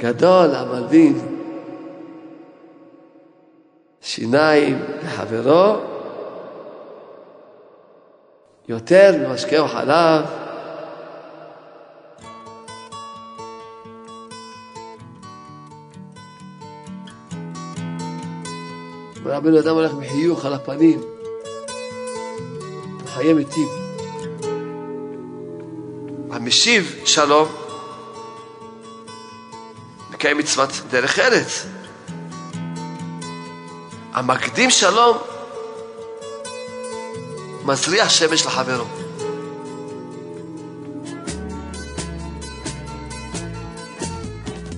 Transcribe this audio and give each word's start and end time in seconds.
גדול 0.00 0.54
המלבין 0.54 1.18
שיניים 4.00 4.78
לחברו 5.02 5.76
יותר 8.68 9.28
ממשקהו 9.28 9.68
חלב. 9.68 10.24
רבנו 19.24 19.60
אדם 19.60 19.74
הולך 19.74 19.92
בחיוך 19.92 20.44
על 20.44 20.54
הפנים, 20.54 21.00
חיי 23.06 23.32
מתים. 23.32 23.68
המשיב 26.30 27.00
שלום 27.04 27.69
מקיים 30.20 30.38
מצוות 30.38 30.70
דרך 30.90 31.18
ארץ. 31.18 31.66
המקדים 34.12 34.70
שלום 34.70 35.18
מזריע 37.64 38.08
שמש 38.08 38.46
לחברו. 38.46 38.84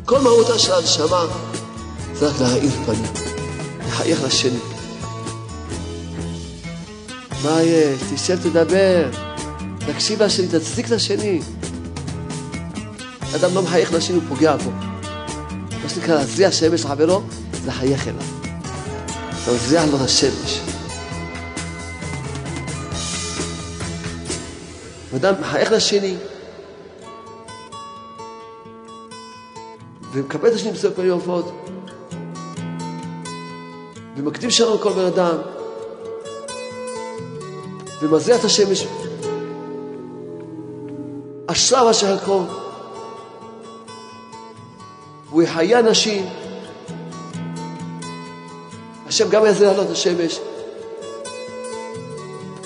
כל 0.05 0.21
מהותה 0.21 0.59
של 0.59 0.73
הנשמה 0.73 1.25
זה 2.15 2.29
רק 2.29 2.41
להאיר 2.41 2.71
פנים, 2.87 3.13
לחייך 3.87 4.25
לשני. 4.25 4.59
מה 7.45 7.63
יש? 7.63 8.01
תשב 8.15 8.37
תדבר, 8.43 9.11
תקשיב 9.93 10.23
לשני, 10.23 10.49
תצדיק 10.49 10.91
לשני. 10.91 11.41
אדם 13.37 13.55
לא 13.55 13.63
מחייך 13.63 13.93
לשני, 13.93 14.17
הוא 14.17 14.25
פוגע 14.29 14.57
בו. 14.57 14.92
שנקרא 15.95 16.15
להזריע 16.15 16.53
שמש 16.53 16.85
לחברו, 16.85 17.21
לחייך 17.67 18.09
אליו. 18.09 18.23
אתה 19.43 19.53
מזריע 19.53 19.87
לו 19.87 19.97
את 19.97 20.01
השמש. 20.01 20.61
אדם 25.17 25.35
מחייך 25.41 25.73
לשני, 25.73 26.17
ומקבל 30.13 30.49
את 30.49 30.55
השני 30.55 30.73
בסוף 30.73 30.95
פנים 30.95 31.19
יפות, 31.19 31.67
ומקדים 34.17 34.51
שלום 34.51 34.79
לכל 34.79 34.93
בן 34.93 35.05
אדם, 35.05 35.37
ומזריע 38.03 38.37
את 38.37 38.45
השמש. 38.45 38.87
אשריו 41.47 41.91
אשר 41.91 42.17
יקום. 42.17 42.62
והוא 45.43 45.51
יחיה 45.51 45.79
אנשים. 45.79 46.27
השם 49.07 49.31
גם 49.31 49.47
יזריע 49.47 49.73
לו 49.73 49.83
את 49.83 49.91
השמש, 49.91 50.41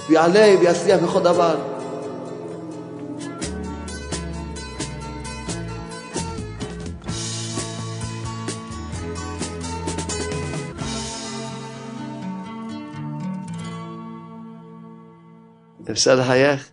ויעלה 0.09 0.55
ויצליח 0.61 1.01
בכל 1.03 1.21
דבר. 1.21 1.57
אפשר 15.91 16.15
לחייך? 16.15 16.69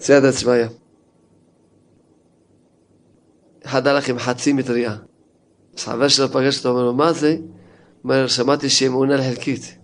סייעתא 0.00 0.30
צבאיה. 0.32 0.81
אחד 3.72 3.86
הלך 3.86 4.08
עם 4.08 4.18
חצי 4.18 4.52
מטריה. 4.52 4.96
אז 5.76 5.84
חבר 5.84 6.08
שלו 6.08 6.28
פגש 6.28 6.58
אותו, 6.58 6.68
אומר 6.68 6.84
לו, 6.84 6.94
מה 6.94 7.12
זה? 7.12 7.36
אומר, 8.04 8.26
שמעתי 8.26 8.68
שהיא 8.70 8.88
מעונה 8.88 9.18
חלקית. 9.22 9.78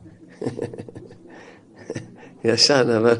ישן, 2.44 2.90
אבל... 2.90 3.16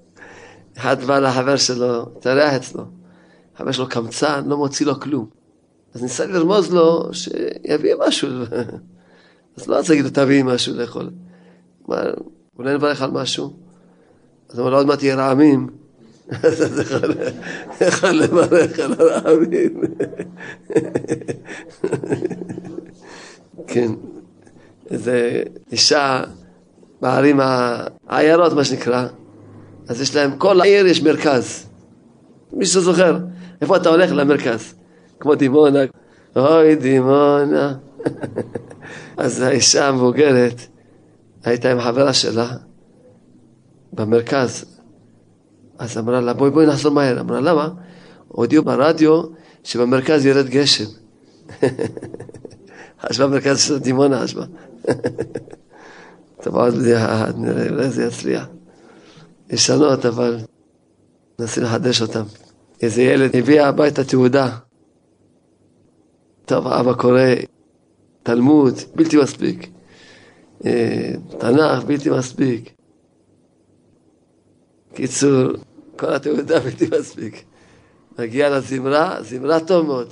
אחד 0.78 1.02
בא 1.02 1.18
לחבר 1.18 1.56
שלו, 1.56 2.02
התארח 2.16 2.54
אצלו. 2.54 2.84
חבר 3.56 3.72
שלו 3.72 3.88
קמצן, 3.88 4.44
לא 4.46 4.56
מוציא 4.56 4.86
לו 4.86 5.00
כלום. 5.00 5.26
אז 5.94 6.02
ניסה 6.02 6.26
לרמוז 6.26 6.72
לו 6.72 7.10
שיביא 7.12 7.94
משהו. 8.06 8.28
אז 9.56 9.68
לא 9.68 9.78
רוצה 9.78 9.92
להגיד 9.92 10.04
לו, 10.04 10.10
תביא 10.10 10.42
משהו 10.44 10.74
לאכול. 10.74 11.10
אולי 12.58 12.74
נברך 12.74 13.02
על 13.02 13.10
משהו? 13.10 13.52
אז 14.48 14.58
הוא 14.58 14.64
אומר 14.64 14.70
לו, 14.70 14.76
עוד 14.76 14.86
מעט 14.86 15.02
יהיה 15.02 15.16
רעמים. 15.16 15.68
אז 16.42 16.62
אתה 16.62 16.82
יכול 17.86 18.22
על 18.80 18.92
הרעמים. 18.98 19.80
כן, 23.66 23.92
איזה 24.90 25.42
אישה 25.72 26.24
בערים 27.00 27.40
העיירות, 28.08 28.52
מה 28.52 28.64
שנקרא, 28.64 29.06
אז 29.88 30.00
יש 30.00 30.16
להם, 30.16 30.36
כל 30.38 30.60
העיר 30.60 30.86
יש 30.86 31.02
מרכז. 31.02 31.66
מי 32.52 32.66
שזוכר, 32.66 33.18
איפה 33.60 33.76
אתה 33.76 33.88
הולך? 33.88 34.10
למרכז. 34.12 34.74
כמו 35.20 35.34
דימונה, 35.34 35.78
אוי 36.36 36.74
דימונה. 36.74 37.74
אז 39.16 39.40
האישה 39.40 39.88
המבוגרת 39.88 40.62
הייתה 41.44 41.72
עם 41.72 41.80
חברה 41.80 42.12
שלה 42.12 42.48
במרכז. 43.92 44.77
אז 45.78 45.98
אמרה 45.98 46.20
לה, 46.20 46.32
בואי 46.32 46.50
בואי 46.50 46.66
נחזור 46.66 46.92
מהר. 46.92 47.20
אמרה, 47.20 47.40
למה? 47.40 47.68
הודיעו 48.28 48.64
ברדיו 48.64 49.22
שבמרכז 49.64 50.26
ירד 50.26 50.48
גשם. 50.48 50.84
חשבה 53.02 53.26
מרכז 53.26 53.60
של 53.60 53.78
דימונה, 53.78 54.22
חשבה. 54.22 54.44
טוב, 56.42 56.56
עוד 56.56 56.74
נראה, 56.74 57.30
אולי 57.70 57.90
זה 57.90 58.04
יצליח. 58.04 58.46
ישנות, 59.50 60.06
אבל 60.06 60.38
ננסה 61.38 61.60
לחדש 61.60 62.02
אותם. 62.02 62.22
איזה 62.82 63.02
ילד 63.02 63.36
הביא 63.36 63.62
הביתה 63.62 64.04
תעודה. 64.04 64.56
טוב, 66.44 66.66
אבא 66.66 66.92
קורא 66.94 67.20
תלמוד, 68.22 68.74
בלתי 68.94 69.16
מספיק. 69.16 69.70
אה, 70.64 71.12
תנ"ך, 71.38 71.84
בלתי 71.84 72.10
מספיק. 72.10 72.70
קיצור, 74.94 75.52
כל 75.98 76.12
התעודה 76.12 76.60
בלתי 76.60 76.88
מספיק. 77.00 77.44
מגיע 78.18 78.50
לזמרה, 78.50 79.22
זמרה 79.22 79.60
טוב 79.60 79.86
מאוד. 79.86 80.08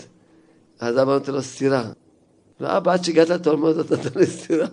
אז 0.80 0.98
אבא 0.98 1.12
נותן 1.12 1.32
לו 1.32 1.42
סטירה. 1.42 1.84
לא, 2.60 2.76
אבא, 2.76 2.92
עד 2.92 3.04
שהגעת 3.04 3.28
לטוב 3.28 3.60
מאוד, 3.60 3.78
אתה 3.78 3.96
נותן 3.96 4.20
לי 4.20 4.26
סטירה. 4.26 4.66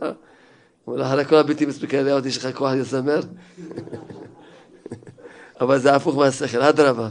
הוא 0.85 0.96
אומר, 0.96 1.06
אחרי 1.06 1.25
כל 1.25 1.35
הבלתי 1.35 1.66
מספיק 1.66 1.94
האלה, 1.94 2.13
עוד 2.13 2.25
יש 2.25 2.38
לך 2.38 2.57
כוח 2.57 2.72
לזמר? 2.72 3.19
אבל 5.62 5.79
זה 5.79 5.96
הפוך 5.96 6.16
מהשכל, 6.16 6.62
אדרבה. 6.62 7.09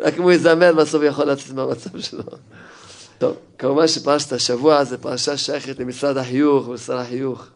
רק 0.00 0.18
אם 0.18 0.22
הוא 0.22 0.32
יזמר, 0.32 0.74
בסוף 0.74 1.02
יכול 1.02 1.24
לצאת 1.24 1.52
מהמצב 1.52 2.00
שלו. 2.00 2.22
טוב, 3.18 3.36
כמובן 3.58 3.88
שפרשת 3.88 4.32
השבוע 4.32 4.84
זה 4.84 4.98
פרשה 4.98 5.36
שייכת 5.36 5.78
למשרד 5.78 6.16
החיוך 6.16 6.68
ולשר 6.68 6.98
החיוך. 6.98 7.46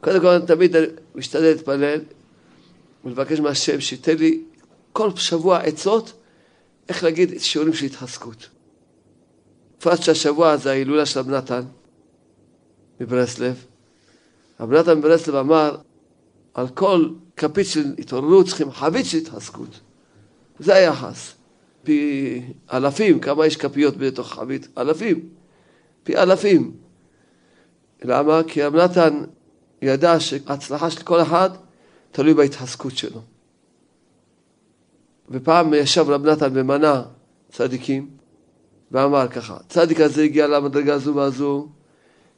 קודם 0.00 0.20
כל, 0.20 0.38
תמיד 0.38 0.76
אני 0.76 0.86
משתדל 1.14 1.44
להתפלל 1.44 2.00
ולבקש 3.04 3.40
מהשם 3.40 3.80
שייתן 3.80 4.16
לי 4.16 4.42
כל 4.96 5.16
שבוע 5.16 5.58
עצות 5.58 6.12
איך 6.88 7.04
להגיד 7.04 7.40
שיעורים 7.40 7.74
של 7.74 7.86
התחזקות. 7.86 8.48
בפרט 9.78 10.02
שהשבוע 10.02 10.56
זה 10.56 10.70
ההילולה 10.70 11.06
של 11.06 11.20
רב 11.20 11.28
נתן 11.30 11.62
מברסלב. 13.00 13.64
רב 14.60 14.72
נתן 14.72 14.98
מברסלב 14.98 15.34
אמר 15.34 15.76
על 16.54 16.68
כל 16.68 17.08
כפית 17.36 17.66
של 17.66 17.94
התעוררות 17.98 18.46
צריכים 18.46 18.70
חבית 18.70 19.06
של 19.06 19.18
התחזקות. 19.18 19.80
זה 20.58 20.74
היחס. 20.74 21.34
פי 21.82 22.42
אלפים, 22.72 23.20
כמה 23.20 23.46
יש 23.46 23.56
כפיות 23.56 23.96
בתוך 23.96 24.32
חבית? 24.32 24.68
אלפים. 24.78 25.28
פי 26.04 26.16
אלפים. 26.16 26.72
למה? 28.02 28.40
כי 28.46 28.62
רב 28.62 28.76
נתן 28.76 29.24
ידע 29.82 30.20
שההצלחה 30.20 30.90
של 30.90 31.02
כל 31.02 31.22
אחד 31.22 31.50
תלוי 32.12 32.34
בהתחזקות 32.34 32.96
שלו. 32.96 33.35
ופעם 35.30 35.74
ישב 35.74 36.10
רב 36.10 36.26
נתן 36.26 36.50
ומנה 36.52 37.02
צדיקים, 37.50 38.10
ואמר 38.92 39.28
ככה, 39.28 39.56
צדיק 39.68 40.00
הזה 40.00 40.22
הגיע 40.22 40.46
למדרגה 40.46 40.94
הזו 40.94 41.14
והזו, 41.14 41.68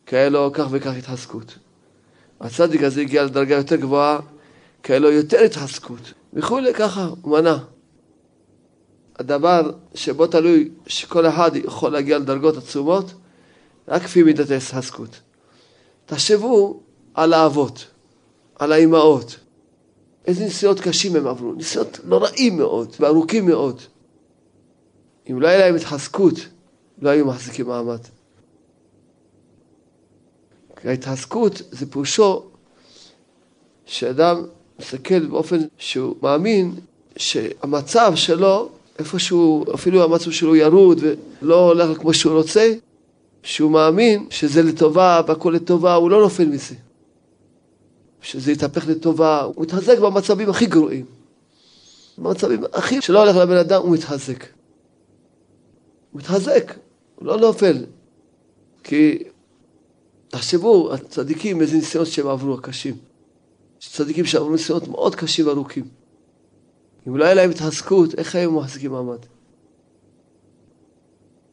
כי 0.07 0.17
היה 0.17 0.29
לו 0.29 0.51
כך 0.55 0.67
וכך 0.71 0.93
התחזקות. 0.99 1.59
הצדיק 2.41 2.83
הזה 2.83 3.01
הגיע 3.01 3.25
לדרגה 3.25 3.55
יותר 3.55 3.77
גבוהה, 3.77 4.19
כי 4.83 4.93
היה 4.93 4.99
לו 4.99 5.13
יותר 5.13 5.41
התחזקות, 5.41 6.13
וכולי 6.33 6.75
ככה, 6.75 7.09
הוא 7.23 7.39
מנה. 7.39 7.59
הדבר 9.19 9.71
שבו 9.95 10.27
תלוי 10.27 10.71
שכל 10.87 11.27
אחד 11.27 11.51
יכול 11.57 11.93
להגיע 11.93 12.19
לדרגות 12.19 12.57
עצומות, 12.57 13.15
רק 13.89 14.03
כפי 14.03 14.23
מידת 14.23 14.51
ההתחזקות. 14.51 15.21
תחשבו 16.07 16.81
על 17.15 17.33
האבות, 17.33 17.87
על 18.59 18.73
האימהות, 18.73 19.37
איזה 20.29 20.45
ניסיונות 20.45 20.81
קשים 20.81 21.17
הם 21.17 21.27
עברו, 21.27 21.53
ניסיונות 21.53 22.01
נוראים 22.05 22.57
מאוד 22.57 22.97
וארוכים 23.01 23.47
מאוד. 23.47 23.81
אם 25.31 25.41
לא 25.41 25.49
היה 25.49 25.59
להם 25.59 25.75
התחזקות 25.75 26.35
לא 27.03 27.11
היו 27.11 27.27
מחזיקים 27.27 27.67
מעמד. 27.67 27.99
ההתעסקות 30.85 31.63
זה 31.71 31.91
פירושו 31.91 32.43
שאדם 33.87 34.47
מסתכל 34.79 35.27
באופן 35.27 35.59
שהוא 35.79 36.17
מאמין 36.23 36.75
שהמצב 37.17 38.13
שלו, 38.15 38.69
איפשהו, 38.99 39.65
אפילו 39.75 40.05
המצב 40.05 40.31
שלו 40.31 40.57
ירוד 40.57 41.01
ולא 41.43 41.69
הולך 41.69 41.99
כמו 41.99 42.15
שהוא 42.15 42.33
רוצה, 42.33 42.75
שהוא 43.43 43.71
מאמין 43.71 44.27
שזה 44.31 44.63
לטובה 44.63 45.21
והכל 45.27 45.51
לטובה, 45.57 45.95
הוא 45.95 46.11
לא 46.11 46.21
נופל 46.21 46.45
מזה. 46.45 46.75
שזה 48.29 48.53
יתהפך 48.53 48.89
לטובה, 48.89 49.43
הוא 49.43 49.63
מתחזק 49.63 49.99
במצבים 49.99 50.51
הכי 50.51 50.67
גרועים. 50.67 51.07
במצבים 52.19 52.65
הכי 52.73 53.03
שלא 53.03 53.23
הולך 53.23 53.37
לבן 53.37 53.57
אדם, 53.57 53.83
הוא 53.83 53.95
מתחזק. 53.95 54.45
הוא 56.11 56.21
מתחזק, 56.21 56.75
הוא 57.15 57.27
לא 57.27 57.37
נופל. 57.37 57.85
כי 58.85 59.23
תחשבו, 60.29 60.95
הצדיקים, 60.95 61.61
איזה 61.61 61.77
ניסיונות 61.77 62.09
שהם 62.09 62.27
עברו, 62.27 62.55
הקשים. 62.55 62.97
יש 63.81 63.89
צדיקים 63.93 64.25
שעברו 64.25 64.51
ניסיונות 64.51 64.89
מאוד 64.89 65.15
קשים 65.15 65.47
וארוכים. 65.47 65.85
אם 67.09 67.17
לא 67.17 67.25
היה 67.25 67.35
להם 67.35 67.51
התחזקות, 67.51 68.15
איך 68.15 68.35
היו 68.35 68.53
מחזיקים 68.53 68.91
מעמד? 68.91 69.19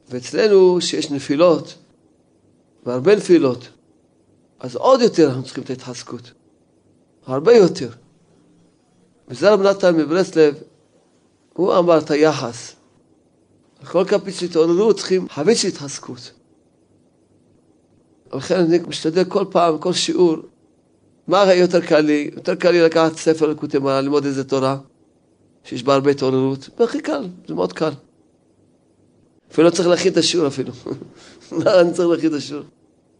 ואצלנו, 0.09 0.81
שיש 0.81 1.11
נפילות, 1.11 1.75
והרבה 2.85 3.15
נפילות, 3.15 3.69
אז 4.59 4.75
עוד 4.75 5.01
יותר 5.01 5.27
אנחנו 5.27 5.43
צריכים 5.43 5.63
את 5.63 5.69
ההתחזקות. 5.69 6.31
הרבה 7.27 7.53
יותר. 7.53 7.89
וזה 9.27 9.53
רב 9.53 9.61
נתן 9.61 9.95
מברסלב, 9.95 10.55
הוא 11.53 11.77
אמר 11.77 11.97
את 11.97 12.11
היחס. 12.11 12.75
כל 13.85 14.05
כפית 14.07 14.35
של 14.35 14.45
התעוררות 14.45 14.97
צריכים 14.97 15.29
חבית 15.29 15.57
של 15.57 15.67
התחזקות. 15.67 16.31
ולכן 18.33 18.59
אני 18.59 18.79
משתדל 18.87 19.23
כל 19.23 19.45
פעם, 19.51 19.77
כל 19.77 19.93
שיעור, 19.93 20.35
מה 21.27 21.53
יותר 21.53 21.81
קל 21.81 21.99
לי? 21.99 22.31
יותר 22.35 22.55
קל 22.55 22.71
לי 22.71 22.81
לקחת 22.81 23.17
ספר 23.17 23.47
לקוטי 23.47 23.77
ללמוד 23.79 24.25
איזה 24.25 24.43
תורה, 24.43 24.77
שיש 25.63 25.83
בה 25.83 25.93
הרבה 25.93 26.11
התעוררות, 26.11 26.69
והכי 26.79 27.01
קל, 27.01 27.27
זה 27.47 27.53
מאוד 27.53 27.73
קל. 27.73 27.91
אפילו 29.51 29.67
לא 29.67 29.73
צריך 29.73 29.87
להכין 29.87 30.11
את 30.11 30.17
השיעור 30.17 30.47
אפילו. 30.47 30.71
לא, 31.63 31.81
אני 31.81 31.93
צריך 31.93 32.09
להכין 32.09 32.29
את 32.29 32.33
השיעור. 32.33 32.63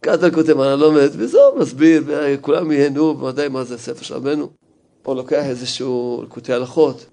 קראת 0.06 0.22
לקוטי 0.22 0.52
מרן, 0.52 0.78
לומד, 0.78 1.10
וזהו, 1.16 1.58
מסביר, 1.58 2.02
וכולם 2.06 2.72
ייהנו, 2.72 3.14
בוודאי 3.14 3.48
מה 3.48 3.64
זה 3.64 3.78
ספר 3.78 4.02
של 4.02 4.14
רבנו. 4.14 4.48
או 5.06 5.14
לוקח 5.14 5.44
איזשהו 5.44 6.22
לקוטי 6.22 6.52
הלכות. 6.52 7.06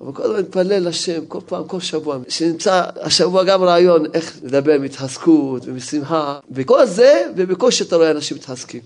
אבל 0.00 0.12
כל 0.12 0.22
הזמן 0.22 0.38
מתפלל 0.38 0.88
לשם, 0.88 1.26
כל 1.26 1.40
פעם, 1.46 1.68
כל 1.68 1.80
שבוע, 1.80 2.18
שנמצא 2.28 2.84
השבוע 3.00 3.44
גם 3.44 3.62
רעיון 3.62 4.04
איך 4.14 4.38
לדבר 4.42 4.78
מהתחזקות 4.80 5.62
ומשמחה, 5.66 6.38
וכל 6.50 6.86
זה, 6.86 7.26
ובקושי 7.36 7.84
אתה 7.84 7.96
רואה 7.96 8.10
אנשים 8.10 8.36
מתחזקים. 8.36 8.82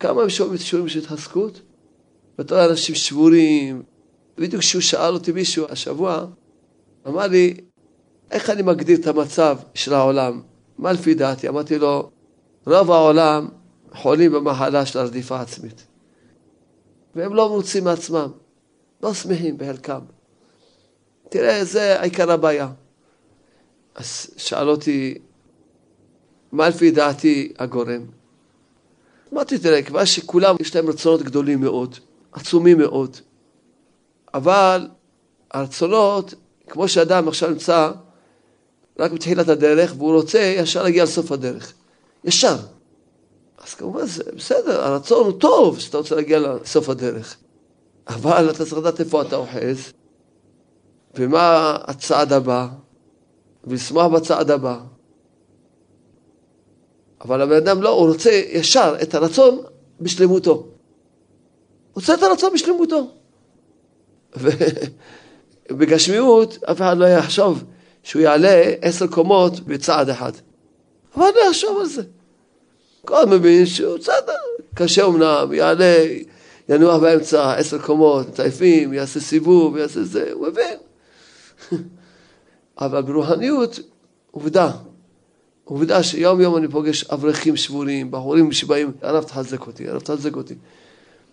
כמה 0.00 0.22
הם 0.22 0.28
שומעים 0.28 0.58
שיעורים 0.58 0.88
של 0.88 0.98
התחזקות? 0.98 1.60
ואתה 2.38 2.54
רואה 2.54 2.66
אנשים 2.66 2.94
שבורים. 2.94 3.82
בדיוק 4.38 4.62
כשהוא 4.62 4.82
שאל 4.82 5.14
אותי 5.14 5.32
מישהו 5.32 5.66
השבוע, 5.70 6.26
אמר 7.08 7.26
לי, 7.26 7.54
איך 8.30 8.50
אני 8.50 8.62
מגדיר 8.62 8.98
את 8.98 9.06
המצב 9.06 9.56
של 9.74 9.94
העולם? 9.94 10.40
מה 10.78 10.92
לפי 10.92 11.14
דעתי? 11.14 11.48
אמרתי 11.48 11.78
לו, 11.78 12.10
רוב 12.66 12.90
העולם 12.90 13.48
חולים 13.94 14.32
במחלה 14.32 14.86
של 14.86 14.98
הרדיפה 14.98 15.38
העצמית. 15.38 15.86
והם 17.14 17.34
לא 17.34 17.48
מרוצים 17.48 17.84
מעצמם, 17.84 18.28
לא 19.02 19.14
שמחים 19.14 19.58
בחלקם. 19.58 20.00
תראה, 21.28 21.64
זה 21.64 22.00
עיקר 22.00 22.32
הבעיה. 22.32 22.68
אז 23.94 24.30
שאל 24.36 24.68
אותי, 24.68 25.18
מה 26.52 26.68
לפי 26.68 26.90
דעתי 26.90 27.52
הגורם? 27.58 28.06
אמרתי, 29.32 29.58
תראה, 29.58 29.82
כיוון 29.82 30.06
שכולם 30.06 30.56
יש 30.60 30.76
להם 30.76 30.88
רצונות 30.88 31.22
גדולים 31.22 31.60
מאוד, 31.60 31.98
עצומים 32.32 32.78
מאוד, 32.78 33.16
אבל 34.34 34.88
הרצונות, 35.50 36.34
כמו 36.68 36.88
שאדם 36.88 37.28
עכשיו 37.28 37.50
נמצא 37.50 37.92
רק 38.98 39.12
בתחילת 39.12 39.48
הדרך, 39.48 39.94
והוא 39.98 40.14
רוצה 40.14 40.38
ישר 40.38 40.82
להגיע 40.82 41.04
לסוף 41.04 41.32
הדרך. 41.32 41.72
ישר. 42.24 42.56
אז 43.58 43.74
כמובן, 43.74 44.06
זה 44.06 44.22
בסדר, 44.36 44.84
הרצון 44.84 45.24
הוא 45.24 45.40
טוב 45.40 45.78
שאתה 45.78 45.98
רוצה 45.98 46.14
להגיע 46.14 46.38
לסוף 46.38 46.88
הדרך. 46.88 47.36
אבל 48.08 48.50
אתה 48.50 48.64
צריך 48.64 48.76
לדעת 48.78 49.00
איפה 49.00 49.22
אתה 49.22 49.36
אוחז, 49.36 49.92
ומה 51.14 51.76
הצעד 51.82 52.32
הבא, 52.32 52.68
ולשמוח 53.64 54.06
בצעד 54.06 54.50
הבא. 54.50 54.80
אבל 57.20 57.40
הבן 57.40 57.56
אדם 57.56 57.82
לא, 57.82 57.88
הוא 57.88 58.08
רוצה 58.08 58.30
ישר 58.30 58.94
את 59.02 59.14
הרצון 59.14 59.62
בשלמותו. 60.00 60.66
רוצה 61.94 62.14
את 62.14 62.22
הרצון 62.22 62.54
בשלמותו. 62.54 63.10
ובגשמיות 65.70 66.58
אף 66.64 66.76
אחד 66.76 66.98
לא 66.98 67.06
יחשוב 67.06 67.64
שהוא 68.02 68.22
יעלה 68.22 68.72
עשר 68.80 69.06
קומות 69.06 69.60
בצעד 69.60 70.08
אחד. 70.08 70.32
אבל 71.16 71.24
לא 71.24 71.40
יחשוב 71.50 71.78
על 71.80 71.86
זה. 71.86 72.02
כל 73.04 73.26
מבין 73.26 73.66
שהוא 73.66 73.98
בסדר, 73.98 74.32
קשה 74.74 75.06
אמנם, 75.06 75.52
יעלה, 75.52 76.04
ינוח 76.68 77.00
באמצע 77.00 77.54
עשר 77.54 77.78
קומות, 77.78 78.28
מטייפים, 78.28 78.92
יעשה 78.92 79.20
סיבוב, 79.20 79.76
יעשה 79.76 80.02
זה, 80.02 80.30
הוא 80.32 80.48
מבין. 80.48 80.78
אבל 82.80 83.02
ברוחניות, 83.02 83.80
עובדה, 84.30 84.70
עובדה 85.64 86.02
שיום 86.02 86.40
יום 86.40 86.56
אני 86.56 86.68
פוגש 86.68 87.04
אברכים 87.04 87.56
שבורים, 87.56 88.10
בחורים 88.10 88.52
שבאים, 88.52 88.92
הרב 89.02 89.24
תחזק 89.24 89.66
אותי, 89.66 89.88
הרב 89.88 90.00
תחזק 90.00 90.36
אותי. 90.36 90.54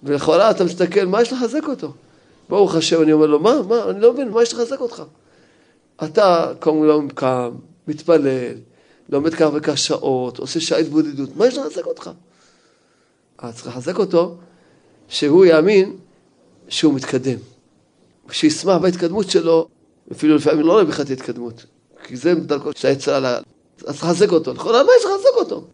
ולכאורה 0.03 0.51
אתה 0.51 0.63
מסתכל, 0.63 1.05
מה 1.05 1.21
יש 1.21 1.33
לחזק 1.33 1.67
אותו? 1.67 1.93
ברוך 2.49 2.75
השם, 2.75 3.01
אני 3.01 3.13
אומר 3.13 3.25
לו, 3.25 3.39
מה, 3.39 3.61
מה, 3.67 3.89
אני 3.89 4.01
לא 4.01 4.13
מבין, 4.13 4.29
מה 4.29 4.43
יש 4.43 4.53
לחזק 4.53 4.79
אותך? 4.81 5.03
אתה 6.03 6.51
קודם 6.59 6.83
לא 6.83 7.01
קם, 7.15 7.51
מתפלל, 7.87 8.53
לומד 9.09 9.33
כך 9.33 9.47
וכך 9.53 9.77
שעות, 9.77 10.37
עושה 10.37 10.59
שעה 10.59 10.79
התבודדות, 10.79 11.35
מה 11.35 11.47
יש 11.47 11.57
לחזק 11.57 11.85
אותך? 11.85 12.11
אז 13.37 13.55
צריך 13.55 13.67
לחזק 13.67 13.97
אותו, 13.99 14.37
שהוא 15.07 15.45
יאמין 15.45 15.97
שהוא 16.67 16.93
מתקדם. 16.93 17.37
שישמח 18.31 18.77
בהתקדמות 18.77 19.29
שלו, 19.29 19.67
אפילו 20.11 20.35
לפעמים 20.35 20.65
לא 20.65 20.71
רואה 20.71 20.83
את 21.01 21.09
ההתקדמות, 21.09 21.65
כי 22.03 22.17
זה 22.17 22.35
דרכו 22.35 22.69
של 22.75 22.87
היצר 22.87 23.13
על 23.13 23.25
ה... 23.25 23.39
אז 23.85 23.95
לחזק 23.95 24.31
אותו. 24.31 24.53
לכאורה, 24.53 24.83
מה 24.83 24.91
יש 24.99 25.05
לחזק 25.05 25.35
אותו? 25.35 25.67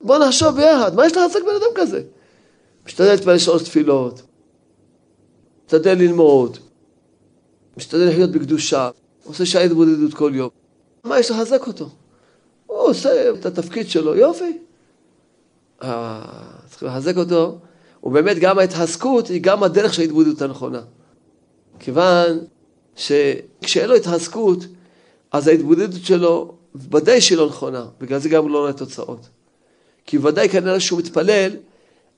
בוא 0.00 0.18
נחשוב 0.18 0.56
ביחד, 0.56 0.94
מה 0.94 1.06
יש 1.06 1.12
לחזק 1.12 1.40
בן 1.42 1.54
אדם 1.56 1.74
כזה? 1.74 2.02
משתדל 2.86 3.10
להתפלל 3.10 3.38
שלוש 3.38 3.62
תפילות, 3.62 4.22
משתדל 5.66 5.94
ללמוד, 5.94 6.58
משתדל 7.76 8.08
לחיות 8.08 8.30
בקדושה, 8.30 8.90
עושה 9.24 9.46
שעה 9.46 9.62
התבודדות 9.62 10.14
כל 10.14 10.32
יום. 10.34 10.50
מה 11.04 11.18
יש 11.18 11.30
לחזק 11.30 11.66
אותו? 11.66 11.90
עושה 12.92 13.30
את 13.30 13.46
התפקיד 13.46 13.88
שלו, 13.88 14.16
יופי. 14.16 14.58
אה, 15.82 16.22
צריך 16.70 16.82
לחזק 16.82 17.16
אותו, 17.16 17.58
ובאמת 18.04 18.38
גם 18.38 18.58
ההתחזקות 18.58 19.28
היא 19.28 19.42
גם 19.42 19.62
הדרך 19.62 19.94
של 19.94 20.02
ההתבודדות 20.02 20.42
הנכונה. 20.42 20.80
כיוון 21.78 22.38
שכשאין 22.96 23.88
לו 23.88 23.94
התחזקות, 23.94 24.58
אז 25.32 25.48
ההתבודדות 25.48 26.04
שלו 26.04 26.54
ודאי 26.74 27.20
שהיא 27.20 27.38
לא 27.38 27.46
נכונה, 27.46 27.86
בגלל 28.00 28.18
זה 28.18 28.28
גם 28.28 28.42
הוא 28.42 28.50
לא 28.50 28.58
רואה 28.58 28.72
תוצאות. 28.72 29.28
כי 30.06 30.18
ודאי 30.18 30.48
כנראה 30.48 30.80
שהוא 30.80 30.98
מתפלל 30.98 31.50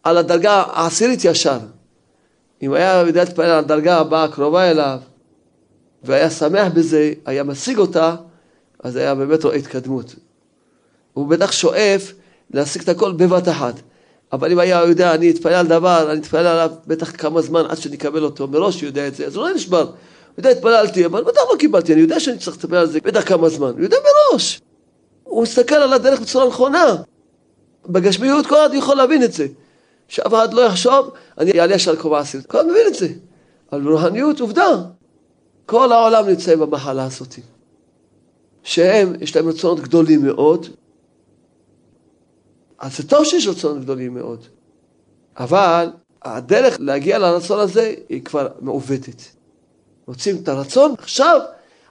על 0.03 0.19
הדרגה 0.19 0.53
העשירית 0.53 1.25
ישר. 1.25 1.59
אם 2.63 2.73
היה 2.73 3.05
יודע 3.07 3.25
להתפלל 3.25 3.51
על 3.51 3.59
הדרגה 3.59 3.99
הבאה 3.99 4.25
הקרובה 4.25 4.71
אליו, 4.71 4.99
והיה 6.03 6.31
שמח 6.31 6.73
בזה, 6.75 7.13
היה 7.27 7.45
משיג 7.45 7.79
אותה, 7.79 8.17
אז 8.83 8.97
היה 8.97 9.15
באמת 9.15 9.45
רואה 9.45 9.57
התקדמות. 9.57 10.15
הוא 11.15 11.29
בטח 11.29 11.53
שואף 11.53 12.13
להשיג 12.51 12.83
את 12.83 12.89
הכל 12.89 13.13
בבת 13.13 13.49
אחת. 13.49 13.75
אבל 14.33 14.53
אם 14.53 14.59
היה 14.59 14.83
יודע, 14.89 15.15
אני 15.15 15.31
אתפלל 15.31 15.55
על 15.55 15.67
דבר, 15.67 16.13
אני 16.13 16.21
אתפלל 16.21 16.47
עליו 16.47 16.71
בטח 16.87 17.11
כמה 17.11 17.43
זמן 17.43 17.65
עד 17.69 17.77
שאני 17.77 17.97
אקבל 17.97 18.25
אותו, 18.25 18.49
מראש 18.49 18.81
הוא 18.81 18.87
יודע 18.87 19.09
את 19.09 19.15
זה, 19.15 19.27
אז 19.27 19.37
הוא 19.37 19.49
לא 19.49 19.55
נשבר. 19.55 19.83
הוא 19.83 19.93
יודע, 20.39 20.51
התפללתי, 20.51 21.07
אבל 21.07 21.25
בטח 21.25 21.41
לא 21.53 21.57
קיבלתי, 21.59 21.93
אני 21.93 22.01
יודע 22.01 22.21
שאני 22.21 22.39
צריך 22.39 22.57
לטפל 22.57 22.77
על 22.77 22.87
זה 22.87 22.99
בטח 23.05 23.29
כמה 23.29 23.49
זמן, 23.49 23.71
הוא 23.71 23.81
יודע 23.81 23.97
מראש. 24.31 24.61
הוא 25.25 25.43
מסתכל 25.43 25.75
על 25.75 25.93
הדרך 25.93 26.21
בצורה 26.21 26.49
נכונה. 26.49 26.97
בגשמיות 27.89 28.47
כל 28.47 28.55
אחד 28.67 28.75
יכול 28.75 28.97
להבין 28.97 29.23
את 29.23 29.33
זה. 29.33 29.47
שאף 30.09 30.35
אחד 30.35 30.55
לא 30.55 30.61
יחשוב, 30.61 31.11
אני 31.39 31.61
אעלה 31.61 31.75
ישר 31.75 31.93
לקומה 31.93 32.19
עשירית. 32.19 32.47
כל 32.47 32.59
אחד 32.59 32.67
מבין 32.67 32.87
את 32.87 32.95
זה. 32.95 33.09
אבל 33.73 33.81
ברוחניות, 33.81 34.41
עובדה. 34.41 34.77
כל 35.67 35.93
העולם 35.93 36.29
נמצא 36.29 36.57
במחלה 36.57 37.05
הזאת. 37.05 37.35
שהם, 38.63 39.15
יש 39.21 39.37
להם 39.37 39.49
רצונות 39.49 39.81
גדולים 39.81 40.23
מאוד, 40.23 40.67
אז 42.79 42.97
זה 42.97 43.09
טוב 43.09 43.25
שיש 43.25 43.47
רצונות 43.47 43.83
גדולים 43.83 44.15
מאוד. 44.15 44.45
אבל 45.37 45.91
הדרך 46.23 46.77
להגיע 46.81 47.19
לרצון 47.19 47.61
הזה 47.61 47.95
היא 48.09 48.23
כבר 48.23 48.49
מעוותת. 48.61 49.23
רוצים 50.07 50.37
את 50.43 50.49
הרצון 50.49 50.95
עכשיו, 50.99 51.41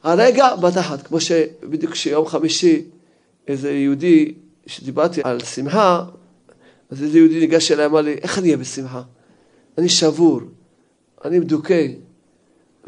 הרגע 0.04 0.56
בתחת, 0.56 1.08
כמו 1.08 1.20
שבדיוק 1.22 1.92
כשיום 1.92 2.28
חמישי 2.28 2.86
איזה 3.48 3.72
יהודי, 3.72 4.34
שדיברתי 4.66 5.22
על 5.24 5.40
שמחה, 5.40 6.04
אז 6.92 7.04
איזה 7.04 7.18
יהודי 7.18 7.40
ניגש 7.40 7.72
אליי, 7.72 7.86
אמר 7.86 8.02
לי, 8.02 8.14
איך 8.14 8.40
אני 8.40 8.48
אהיה 8.48 8.58
בשמחה? 8.58 9.02
אני 9.78 9.90
שבור, 9.90 10.40
אני 11.26 11.40
מדוכא, 11.40 11.88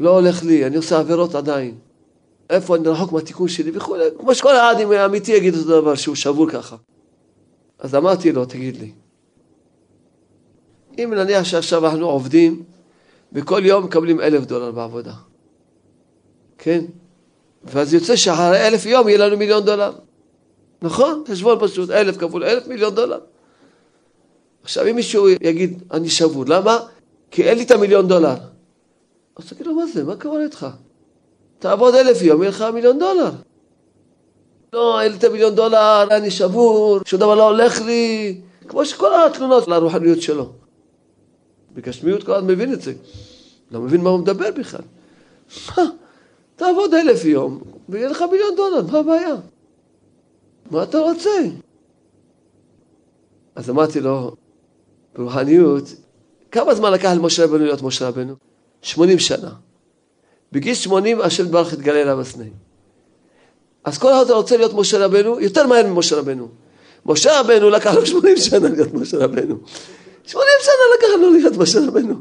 לא 0.00 0.10
הולך 0.10 0.44
לי, 0.44 0.66
אני 0.66 0.76
עושה 0.76 0.98
עבירות 0.98 1.34
עדיין. 1.34 1.74
איפה 2.50 2.76
אני 2.76 2.88
רחוק 2.88 3.12
מהתיקון 3.12 3.48
שלי 3.48 3.70
וכולי, 3.74 4.04
כמו 4.18 4.34
שכל 4.34 4.56
אחד 4.56 4.74
אמיתי 5.04 5.32
יגיד 5.32 5.54
אותו 5.54 5.80
דבר, 5.80 5.94
שהוא 5.94 6.14
שבור 6.14 6.50
ככה. 6.50 6.76
אז 7.78 7.94
אמרתי 7.94 8.32
לו, 8.32 8.44
תגיד 8.44 8.76
לי, 8.76 8.92
אם 10.98 11.14
נניח 11.14 11.44
שעכשיו 11.44 11.86
אנחנו 11.86 12.06
עובדים 12.06 12.62
וכל 13.32 13.60
יום 13.64 13.84
מקבלים 13.84 14.20
אלף 14.20 14.44
דולר 14.44 14.72
בעבודה, 14.72 15.14
כן? 16.58 16.84
ואז 17.64 17.94
יוצא 17.94 18.16
שאחרי 18.16 18.68
אלף 18.68 18.86
יום 18.86 19.08
יהיה 19.08 19.18
לנו 19.18 19.36
מיליון 19.36 19.64
דולר. 19.64 19.92
נכון? 20.82 21.24
חשבון 21.28 21.58
פשוט, 21.60 21.90
אלף 21.90 22.16
כפול 22.16 22.44
אלף 22.44 22.66
מיליון 22.66 22.94
דולר. 22.94 23.18
עכשיו 24.62 24.86
אם 24.90 24.96
מישהו 24.96 25.28
יגיד, 25.28 25.82
אני 25.90 26.08
שבור, 26.08 26.44
למה? 26.48 26.78
כי 27.30 27.42
אין 27.44 27.58
לי 27.58 27.64
את 27.64 27.70
המיליון 27.70 28.08
דולר. 28.08 28.34
אז 29.36 29.48
תגיד 29.48 29.66
לו, 29.66 29.74
מה 29.74 29.86
זה? 29.86 30.04
מה 30.04 30.16
קורה 30.16 30.42
איתך? 30.42 30.66
תעבוד 31.58 31.94
אלף 31.94 32.22
יום, 32.22 32.42
יהיה 32.42 32.50
לך 32.50 32.64
מיליון 32.74 32.98
דולר. 32.98 33.30
לא, 34.72 35.00
אין 35.00 35.12
לי 35.12 35.18
את 35.18 35.24
המיליון 35.24 35.54
דולר, 35.54 36.08
אני 36.10 36.30
שבור, 36.30 36.98
שום 37.04 37.20
דבר 37.20 37.34
לא 37.34 37.48
הולך 37.48 37.80
לי. 37.80 38.40
כמו 38.68 38.84
שכל 38.84 39.10
התלונות 39.26 39.68
לרוחניות 39.68 40.22
שלו. 40.22 40.52
בגשמיות 41.74 42.22
כל 42.22 42.32
אחד 42.32 42.44
מבין 42.44 42.72
את 42.72 42.82
זה. 42.82 42.92
לא 43.70 43.80
מבין 43.80 44.00
מה 44.00 44.10
הוא 44.10 44.18
מדבר 44.18 44.50
בכלל. 44.50 44.80
מה? 45.68 45.82
תעבוד 46.56 46.94
אלף 46.94 47.24
יום, 47.24 47.60
ויהיה 47.88 48.08
לך 48.08 48.24
מיליון 48.30 48.56
דולר, 48.56 48.92
מה 48.92 48.98
הבעיה? 48.98 49.34
מה 50.70 50.82
אתה 50.82 50.98
רוצה? 50.98 51.30
אז 53.54 53.70
אמרתי 53.70 54.00
לו, 54.00 54.34
ברוחניות, 55.14 55.84
כמה 56.50 56.74
זמן 56.74 56.92
לקח 56.92 57.10
למשה 57.16 57.44
רבנו 57.44 57.58
להיות 57.58 57.82
משה 57.82 58.08
רבנו? 58.08 58.34
80 58.82 59.18
שנה. 59.18 59.52
בגיל 60.52 60.74
80 60.74 61.20
השם 61.20 61.50
ברך 61.50 61.72
התגלה 61.72 62.02
אליו 62.02 62.20
הסנה. 62.20 62.44
אז 63.86 63.98
כל 63.98 64.12
אחד 64.12 64.30
רוצה 64.30 64.56
להיות 64.56 64.74
משה 64.74 65.04
רבנו, 65.04 65.40
יותר 65.40 65.66
מהר 65.66 65.86
ממשה 65.86 66.16
רבנו. 66.16 66.48
משה 67.06 67.40
רבנו 67.40 67.70
לקח 67.70 67.94
לו 67.94 68.06
80 68.06 68.36
שנה 68.36 68.68
להיות 68.68 68.94
משה 68.94 69.16
רבנו. 69.16 69.56
80 70.26 70.48
שנה 70.62 70.74
לקח 70.98 71.20
לו 71.20 71.30
להיות 71.30 71.56
משה 71.56 71.78
רבנו. 71.88 72.14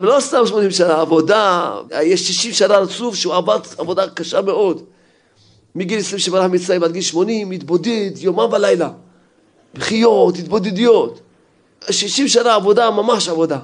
ולא 0.00 0.20
סתם 0.20 0.46
80 0.46 0.70
שנה, 0.70 1.00
עבודה, 1.00 1.74
יש 2.02 2.28
60 2.28 2.52
שנה 2.52 2.78
רצוף 2.78 3.14
שהוא 3.14 3.34
עבד 3.34 3.58
עבודה 3.78 4.08
קשה 4.08 4.40
מאוד. 4.40 4.82
מגיל 5.74 5.98
20 5.98 6.18
שברח 6.18 6.50
מצרים 6.50 6.82
עד 6.84 6.92
גיל 6.92 7.02
80, 7.02 7.50
התבודד 7.50 8.10
יומם 8.16 8.52
ולילה. 8.52 8.90
בחיות, 9.74 10.36
התבודדיות. 10.38 11.20
60 11.90 12.28
שנה 12.28 12.54
עבודה, 12.54 12.90
ממש 12.90 13.28
עבודה. 13.28 13.58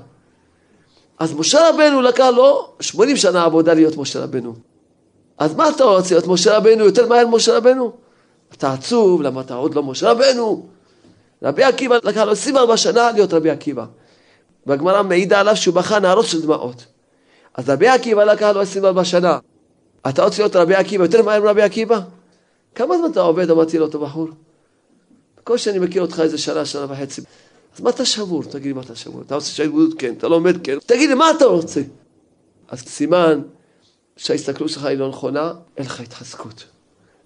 אז 1.18 1.32
משה 1.32 1.68
רבנו 1.68 2.02
לקח 2.02 2.26
לו 2.36 2.68
80 2.80 3.16
שנה 3.16 3.44
עבודה 3.44 3.74
להיות 3.74 3.96
משה 3.96 4.22
רבנו. 4.22 4.71
אז 5.38 5.54
מה 5.54 5.68
אתה 5.68 5.84
רוצה 5.84 6.14
להיות 6.14 6.26
משה 6.26 6.56
רבנו 6.56 6.84
יותר 6.84 7.08
מהר 7.08 7.26
ממשה 7.26 7.56
רבנו? 7.56 7.92
אתה 8.52 8.72
עצוב, 8.72 9.22
למה 9.22 9.40
אתה 9.40 9.54
עוד 9.54 9.74
לא 9.74 9.82
משה 9.82 10.10
רבנו? 10.10 10.66
רבי 11.42 11.64
עקיבא 11.64 11.98
לקח 12.02 12.20
לו 12.20 12.32
24 12.32 12.76
שנה 12.76 13.10
להיות 13.12 13.32
רבי 13.32 13.50
עקיבא. 13.50 13.84
והגמרא 14.66 15.02
מעידה 15.02 15.40
עליו 15.40 15.56
שהוא 15.56 15.74
בכה 15.74 15.98
נהרות 15.98 16.26
של 16.26 16.42
דמעות. 16.42 16.86
אז 17.54 17.70
רבי 17.70 17.88
עקיבא 17.88 18.24
לקח 18.24 18.50
לו 18.54 18.60
24 18.60 19.04
שנה. 19.04 19.38
אתה 20.08 20.24
רוצה 20.24 20.42
להיות 20.42 20.56
רבי 20.56 20.74
עקיבא 20.74 21.04
יותר 21.04 21.22
מהר 21.22 21.42
מרבי 21.42 21.62
עקיבא? 21.62 22.00
כמה 22.74 22.98
זמן 22.98 23.10
אתה 23.10 23.20
עובד? 23.20 23.50
אמרתי 23.50 23.78
לו, 23.78 23.86
אותו 23.86 24.00
בחור. 24.00 24.28
בקושי 25.38 25.70
אני 25.70 25.78
מכיר 25.78 26.02
אותך 26.02 26.20
איזה 26.20 26.38
שנה, 26.38 26.64
שנה 26.64 26.86
וחצי. 26.88 27.20
אז 27.76 27.80
מה 27.80 27.90
אתה 27.90 28.04
שבור? 28.04 28.42
תגיד 28.42 28.66
לי 28.66 28.72
מה 28.72 28.80
אתה 28.80 28.94
שבור. 28.94 29.22
אתה 29.26 29.34
רוצה 29.34 29.50
שההתבודדות 29.50 29.98
כן, 29.98 30.14
אתה 30.18 30.28
לומד 30.28 30.66
כן. 30.66 30.78
תגיד 30.86 31.08
לי 31.08 31.14
מה 31.14 31.30
אתה 31.30 31.44
רוצה? 31.44 31.80
אז 32.68 32.80
סימן 32.80 33.40
שההסתכלות 34.16 34.70
שלך 34.70 34.84
היא 34.84 34.98
לא 34.98 35.08
נכונה, 35.08 35.52
אין 35.76 35.86
לך 35.86 36.00
התחזקות. 36.00 36.64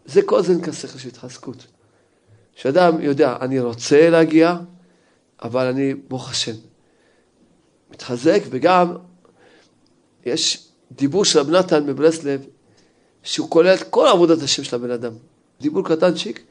זה 0.04 0.22
כל 0.22 0.42
זה 0.42 0.54
נקרא 0.54 0.72
שכל 0.72 0.98
של 0.98 1.08
התחזקות. 1.08 1.66
שאדם 2.56 3.00
יודע, 3.00 3.36
אני 3.40 3.60
רוצה 3.60 4.10
להגיע, 4.10 4.56
אבל 5.42 5.66
אני, 5.66 5.94
ברוך 5.94 6.30
השם, 6.30 6.54
מתחזק, 7.90 8.40
וגם 8.50 8.96
יש 10.26 10.68
דיבור 10.92 11.24
של 11.24 11.38
רב 11.38 11.50
נתן 11.50 11.86
בברסלב, 11.86 12.46
שהוא 13.22 13.50
כולל 13.50 13.74
את 13.74 13.82
כל 13.82 14.06
עבודת 14.06 14.42
השם 14.42 14.64
של 14.64 14.76
הבן 14.76 14.90
אדם. 14.90 15.12
דיבור 15.60 15.84
קטנצ'יק, 15.84 16.44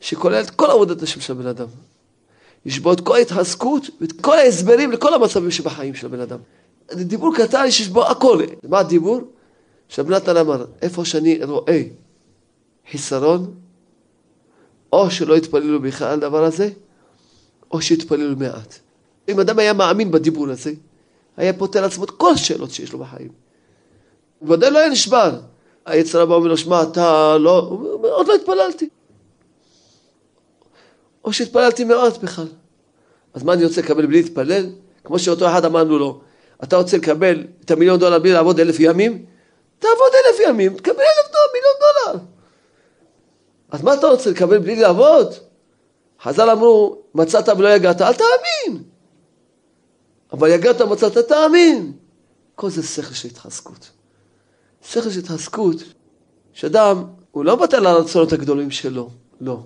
שכולל 0.00 0.40
את 0.40 0.50
כל 0.50 0.70
עבודת 0.70 1.02
השם 1.02 1.20
של 1.20 1.32
הבן 1.32 1.46
אדם. 1.46 1.66
יש 2.66 2.78
בו 2.78 2.92
את 2.92 3.00
כל 3.00 3.16
ההתחזקות 3.16 3.82
ואת 4.00 4.12
כל 4.20 4.38
ההסברים 4.38 4.92
לכל 4.92 5.14
המצבים 5.14 5.50
שבחיים 5.50 5.94
של 5.94 6.06
הבן 6.06 6.20
אדם. 6.20 6.38
דיבור 6.92 7.36
קטן 7.36 7.70
שיש 7.70 7.88
בו 7.88 8.06
הכל. 8.06 8.42
מה 8.68 8.78
הדיבור? 8.78 9.20
שרב 9.88 10.10
נתן 10.10 10.36
אמר, 10.36 10.64
איפה 10.82 11.04
שאני 11.04 11.44
רואה 11.44 11.82
חיסרון, 12.90 13.54
או 14.92 15.10
שלא 15.10 15.36
יתפללו 15.36 15.80
בכלל 15.80 16.08
על 16.08 16.14
הדבר 16.14 16.44
הזה, 16.44 16.70
או 17.70 17.82
שיתפללו 17.82 18.36
מעט. 18.36 18.78
אם 19.28 19.40
אדם 19.40 19.58
היה 19.58 19.72
מאמין 19.72 20.10
בדיבור 20.10 20.50
הזה, 20.50 20.72
היה 21.36 21.52
פותר 21.52 21.80
לעצמו 21.80 22.04
את 22.04 22.10
כל 22.10 22.32
השאלות 22.32 22.70
שיש 22.70 22.92
לו 22.92 22.98
בחיים. 22.98 23.28
ודאי 24.42 24.70
לא 24.70 24.78
היה 24.78 24.88
נשבר. 24.88 25.40
היצר 25.86 26.20
הבא 26.20 26.34
אומר 26.34 26.46
לו, 26.46 26.56
שמע, 26.56 26.82
אתה 26.82 27.38
לא... 27.38 27.58
הוא 27.58 27.92
אומר, 27.92 28.08
עוד 28.08 28.28
לא 28.28 28.34
התפללתי. 28.34 28.88
או 31.24 31.32
שהתפללתי 31.32 31.84
מעט 31.84 32.18
בכלל. 32.22 32.46
אז 33.34 33.42
מה 33.42 33.52
אני 33.52 33.64
רוצה 33.64 33.80
לקבל 33.80 34.06
בלי 34.06 34.22
להתפלל? 34.22 34.66
כמו 35.04 35.18
שאותו 35.18 35.48
אחד 35.48 35.64
אמרנו 35.64 35.98
לו, 35.98 36.20
אתה 36.62 36.76
רוצה 36.76 36.96
לקבל 36.96 37.44
את 37.64 37.70
המיליון 37.70 38.00
דולר 38.00 38.18
בלי 38.18 38.32
לעבוד 38.32 38.60
אלף 38.60 38.76
ימים? 38.80 39.24
תעבוד 39.84 40.12
אלף 40.14 40.48
ימים, 40.48 40.76
תקבל 40.76 41.00
אלף 41.00 41.32
דולר, 41.32 41.52
מיליון 41.54 41.74
דולר. 41.80 42.24
אז 43.70 43.82
מה 43.82 43.94
אתה 43.94 44.06
רוצה 44.06 44.30
לקבל 44.30 44.58
בלי 44.58 44.76
לעבוד? 44.76 45.34
חז"ל 46.22 46.50
אמרו, 46.50 47.02
מצאת 47.14 47.48
ולא 47.48 47.68
יגעת, 47.68 48.00
אל 48.00 48.12
תאמין. 48.12 48.82
אבל 50.32 50.48
יגעת 50.50 50.80
מצאת, 50.80 51.18
תאמין. 51.18 51.92
כל 52.54 52.70
זה 52.70 52.82
שכל 52.82 53.14
של 53.14 53.28
התחזקות. 53.28 53.90
שכל 54.82 55.10
של 55.10 55.18
התחזקות, 55.18 55.76
שאדם, 56.52 57.04
הוא 57.30 57.44
לא 57.44 57.56
מוותר 57.56 57.76
על 57.76 57.86
הרצונות 57.86 58.32
הגדולים 58.32 58.70
שלו, 58.70 59.10
לא. 59.40 59.60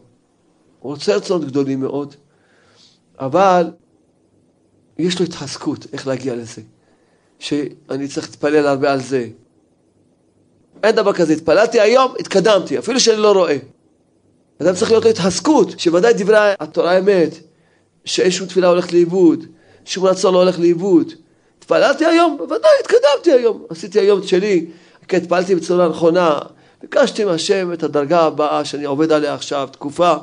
הוא 0.79 0.93
רוצה 0.93 1.17
רצונות 1.17 1.45
גדולים 1.45 1.81
מאוד, 1.81 2.15
אבל 3.19 3.71
יש 4.99 5.21
לו 5.21 5.27
התחזקות, 5.27 5.87
איך 5.93 6.07
להגיע 6.07 6.35
לזה. 6.35 6.63
שאני 7.39 8.09
צריך 8.09 8.29
להתפלל 8.31 8.67
הרבה 8.67 8.93
על 8.93 9.01
זה. 9.01 9.29
אין 10.83 10.95
דבר 10.95 11.13
כזה, 11.13 11.33
התפללתי 11.33 11.81
היום, 11.81 12.15
התקדמתי, 12.21 12.79
אפילו 12.79 13.01
שאני 13.01 13.17
לא 13.17 13.33
רואה. 13.33 13.57
אדם 14.63 14.75
צריך 14.75 14.91
להיות 14.91 15.05
לו 15.05 15.11
התחזקות, 15.11 15.81
שוודאי 15.81 16.13
דברי 16.13 16.37
התורה 16.61 16.99
אמת, 16.99 17.35
שאין 18.05 18.31
שום 18.31 18.47
תפילה 18.47 18.69
הולכת 18.69 18.93
לאיבוד, 18.93 19.45
שום 19.85 20.05
רצון 20.05 20.35
לא 20.35 20.39
הולך 20.39 20.59
לאיבוד. 20.59 21.13
התפללתי 21.59 22.07
היום, 22.07 22.37
בוודאי 22.39 22.71
התקדמתי 22.81 23.33
היום, 23.33 23.65
עשיתי 23.71 24.01
היום 24.01 24.19
את 24.19 24.29
שלי, 24.29 24.67
כי 25.09 25.17
התפללתי 25.17 25.55
בצורה 25.55 25.89
נכונה, 25.89 26.39
ביקשתי 26.83 27.25
מהשם 27.25 27.73
את 27.73 27.83
הדרגה 27.83 28.21
הבאה 28.21 28.65
שאני 28.65 28.85
עובד 28.85 29.13
עליה 29.13 29.35
עכשיו, 29.35 29.69
תקופה. 29.73 30.15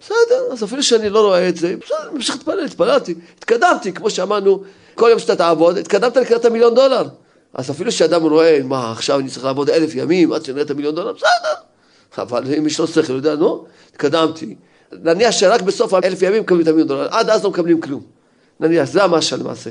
בסדר, 0.00 0.52
אז 0.52 0.64
אפילו 0.64 0.82
שאני 0.82 1.10
לא 1.10 1.26
רואה 1.26 1.48
את 1.48 1.56
זה, 1.56 1.74
בסדר, 1.84 1.96
אני 2.02 2.14
ממשיך 2.14 2.36
להתפלל, 2.36 2.64
התפללתי, 2.64 3.14
התקדמתי, 3.38 3.92
כמו 3.92 4.10
שאמרנו, 4.10 4.62
כל 4.94 5.08
יום 5.10 5.18
שאתה 5.18 5.36
תעבוד, 5.36 5.78
התקדמת 5.78 6.16
לקראת 6.16 6.44
המיליון 6.44 6.74
דולר. 6.74 7.04
אז 7.54 7.70
אפילו 7.70 7.92
שאדם 7.92 8.22
רואה, 8.22 8.60
מה, 8.64 8.92
עכשיו 8.92 9.18
אני 9.18 9.30
צריך 9.30 9.44
לעבוד 9.44 9.70
אלף 9.70 9.94
ימים 9.94 10.32
עד 10.32 10.44
שנראה 10.44 10.62
את 10.62 10.70
המיליון 10.70 10.94
דולר, 10.94 11.12
בסדר. 11.12 11.54
אבל 12.18 12.54
אם 12.58 12.66
יש 12.66 12.80
לו 12.80 12.86
שכל, 12.86 13.12
יודע, 13.12 13.34
נו, 13.34 13.64
התקדמתי. 13.90 14.54
נניח 14.92 15.30
שרק 15.30 15.62
בסוף 15.62 15.94
האלף 15.94 16.22
ימים 16.22 16.42
מקבלים 16.42 16.62
את 16.62 16.68
המיליון 16.68 16.88
דולר, 16.88 17.08
עד 17.10 17.30
אז 17.30 17.44
לא 17.44 17.50
מקבלים 17.50 17.80
כלום. 17.80 18.02
נניח, 18.60 18.84
זה 18.84 19.04
המשל 19.04 19.36
למעשה. 19.36 19.70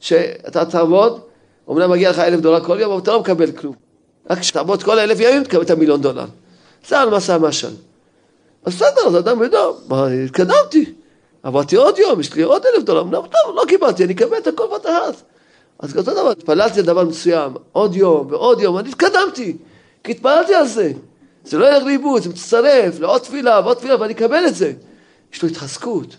שאתה 0.00 0.64
תעבוד, 0.64 1.20
אמנם 1.70 1.90
מגיע 1.90 2.10
לך 2.10 2.18
אלף 2.18 2.40
דולר 2.40 2.64
כל 2.64 2.80
יום, 2.80 2.92
אבל 2.92 3.00
אתה 3.00 3.12
לא 3.12 3.20
מקבל 3.20 3.52
כלום. 3.52 3.74
רק 4.30 4.38
כשתעבוד 4.38 4.82
כל 4.82 4.98
אלף 4.98 5.20
ימים, 5.20 5.44
תקבל 5.44 5.62
את 5.62 5.70
המיליון 5.70 6.02
דולר. 6.02 6.26
זה 6.88 6.96
למעשה 6.96 7.34
המשל. 7.34 7.70
אז 8.64 8.74
בסדר, 8.74 9.06
אז 9.06 9.18
אדם 9.18 9.42
יודע, 9.42 9.62
מה, 9.88 10.06
התקדמתי. 10.06 10.92
עברתי 11.42 11.76
עוד 11.76 11.98
יום, 11.98 12.20
יש 12.20 12.34
לי 12.34 12.42
עוד 12.42 12.62
אלף 12.66 12.84
דולר, 12.84 13.00
אמנם 13.00 13.20
טוב, 13.22 13.56
לא 13.56 13.62
קיבלתי, 13.68 14.04
אני 14.04 14.12
אקבל 14.12 14.36
את 14.38 14.46
הכל 14.46 14.64
בת 14.74 14.86
אחת. 14.86 15.31
אז 15.82 15.96
אותו 15.96 16.12
דבר, 16.12 16.30
התפללתי 16.30 16.80
על 16.80 16.86
דבר 16.86 17.04
מסוים, 17.04 17.52
עוד 17.72 17.96
יום 17.96 18.26
ועוד 18.30 18.60
יום, 18.60 18.78
אני 18.78 18.88
התקדמתי, 18.88 19.56
כי 20.04 20.12
התפללתי 20.12 20.54
על 20.54 20.66
זה. 20.66 20.92
זה 21.44 21.58
לא 21.58 21.66
ילך 21.66 21.82
לאיבוד, 21.82 22.22
זה 22.22 22.28
מצטרף 22.28 23.00
לעוד 23.00 23.20
תפילה 23.20 23.60
ועוד 23.64 23.76
תפילה, 23.76 24.00
ואני 24.00 24.12
אקבל 24.12 24.46
את 24.46 24.54
זה. 24.54 24.72
יש 25.32 25.42
לו 25.42 25.48
התחזקות. 25.48 26.16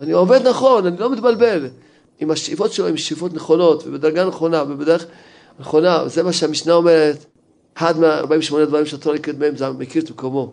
אני 0.00 0.12
עובד 0.12 0.48
נכון, 0.48 0.86
אני 0.86 0.98
לא 0.98 1.10
מתבלבל. 1.10 1.68
אם 2.22 2.30
השאיפות 2.30 2.72
שלו 2.72 2.88
הן 2.88 2.96
שאיפות 2.96 3.34
נכונות, 3.34 3.86
ובדרגה 3.86 4.24
נכונה, 4.24 4.62
ובדרך 4.62 5.06
נכונה, 5.60 6.08
זה 6.08 6.22
מה 6.22 6.32
שהמשנה 6.32 6.72
אומרת, 6.72 7.24
אחד 7.76 7.98
מה-48 7.98 8.64
דברים 8.66 8.86
שהתורה 8.86 9.14
נקראת 9.16 9.38
בהם, 9.38 9.56
זה 9.56 9.70
מכיר 9.70 10.02
את 10.02 10.10
מקומו. 10.10 10.52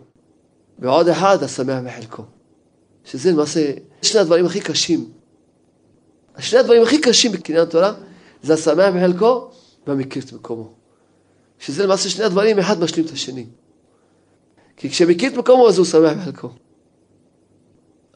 ועוד 0.78 1.08
אחד 1.08 1.42
השמח 1.42 1.78
בחלקו. 1.86 2.22
שזה 3.04 3.32
למעשה 3.32 3.72
שני 4.02 4.20
הדברים 4.20 4.46
הכי 4.46 4.60
קשים. 4.60 5.08
שני 6.38 6.58
הדברים 6.58 6.82
הכי 6.82 7.00
קשים 7.00 7.32
בקניין 7.32 7.62
התורה 7.62 7.92
זה 8.42 8.54
השמח 8.54 8.94
בחלקו 8.94 9.50
והמכיר 9.86 10.22
את 10.22 10.32
מקומו. 10.32 10.72
שזה 11.58 11.84
למעשה 11.84 12.08
שני 12.08 12.24
הדברים, 12.24 12.58
אחד 12.58 12.80
משלים 12.80 13.06
את 13.06 13.10
השני. 13.10 13.46
כי 14.76 14.90
כשמכיר 14.90 15.32
את 15.32 15.36
מקומו 15.36 15.68
אז 15.68 15.78
הוא 15.78 15.86
שמח 15.86 16.12
בחלקו. 16.16 16.50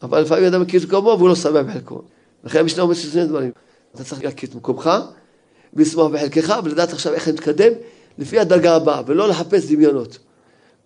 אבל 0.02 0.20
לפעמים 0.20 0.44
אדם 0.44 0.62
מכיר 0.62 0.80
את 0.80 0.86
מקומו 0.86 1.14
והוא 1.18 1.28
לא 1.28 1.34
שמח 1.34 1.66
בחלקו. 1.66 2.02
לכן 2.44 2.58
המשנה 2.58 2.82
אומרת 2.82 2.96
שזה 2.96 3.12
שני 3.12 3.26
דברים. 3.26 3.50
אתה 3.94 4.04
צריך 4.04 4.24
להכיר 4.24 4.48
את 4.48 4.54
מקומך 4.54 4.90
ולשמוח 5.74 6.12
בחלקך 6.12 6.60
ולדעת 6.64 6.92
עכשיו 6.92 7.14
איך 7.14 7.28
להתקדם 7.28 7.72
לפי 8.18 8.38
הדרגה 8.38 8.76
הבאה 8.76 9.02
ולא 9.06 9.28
לחפש 9.28 9.72
דמיונות. 9.72 10.18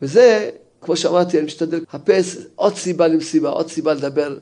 וזה, 0.02 0.50
כמו 0.80 0.96
שאמרתי, 0.96 1.38
אני 1.38 1.46
משתדל 1.46 1.80
לחפש 1.88 2.36
עוד 2.54 2.76
סיבה 2.76 3.08
למסיבה, 3.08 3.48
עוד 3.48 3.68
סיבה 3.68 3.94
לדבר 3.94 4.38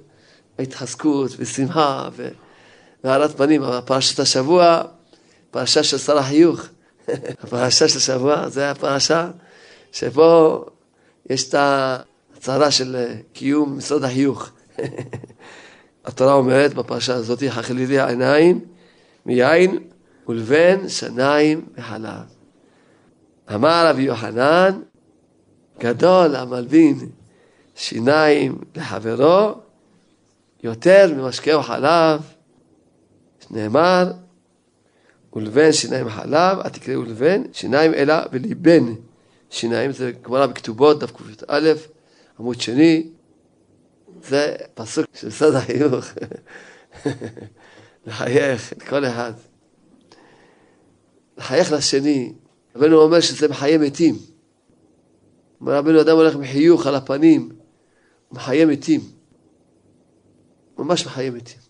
בהתחזקות 0.59 1.31
ושמחה 1.39 2.09
והארת 3.05 3.37
פנים. 3.37 3.63
פרשת 3.85 4.21
השבוע, 4.21 4.83
פרשה 5.51 5.83
של 5.83 5.99
שר 5.99 6.19
החיוך. 6.19 6.61
הפרשה 7.43 7.89
של 7.89 7.99
השבוע 7.99 8.49
זה 8.49 8.71
הפרשה 8.71 9.31
שבו 9.93 10.65
יש 11.31 11.49
את 11.49 11.55
ההצהרה 11.55 12.71
של 12.71 12.97
קיום 13.33 13.79
משרד 13.79 14.05
החיוך. 14.05 14.51
התורה 16.05 16.33
אומרת 16.33 16.75
בפרשה 16.75 17.15
הזאת, 17.15 17.43
חכלילי 17.49 17.99
העיניים 17.99 18.61
מיין 19.27 19.79
ולבן 20.29 20.89
שניים 20.89 21.67
מחלב. 21.79 22.37
אמר 23.55 23.87
רבי 23.89 24.03
יוחנן, 24.03 24.81
גדול 25.79 26.37
המלבין 26.37 27.09
שיניים 27.75 28.59
לחברו 28.77 29.55
יותר 30.63 31.13
ממשקהו 31.17 31.63
חלב, 31.63 32.21
שנאמר, 33.49 34.13
ולבן 35.37 35.73
שיניים 35.73 36.09
חלב, 36.09 36.59
אל 36.59 36.69
תקראו 36.69 37.03
לבן, 37.03 37.43
שיניים 37.53 37.95
אלא 37.95 38.15
וליבן 38.33 38.95
שיניים, 39.51 39.93
זה 39.93 40.13
גמרא 40.23 40.47
בכתובות, 40.47 41.01
דף 41.01 41.11
ק"א, 41.13 41.73
עמוד 42.39 42.61
שני, 42.61 43.11
זה 44.23 44.57
פסוק 44.75 45.07
של 45.15 45.27
משרד 45.27 45.55
החינוך, 45.55 46.05
לחייך 48.07 48.73
כל 48.89 49.05
אחד. 49.05 49.33
לחייך 51.39 51.73
לשני, 51.73 52.33
רבנו 52.77 52.97
אומר 53.03 53.21
שזה 53.21 53.49
מחיי 53.49 53.79
מתים. 53.79 54.15
אומר 55.61 55.77
רבנו, 55.77 56.01
אדם 56.01 56.17
הולך 56.17 56.35
עם 56.35 56.45
חיוך 56.45 56.87
על 56.87 56.95
הפנים, 56.95 57.43
הוא 58.29 58.37
מחיי 58.37 58.65
מתים. 58.65 59.01
ממש 60.79 61.07
מחיי 61.07 61.31
מתים. 61.31 61.66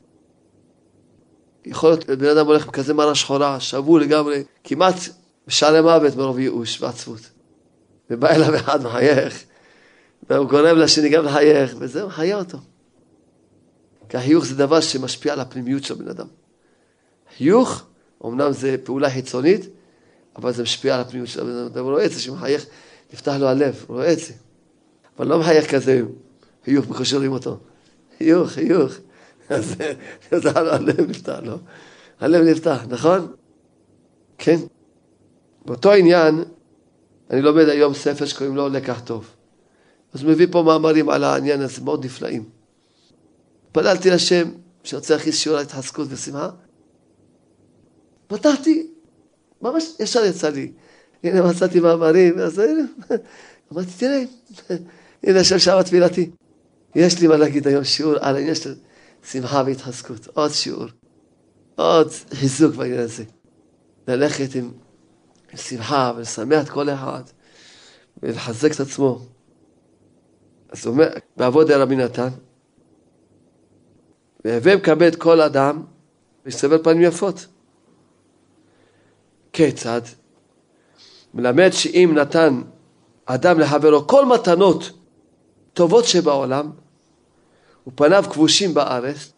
יכול 1.67 1.91
להיות 1.91 2.07
בן 2.07 2.29
אדם 2.29 2.47
הולך 2.47 2.65
עם 2.65 2.71
כזה 2.71 2.95
מרה 2.95 3.15
שחורה, 3.15 3.61
שבול 3.61 4.03
לגמרי, 4.03 4.45
כמעט 4.65 4.95
בשערי 5.47 5.81
מוות 5.81 6.17
מרוב 6.17 6.39
ייאוש 6.39 6.83
ועצבות. 6.83 7.21
ובא 8.11 8.35
אליו 8.35 8.57
אחד 8.57 8.83
מחייך, 8.83 9.45
והוא 10.31 10.49
גורם 10.49 10.79
לשני 10.79 11.09
גם 11.09 11.25
לחייך, 11.25 11.75
וזה 11.79 12.07
מחיה 12.07 12.37
אותו. 12.37 12.59
כי 14.09 14.17
החיוך 14.17 14.45
זה 14.45 14.55
דבר 14.55 14.81
שמשפיע 14.81 15.33
על 15.33 15.41
הפנימיות 15.41 15.85
של 15.85 15.95
הבן 15.95 16.09
אדם. 16.09 16.27
חיוך, 17.37 17.83
אמנם 18.25 18.53
זה 18.53 18.77
פעולה 18.85 19.11
חיצונית, 19.11 19.67
אבל 20.37 20.53
זה 20.53 20.63
משפיע 20.63 20.95
על 20.95 21.01
הפנימיות 21.01 21.29
של 21.29 21.41
הבן 21.41 21.57
אדם. 21.57 21.85
הוא 21.85 21.93
רואה 21.93 22.05
את 22.05 22.13
זה, 22.13 22.21
שמחייך, 22.21 22.67
נפתח 23.13 23.33
לו 23.41 23.49
הלב, 23.49 23.85
הוא 23.87 23.97
רואה 23.97 24.13
את 24.13 24.19
זה. 24.19 24.33
אבל 25.19 25.27
לא 25.27 25.39
מחייך 25.39 25.71
כזה, 25.71 26.03
חיוך, 26.65 26.87
בקושי 26.87 27.17
רואים 27.17 27.33
אותו. 27.33 27.59
חיוך, 28.19 28.51
חיוך. 28.51 28.93
אז 29.51 29.77
הלב, 30.57 31.01
נפתח 31.11 31.39
לו. 31.43 31.59
הלב 32.21 32.43
נפתח, 32.43 32.85
נכון? 32.89 33.33
כן. 34.39 34.57
באותו 35.65 35.93
עניין, 35.93 36.45
אני 37.31 37.43
לומד 37.43 37.69
היום 37.69 37.95
ספר 37.95 38.27
שקוראים 38.27 38.57
לו 38.57 38.69
לקח 38.69 39.01
טוב. 39.01 39.31
אז 40.13 40.23
הוא 40.23 40.31
מביא 40.31 40.47
פה 40.51 40.63
מאמרים 40.63 41.09
על 41.09 41.25
העניין 41.25 41.61
הזה, 41.61 41.83
מאוד 41.83 42.05
נפלאים. 42.05 42.45
התפללתי 43.67 44.11
לשם 44.11 44.49
שרוצה 44.85 45.15
להכניס 45.15 45.37
שיעור 45.37 45.59
על 45.59 45.65
התחזקות 45.65 46.09
ושמחה. 46.11 46.51
פתחתי, 48.27 48.87
ממש 49.63 49.85
ישר 50.01 50.25
יצא 50.25 50.49
לי. 50.49 50.73
הנה 51.23 51.43
מצאתי 51.43 51.81
מאמרים, 51.81 52.39
אז 52.39 52.59
הנה, 52.59 52.83
אמרתי, 53.73 53.91
תראה, 53.99 54.23
הנה 55.23 55.45
שם 55.45 55.83
תפילתי. 55.83 56.31
יש 56.95 57.21
לי 57.21 57.27
מה 57.27 57.37
להגיד 57.37 57.69
היום 57.69 57.85
שיעור 57.85 58.15
על 58.21 58.37
העניין 58.37 58.55
של 58.55 58.75
שמחה 59.31 59.63
והתחזקות. 59.67 60.27
עוד 60.35 60.51
שיעור, 60.51 60.87
עוד 61.75 62.09
חיזוק 62.35 62.75
בעניין 62.75 63.01
הזה. 63.01 63.25
ללכת 64.09 64.55
עם, 64.55 64.73
שמחה 65.55 66.13
ולשמח 66.17 66.65
את 66.65 66.69
כל 66.69 66.91
אחד 66.91 67.23
ולחזק 68.23 68.75
את 68.75 68.81
עצמו. 68.81 69.21
אז 70.69 70.87
הוא 70.87 70.93
אומר, 70.93 71.09
בעבוד 71.37 71.71
רבי 71.71 71.97
נתן, 71.97 72.29
והווה 74.45 74.77
מכבד 74.77 75.17
כל 75.17 75.41
אדם 75.41 75.85
וסבר 76.47 76.83
פנים 76.83 77.03
יפות. 77.03 77.47
כיצד? 79.53 80.01
מלמד 81.35 81.71
שאם 81.73 82.13
נתן 82.15 82.63
אדם 83.25 83.59
לחברו 83.61 84.07
כל 84.07 84.27
מתנות 84.27 84.91
טובות 85.73 86.05
שבעולם, 86.05 86.71
ופניו 87.87 88.25
כבושים 88.31 88.75
בארץ, 88.75 89.33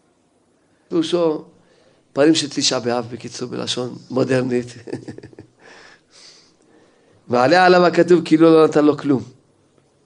פירושו 0.89 1.43
פנים 2.13 2.35
של 2.35 2.49
תשעה 2.49 2.79
באב, 2.79 3.07
בקיצור, 3.11 3.49
בלשון 3.49 3.95
מודרנית. 4.09 4.67
מעלה 7.27 7.65
עליו 7.65 7.85
הכתוב 7.85 8.21
כאילו 8.25 8.53
לא 8.53 8.67
נתן 8.67 8.85
לו 8.85 8.97
כלום. 8.97 9.23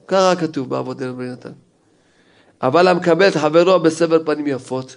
ככה 0.07 0.35
כתוב 0.35 0.69
בעבוד 0.69 1.03
רבי 1.03 1.23
נתן. 1.23 1.51
אבל 2.61 2.87
המקבל 2.87 3.27
את 3.27 3.35
חברו 3.35 3.79
בסבר 3.79 4.25
פנים 4.25 4.47
יפות, 4.47 4.95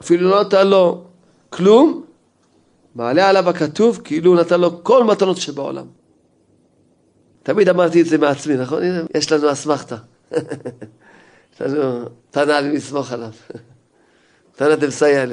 אפילו 0.00 0.30
לא 0.30 0.40
נתן 0.40 0.66
לו 0.66 1.04
כלום, 1.50 2.04
מעלה 2.94 3.28
עליו 3.28 3.48
הכתוב 3.48 4.00
כאילו 4.04 4.32
הוא 4.32 4.40
נתן 4.40 4.60
לו 4.60 4.84
כל 4.84 5.04
מתנות 5.04 5.36
שבעולם. 5.36 5.86
תמיד 7.42 7.68
אמרתי 7.68 8.00
את 8.00 8.06
זה 8.06 8.18
מעצמי, 8.18 8.56
נכון? 8.56 8.82
יש 9.14 9.32
לנו 9.32 9.52
אסמכתה. 9.52 9.96
תנא 12.30 12.52
לסמוך 12.52 13.12
עליו. 13.12 13.32
תנא 14.52 14.74
דמסייע 14.74 15.26
ל... 15.26 15.32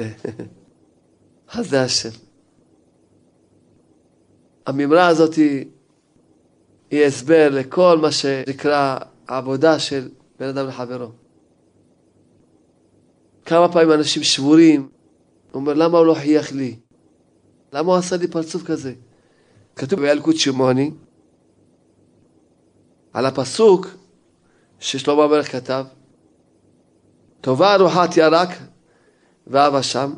חסדי 1.50 1.78
השם. 1.78 2.10
המימרה 4.66 5.06
הזאת 5.06 5.34
היא, 5.34 5.66
היא 6.90 7.04
הסבר 7.04 7.48
לכל 7.52 7.98
מה 8.02 8.12
שנקרא 8.12 8.98
העבודה 9.28 9.78
של 9.78 10.08
בן 10.38 10.48
אדם 10.48 10.66
לחברו. 10.66 11.08
כמה 13.44 13.72
פעמים 13.72 13.92
אנשים 13.92 14.22
שבורים, 14.22 14.80
הוא 15.52 15.60
אומר, 15.60 15.74
למה 15.74 15.98
הוא 15.98 16.06
לא 16.06 16.14
חייך 16.14 16.52
לי? 16.52 16.76
למה 17.72 17.92
הוא 17.92 17.98
עשה 17.98 18.16
לי 18.16 18.28
פרצוף 18.28 18.62
כזה? 18.62 18.94
כתוב 19.76 20.00
בילקוט 20.00 20.36
שמעוני, 20.36 20.90
על 23.12 23.26
הפסוק 23.26 23.86
ששלמה 24.78 25.24
המלך 25.24 25.52
כתב, 25.52 25.84
טובה 27.40 27.74
ארוחת 27.74 28.16
ירק 28.16 28.48
ואהבה 29.46 29.82
שם. 29.82 30.14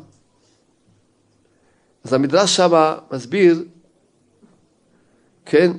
אז 2.03 2.13
המדרש 2.13 2.55
שם 2.55 2.93
מסביר, 3.11 3.63
כן, 5.45 5.71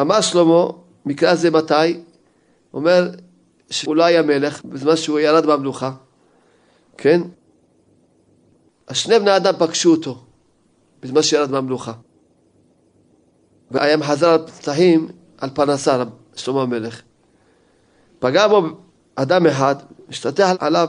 אמר 0.00 0.20
שלמה, 0.20 0.66
מקרא 1.06 1.34
זה 1.34 1.50
מתי? 1.50 2.00
אומר 2.74 3.10
שהוא 3.70 3.96
לא 3.96 4.04
היה 4.04 4.22
מלך 4.22 4.64
בזמן 4.64 4.96
שהוא 4.96 5.20
ירד 5.20 5.46
במלוכה, 5.46 5.92
כן? 6.96 7.20
אז 8.86 8.96
שני 8.96 9.18
בני 9.18 9.36
אדם 9.36 9.54
פגשו 9.58 9.90
אותו 9.90 10.24
בזמן 11.02 11.22
שירד 11.22 11.50
מהמלוכה. 11.50 11.92
והיה 13.70 13.96
מחזר 13.96 14.30
על 14.30 14.46
פתחים 14.46 15.08
על 15.38 15.50
פרנסה, 15.50 16.04
שלמה 16.36 16.62
המלך. 16.62 17.02
פגע 18.18 18.48
בו 18.48 18.62
אדם 19.14 19.46
אחד, 19.46 19.76
השתטח 20.10 20.50
עליו, 20.58 20.88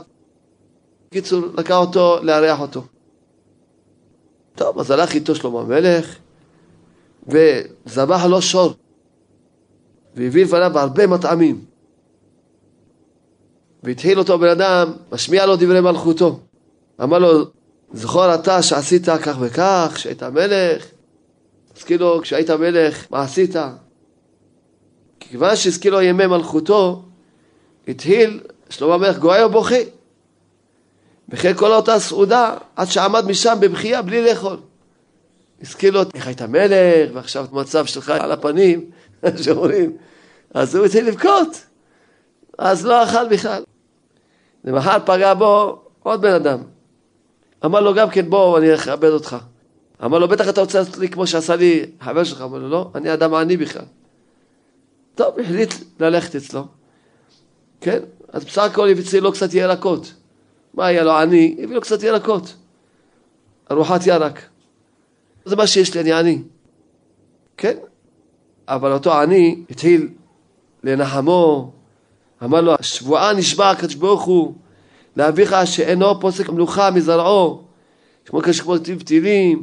בקיצור, 1.10 1.40
לקח 1.54 1.74
אותו 1.74 2.18
לארח 2.22 2.60
אותו. 2.60 2.84
טוב, 4.54 4.78
אז 4.78 4.90
הלך 4.90 5.14
איתו 5.14 5.34
שלמה 5.34 5.60
המלך, 5.60 6.16
וזבח 7.28 8.24
לו 8.24 8.42
שור, 8.42 8.74
והביא 10.16 10.44
לפניו 10.44 10.78
הרבה 10.78 11.06
מטעמים. 11.06 11.64
והתחיל 13.82 14.18
אותו 14.18 14.38
בן 14.38 14.48
אדם, 14.48 14.92
משמיע 15.12 15.46
לו 15.46 15.56
דברי 15.56 15.80
מלכותו. 15.80 16.40
אמר 17.02 17.18
לו, 17.18 17.44
זכור 17.92 18.34
אתה 18.34 18.62
שעשית 18.62 19.08
כך 19.08 19.36
וכך, 19.40 19.92
כשהיית 19.94 20.22
מלך, 20.22 20.86
אז 21.76 21.84
כאילו 21.84 22.20
כשהיית 22.22 22.50
מלך, 22.50 23.06
מה 23.10 23.22
עשית? 23.22 23.54
כיוון 25.20 25.56
שהזכיר 25.56 26.00
ימי 26.00 26.26
מלכותו, 26.26 27.02
התחיל 27.88 28.40
שלמה 28.72 28.94
המלך 28.94 29.18
גואה 29.18 29.46
ובוכה. 29.46 29.76
וכן 31.28 31.54
כל 31.54 31.72
אותה 31.72 31.98
סעודה, 31.98 32.54
עד 32.76 32.88
שעמד 32.88 33.26
משם 33.26 33.56
בבכייה 33.60 34.02
בלי 34.02 34.24
לאכול. 34.24 34.56
הזכיר 35.62 35.92
לו 35.92 36.00
איך 36.14 36.26
היית 36.26 36.42
מלך, 36.42 37.10
ועכשיו 37.14 37.46
המצב 37.52 37.86
שלך 37.86 38.10
על 38.10 38.32
הפנים, 38.32 38.90
שאומרים, 39.42 39.96
אז 40.54 40.74
הוא 40.74 40.86
התחיל 40.86 41.08
לבכות, 41.08 41.66
אז 42.58 42.86
לא 42.86 43.04
אכל 43.04 43.28
בכלל. 43.28 43.62
למחר 44.64 44.98
פגע 45.06 45.34
בו 45.34 45.82
עוד 46.02 46.22
בן 46.22 46.32
אדם. 46.32 46.58
אמר 47.64 47.80
לו 47.80 47.94
גם 47.94 48.10
כן, 48.10 48.30
בוא, 48.30 48.58
אני 48.58 48.74
אכבד 48.74 49.08
אותך. 49.08 49.36
אמר 50.04 50.18
לו, 50.18 50.28
בטח 50.28 50.48
אתה 50.48 50.60
רוצה 50.60 50.78
לעשות 50.78 50.98
לי 50.98 51.08
כמו 51.08 51.26
שעשה 51.26 51.56
לי 51.56 51.86
חבר 52.00 52.24
שלך. 52.24 52.40
אמר 52.40 52.58
לו, 52.58 52.68
לא, 52.68 52.90
אני 52.94 53.14
אדם 53.14 53.34
עני 53.34 53.56
בכלל. 53.56 53.84
טוב, 55.14 55.38
החליט 55.38 55.74
ללכת 56.00 56.36
אצלו. 56.36 56.66
כן, 57.80 57.98
אז 58.32 58.44
בסך 58.44 58.62
הכל 58.62 58.88
הביא 58.88 59.20
לו 59.20 59.32
קצת 59.32 59.54
ירקות. 59.54 60.14
מה 60.74 60.86
היה 60.86 61.04
לו 61.04 61.12
עני? 61.12 61.56
הביא 61.62 61.74
לו 61.74 61.80
קצת 61.80 62.02
ירקות. 62.02 62.54
ארוחת 63.70 64.06
ירק. 64.06 64.42
זה 65.44 65.56
מה 65.56 65.66
שיש 65.66 65.94
לי, 65.94 66.00
אני 66.00 66.12
עני. 66.12 66.42
כן, 67.56 67.74
אבל 68.68 68.92
אותו 68.92 69.12
עני 69.12 69.62
התחיל 69.70 70.08
לנחמו, 70.84 71.72
אמר 72.44 72.60
לו, 72.60 72.74
שבועה 72.80 73.32
נשבע 73.32 73.70
הקדוש 73.70 73.94
ברוך 73.94 74.22
הוא 74.22 74.54
לאביך 75.16 75.56
שאינו 75.64 76.20
פוסק 76.20 76.48
מלוכה 76.48 76.90
מזרעו, 76.90 77.62
כמו 78.26 78.42
כשכמו 78.42 78.74
כתיב 78.74 79.02
תהילים, 79.02 79.62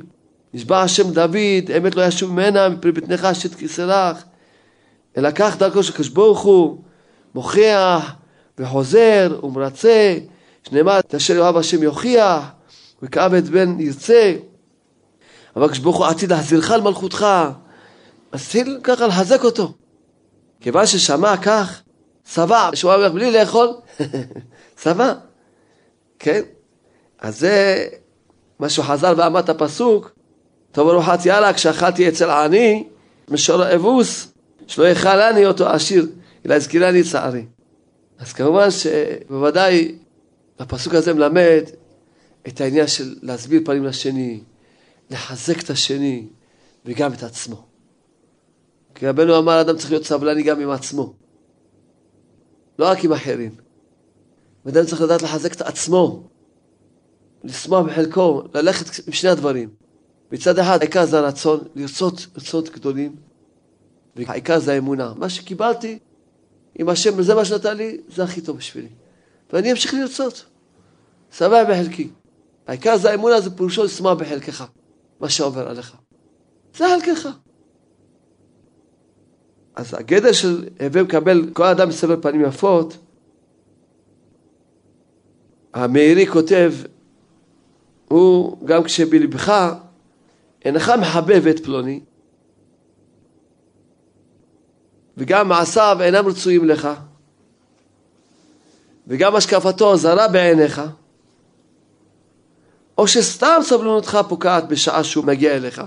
נשבע 0.53 0.81
השם 0.81 1.11
דוד, 1.11 1.71
אמת 1.77 1.95
לא 1.95 2.05
ישוב 2.05 2.31
ממנה 2.31 2.69
מפני 2.69 2.91
בטנך 2.91 3.27
שת 3.33 3.55
כסלך, 3.55 4.23
אלא 5.17 5.29
כך 5.35 5.57
דרכו 5.57 5.83
של 5.83 5.93
הקדוש 5.93 6.09
ברוך 6.09 6.39
הוא, 6.39 6.77
מוכיח 7.35 8.15
וחוזר 8.59 9.39
ומרצה, 9.43 10.17
שנאמר, 10.63 10.99
את 10.99 11.15
אשר 11.15 11.35
יאהב 11.35 11.57
השם 11.57 11.83
יוכיח, 11.83 12.43
וכאב 13.01 13.33
את 13.33 13.43
בן 13.43 13.79
ירצה. 13.79 14.33
אבל 15.55 15.65
הקדוש 15.65 15.79
ברוך 15.79 15.97
הוא 15.97 16.05
עתיד 16.05 16.31
להחזירך 16.31 16.71
על 16.71 16.81
מלכותך, 16.81 17.25
אז 18.31 18.55
ככה 18.83 19.07
לחזק 19.07 19.43
אותו. 19.43 19.73
כיוון 20.61 20.85
ששמע 20.85 21.37
כך, 21.37 21.81
שבע, 22.33 22.69
שהוא 22.73 22.93
אומר 22.93 23.11
בלי 23.11 23.31
לאכול, 23.31 23.69
שבע. 24.83 25.13
כן? 26.19 26.41
אז 27.19 27.39
זה 27.39 27.87
מה 28.59 28.69
שהוא 28.69 28.85
חזר 28.85 29.13
ואמר 29.17 29.39
את 29.39 29.49
הפסוק, 29.49 30.11
טוב 30.71 30.89
ארוחת 30.89 31.25
יאללה, 31.25 31.53
כשאכלתי 31.53 32.09
אצל 32.09 32.29
העני, 32.29 32.87
משור 33.29 33.75
אבוס, 33.75 34.27
שלא 34.67 34.87
יאכלני 34.87 35.45
אותו 35.45 35.69
עשיר, 35.69 36.07
אלא 36.45 36.55
יזכירני 36.55 37.03
צערי. 37.03 37.45
אז 38.19 38.33
כמובן 38.33 38.71
שבוודאי 38.71 39.95
הפסוק 40.59 40.93
הזה 40.93 41.13
מלמד 41.13 41.63
את 42.47 42.61
העניין 42.61 42.87
של 42.87 43.15
להסביר 43.21 43.61
פנים 43.65 43.83
לשני, 43.83 44.41
לחזק 45.09 45.63
את 45.63 45.69
השני 45.69 46.27
וגם 46.85 47.13
את 47.13 47.23
עצמו. 47.23 47.65
כי 48.95 49.07
רבנו 49.07 49.37
אמר, 49.37 49.61
אדם 49.61 49.77
צריך 49.77 49.91
להיות 49.91 50.05
סבלני 50.05 50.43
גם 50.43 50.59
עם 50.59 50.69
עצמו, 50.69 51.13
לא 52.79 52.85
רק 52.87 53.03
עם 53.03 53.13
אחרים. 53.13 53.55
אדם 54.69 54.85
צריך 54.85 55.01
לדעת 55.01 55.21
לחזק 55.21 55.53
את 55.53 55.61
עצמו, 55.61 56.23
לשמוח 57.43 57.85
בחלקו, 57.85 58.43
ללכת 58.53 59.07
עם 59.07 59.13
שני 59.13 59.29
הדברים. 59.29 59.69
מצד 60.31 60.59
אחד, 60.59 60.79
העיקר 60.81 61.05
זה 61.05 61.19
הרצון, 61.19 61.59
לרצות 61.75 62.27
רצות 62.37 62.69
גדולים, 62.69 63.15
והעיקר 64.15 64.59
זה 64.59 64.73
האמונה. 64.73 65.13
מה 65.17 65.29
שקיבלתי, 65.29 65.99
אם 66.79 66.89
השם, 66.89 67.21
זה 67.21 67.35
מה 67.35 67.45
שנתן 67.45 67.77
לי, 67.77 67.97
זה 68.15 68.23
הכי 68.23 68.41
טוב 68.41 68.57
בשבילי. 68.57 68.87
ואני 69.53 69.71
אמשיך 69.71 69.93
לרצות. 69.93 70.45
שמח 71.31 71.67
בחלקי. 71.69 72.09
העיקר 72.67 72.97
זה 72.97 73.11
האמונה, 73.11 73.41
זה 73.41 73.57
פירושו 73.57 73.83
לשמוח 73.83 74.17
בחלקך, 74.19 74.65
מה 75.19 75.29
שעובר 75.29 75.69
עליך. 75.69 75.95
זה 76.77 76.85
חלקך. 76.95 77.29
אז 79.75 79.93
הגדר 79.93 80.31
של 80.31 80.69
הווה 80.79 81.03
מקבל 81.03 81.49
כל 81.53 81.63
אדם 81.63 81.89
בסבר 81.89 82.21
פנים 82.21 82.41
יפות, 82.41 82.97
המאירי 85.73 86.27
כותב, 86.27 86.73
הוא 88.07 88.67
גם 88.67 88.83
כשבלבך 88.83 89.73
אינך 90.65 90.91
מחבב 91.01 91.47
את 91.47 91.63
פלוני, 91.63 91.99
וגם 95.19 95.49
מעשיו 95.49 95.97
אינם 96.01 96.27
רצויים 96.27 96.65
לך, 96.65 96.89
וגם 99.07 99.35
השקפתו 99.35 99.97
זרה 99.97 100.27
בעיניך, 100.27 100.81
או 102.97 103.07
שסתם 103.07 103.59
סבלנותך 103.63 104.19
פוקעת 104.27 104.67
בשעה 104.67 105.03
שהוא 105.03 105.25
מגיע 105.25 105.55
אליך. 105.55 105.81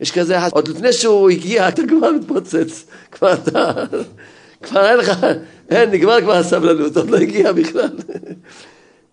יש 0.00 0.10
כזה 0.10 0.46
עוד 0.46 0.68
לפני 0.68 0.92
שהוא 0.92 1.30
הגיע, 1.30 1.68
אתה 1.68 1.82
כבר 1.88 2.12
מתפוצץ, 2.12 2.84
כבר 3.12 3.32
אתה, 3.32 3.72
כבר 4.62 4.88
אין 4.90 4.96
לך, 4.96 5.26
אין, 5.70 5.90
נגמר 5.90 6.20
כבר 6.20 6.32
הסבלנות, 6.32 6.96
עוד 6.96 7.10
לא 7.10 7.16
הגיע 7.16 7.52
בכלל. 7.52 7.96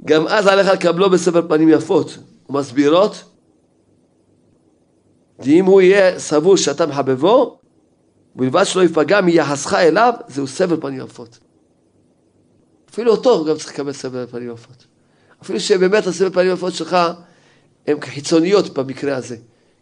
גם 0.06 0.28
אז 0.28 0.48
עליך 0.48 0.68
לקבלו 0.68 1.10
בספר 1.10 1.48
פנים 1.48 1.70
יפות 1.70 2.18
ומסבירות, 2.50 3.24
ואם 5.40 5.66
הוא 5.66 5.82
יהיה 5.82 6.20
סבור 6.20 6.58
שאתה 6.58 6.86
מחבבו, 6.86 7.61
ובלבד 8.36 8.64
שלא 8.64 8.84
יפגע 8.84 9.22
מיחסך 9.22 9.74
אליו, 9.74 10.14
זהו 10.28 10.48
סבל 10.48 10.82
פנים 10.82 11.00
יפות. 11.00 11.40
אפילו 12.90 13.12
אותו 13.12 13.46
גם 13.46 13.58
צריך 13.58 13.74
לקבל 13.74 13.94
סבל 13.94 14.28
פנים 14.28 14.52
יפות. 14.54 14.86
אפילו 15.42 15.60
שבאמת 15.60 16.08
הסבל 16.08 16.30
פנים 16.30 16.54
יפות 16.54 16.74
שלך 16.74 16.98
הן 17.88 18.02
חיצוניות 18.02 18.74
במקרה 18.74 19.16
הזה. 19.16 19.38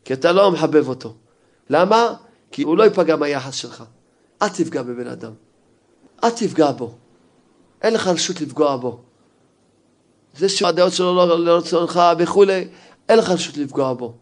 כי 0.06 0.14
אתה 0.14 0.32
לא 0.32 0.52
מחבב 0.52 0.88
אותו. 0.88 1.16
למה? 1.70 2.14
כי 2.52 2.64
הוא 2.64 2.78
לא 2.78 2.84
ייפגע 2.84 3.16
מהיחס 3.16 3.56
שלך. 3.56 3.84
אל 4.42 4.50
תפגע 4.50 4.82
בבן 4.82 5.08
אדם. 5.08 5.32
אל 6.24 6.30
תפגע 6.30 6.72
בו. 6.72 6.96
אין 7.82 7.94
לך 7.94 8.08
רשות 8.08 8.42
לפגוע 8.42 8.78
בו. 8.78 9.02
זה 10.38 10.50
שהדעות 10.50 10.94
שלו 10.94 11.16
לא 11.16 11.40
לרצונך 11.40 12.02
וכולי, 12.18 12.68
אין 13.10 13.20
לך 13.20 13.30
רשות 13.30 13.58
לפגוע 13.58 13.94
בו. 13.94 14.14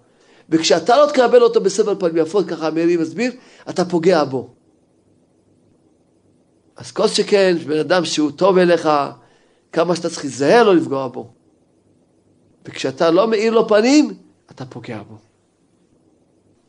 וכשאתה 0.49 0.97
לא 0.97 1.05
תקבל 1.05 1.41
אותו 1.41 1.61
בסבל 1.61 1.95
פנים 1.99 2.17
יפות, 2.17 2.47
ככה 2.47 2.71
מאירי 2.71 2.97
מסביר, 2.97 3.31
אתה 3.69 3.85
פוגע 3.85 4.23
בו. 4.23 4.49
אז 6.75 6.91
כל 6.91 7.07
שכן, 7.07 7.57
בן 7.67 7.79
אדם 7.79 8.05
שהוא 8.05 8.31
טוב 8.31 8.57
אליך, 8.57 8.89
כמה 9.71 9.95
שאתה 9.95 10.09
צריך 10.09 10.23
להיזהר 10.23 10.63
לא 10.63 10.75
לפגוע 10.75 11.07
בו. 11.07 11.31
וכשאתה 12.65 13.11
לא 13.11 13.27
מאיר 13.27 13.53
לו 13.53 13.67
פנים, 13.67 14.13
אתה 14.51 14.65
פוגע 14.65 15.03
בו. 15.03 15.17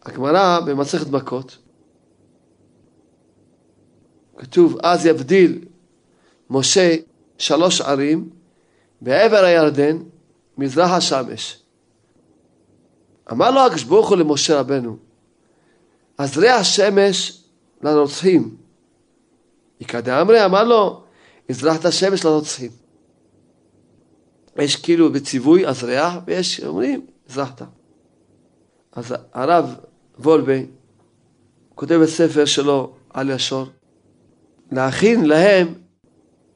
הגמרא 0.02 0.60
במסכת 0.66 1.06
מכות, 1.06 1.58
כתוב, 4.36 4.78
אז 4.82 5.06
יבדיל 5.06 5.64
משה 6.50 6.96
שלוש 7.38 7.80
ערים 7.80 8.30
בעבר 9.00 9.44
הירדן, 9.44 9.98
מזרח 10.58 10.90
השמש. 10.90 11.62
אמר 13.32 13.50
לו 13.50 13.60
הקדוש 13.60 13.84
ברוך 13.84 14.08
הוא 14.08 14.16
למשה 14.16 14.60
רבנו, 14.60 14.96
אז 16.18 16.38
רע 16.38 16.50
השמש 16.50 17.42
לרוצחים. 17.82 18.56
איכא 19.80 20.00
דאמרי 20.00 20.44
אמר 20.44 20.64
לו, 20.64 21.02
הזרחת 21.48 21.84
השמש 21.84 22.24
לרוצחים. 22.24 22.70
יש 24.58 24.76
כאילו 24.76 25.12
בציווי 25.12 25.66
הזריח, 25.66 26.14
ויש 26.26 26.60
אומרים, 26.60 27.06
הזרחת. 27.30 27.62
אז 28.92 29.14
הרב 29.32 29.74
וולבה 30.18 30.58
כותב 31.74 31.94
בספר 32.02 32.44
שלו 32.44 32.92
על 33.10 33.30
ישור, 33.30 33.66
להכין 34.72 35.24
להם 35.24 35.74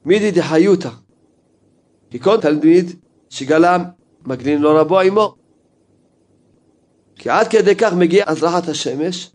מידי 0.05 0.31
דחיותא. 0.31 0.89
כי 2.11 2.19
כל 2.19 2.41
תלמיד 2.41 2.95
שגלם 3.29 3.83
מגנין 4.25 4.61
לו 4.61 4.75
רבו 4.75 4.99
עמו. 4.99 5.35
כי 7.15 7.29
עד 7.29 7.47
כדי 7.47 7.75
כך 7.75 7.93
מגיע 7.93 8.23
הזרחת 8.27 8.67
השמש 8.67 9.31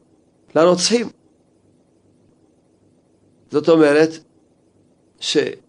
לרוצחים. 0.54 1.10
זאת 3.50 3.68
אומרת 3.68 4.10
שהתורה 5.20 5.62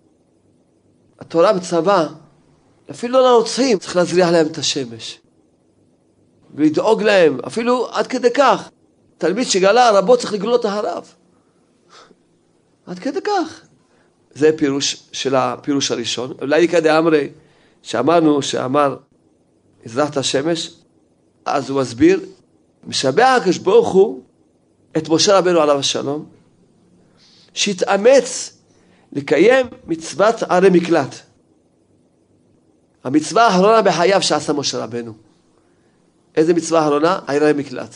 מצווה, 1.53 2.07
אפילו 2.91 3.19
לרוצחים 3.19 3.79
צריך 3.79 3.95
להזריח 3.95 4.29
להם 4.29 4.47
את 4.47 4.57
השמש. 4.57 5.19
ולדאוג 6.55 7.03
להם, 7.03 7.39
אפילו 7.47 7.89
עד 7.91 8.07
כדי 8.07 8.33
כך. 8.33 8.69
תלמיד 9.17 9.47
שגלה 9.47 9.91
רבו 9.91 10.17
צריך 10.17 10.33
לגלות 10.33 10.65
הרב. 10.65 11.13
עד 12.85 12.99
כדי 12.99 13.21
כך. 13.21 13.61
זה 14.31 14.57
פירוש 14.57 15.03
של 15.11 15.35
הפירוש 15.35 15.91
הראשון. 15.91 16.33
אולי 16.41 16.61
איכא 16.61 16.79
דאמרי, 16.79 17.29
שאמרנו, 17.81 18.41
שאמר, 18.41 18.97
הזרחת 19.85 20.17
השמש, 20.17 20.78
אז 21.55 21.69
הוא 21.69 21.81
מסביר, 21.81 22.19
משבח 22.87 23.37
הקדוש 23.37 23.57
ברוך 23.57 23.93
הוא 23.93 24.21
את 24.97 25.09
משה 25.09 25.37
רבנו 25.37 25.61
עליו 25.61 25.79
השלום, 25.79 26.25
שהתאמץ 27.53 28.57
לקיים 29.11 29.65
מצוות 29.87 30.43
ערי 30.43 30.69
מקלט. 30.69 31.15
המצווה 33.03 33.47
האחרונה 33.47 33.81
בחייו 33.81 34.21
שעשה 34.21 34.53
משה 34.53 34.83
רבנו. 34.83 35.13
איזה 36.35 36.53
מצווה 36.53 36.81
אחרונה? 36.85 37.19
ערי 37.27 37.53
מקלט. 37.55 37.95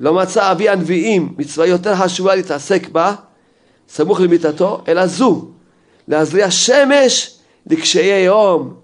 לא 0.00 0.14
מצא 0.14 0.52
אבי 0.52 0.68
הנביאים 0.68 1.34
מצווה 1.38 1.66
יותר 1.66 1.96
חשובה 1.96 2.34
להתעסק 2.34 2.88
בה, 2.88 3.14
סמוך 3.88 4.20
למיטתו, 4.20 4.84
אלא 4.88 5.06
זו, 5.06 5.48
להזריע 6.08 6.50
שמש 6.50 7.38
לקשיי 7.66 8.24
יום 8.24 8.74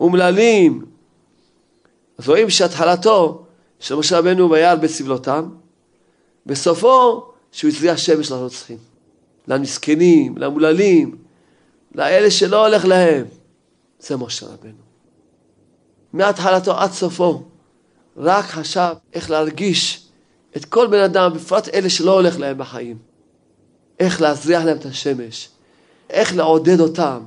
אומללים. 0.00 0.89
רואים 2.26 2.50
שהתחלתו 2.50 3.44
של 3.80 3.94
משה 3.94 4.18
רבנו 4.18 4.50
ויעל 4.50 4.78
בסבלותם, 4.78 5.48
בסופו 6.46 7.24
שהוא 7.52 7.70
הזריע 7.70 7.96
שמש 7.96 8.30
לרוצחים, 8.30 8.78
למסכנים, 9.48 10.38
למוללים, 10.38 11.16
לאלה 11.94 12.30
שלא 12.30 12.66
הולך 12.66 12.84
להם. 12.84 13.24
זה 14.00 14.16
משה 14.16 14.46
רבנו. 14.46 14.82
מהתחלתו 16.12 16.78
עד 16.78 16.92
סופו, 16.92 17.42
רק 18.16 18.44
חשב 18.44 18.94
איך 19.12 19.30
להרגיש 19.30 20.06
את 20.56 20.64
כל 20.64 20.86
בן 20.86 21.00
אדם, 21.00 21.32
בפרט 21.34 21.68
אלה 21.68 21.90
שלא 21.90 22.14
הולך 22.14 22.38
להם 22.38 22.58
בחיים. 22.58 22.98
איך 24.00 24.20
להזריח 24.20 24.64
להם 24.64 24.76
את 24.76 24.86
השמש, 24.86 25.48
איך 26.10 26.36
לעודד 26.36 26.80
אותם, 26.80 27.20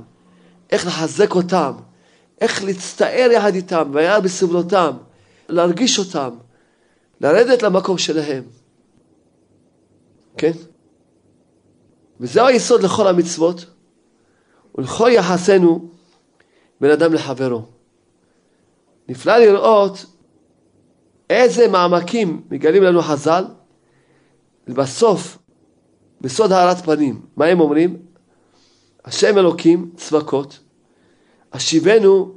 איך 0.71 0.87
לחזק 0.87 1.35
אותם, 1.35 1.71
איך 2.43 2.63
להצטער 2.63 3.29
יחד 3.31 3.55
איתם, 3.55 3.89
והיה 3.93 4.19
בסבלותם, 4.19 4.91
להרגיש 5.49 5.99
אותם, 5.99 6.29
לרדת 7.21 7.63
למקום 7.63 7.97
שלהם. 7.97 8.43
כן? 10.37 10.51
וזהו 12.19 12.47
היסוד 12.47 12.83
לכל 12.83 13.07
המצוות 13.07 13.65
ולכל 14.75 15.09
יחסנו 15.11 15.89
בין 16.81 16.91
אדם 16.91 17.13
לחברו. 17.13 17.61
נפלא 19.09 19.37
לראות 19.37 20.05
איזה 21.29 21.67
מעמקים 21.67 22.41
מגלים 22.51 22.83
לנו 22.83 23.01
חז"ל, 23.01 23.45
ובסוף, 24.67 25.37
בסוד 26.21 26.51
הארת 26.51 26.77
פנים, 26.77 27.25
מה 27.37 27.45
הם 27.45 27.59
אומרים? 27.59 27.97
השם 29.05 29.37
אלוקים 29.37 29.91
צבקות, 29.95 30.59
השיבנו 31.53 32.35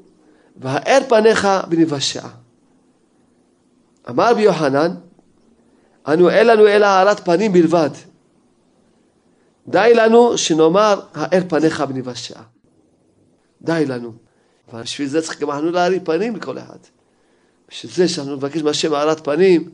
והאר 0.57 0.99
פניך 1.09 1.49
ונבשע. 1.71 2.27
אמר 4.11 4.31
רבי 4.31 4.43
יוחנן, 4.43 4.95
אנו 6.09 6.31
אין 6.31 6.47
לנו 6.47 6.67
אלא 6.67 6.87
הארת 6.87 7.21
פנים 7.25 7.53
בלבד. 7.53 7.91
די 9.69 9.93
לנו 9.95 10.39
שנאמר 10.39 11.01
האר 11.15 11.41
פניך 11.49 11.85
ונבשע. 11.89 12.41
די 13.63 13.85
לנו. 13.87 14.13
אבל 14.73 14.83
בשביל 14.83 15.09
זה 15.09 15.23
צריך 15.23 15.41
גם 15.41 15.51
אנחנו 15.51 15.71
להאיר 15.71 16.01
פנים 16.05 16.37
לכל 16.37 16.59
אחד. 16.59 16.79
בשביל 17.69 17.93
זה 17.93 18.09
שאנחנו 18.09 18.37
נבקש 18.37 18.63
מהשם 18.63 18.95
הארת 18.95 19.25
פנים, 19.25 19.71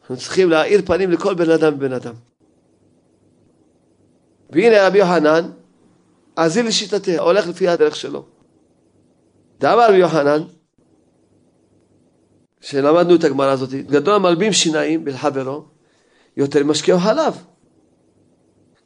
אנחנו 0.00 0.16
צריכים 0.16 0.50
להאיר 0.50 0.82
פנים 0.86 1.10
לכל 1.10 1.34
בן 1.34 1.50
אדם 1.50 1.74
ובן 1.74 1.92
אדם. 1.92 2.14
והנה 4.50 4.86
רבי 4.86 4.98
יוחנן, 4.98 5.50
אזיל 6.36 6.66
לשיטתה, 6.66 7.18
הולך 7.18 7.46
לפי 7.46 7.68
הדרך 7.68 7.96
שלו. 7.96 8.24
דאמר 9.58 9.88
רבי 9.88 9.96
יוחנן, 9.96 10.42
שלמדנו 12.60 13.14
את 13.14 13.24
הגמרא 13.24 13.50
הזאת, 13.50 13.70
גדול 13.70 14.14
המלבים 14.14 14.52
שיניים 14.52 15.06
לחברו, 15.06 15.64
יותר 16.36 16.64
משקיעו 16.64 16.98
חלב. 16.98 17.44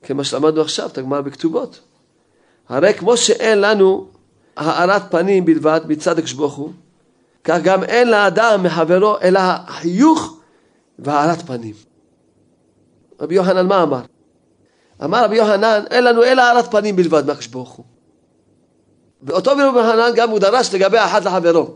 כמה 0.02 0.24
שלמדנו 0.24 0.60
עכשיו, 0.60 0.88
את 0.88 0.98
הגמרא 0.98 1.20
בכתובות. 1.20 1.80
הרי 2.68 2.94
כמו 2.94 3.16
שאין 3.16 3.60
לנו 3.60 4.08
הארת 4.56 5.10
פנים 5.10 5.44
בלבד 5.44 5.80
מצד 5.88 6.18
הוא, 6.56 6.72
כך 7.44 7.58
גם 7.64 7.84
אין 7.84 8.10
לאדם 8.10 8.62
מחברו 8.62 9.16
אלא 9.22 9.40
החיוך 9.42 10.40
והארת 10.98 11.42
פנים. 11.42 11.74
רבי 13.20 13.34
יוחנן 13.34 13.66
מה 13.66 13.82
אמר? 13.82 14.00
אמר 15.04 15.24
רבי 15.24 15.36
יוחנן, 15.36 15.82
אין 15.90 16.04
לנו 16.04 16.22
אלא 16.22 16.42
הארת 16.42 16.70
פנים 16.70 16.96
בלבד 16.96 17.26
הוא. 17.76 17.91
ואותו 19.22 19.50
רבי 19.50 19.62
יוחנן 19.62 20.10
גם 20.14 20.30
הוא 20.30 20.38
דרש 20.38 20.74
לגבי 20.74 20.98
האחד 20.98 21.24
לחברו. 21.24 21.74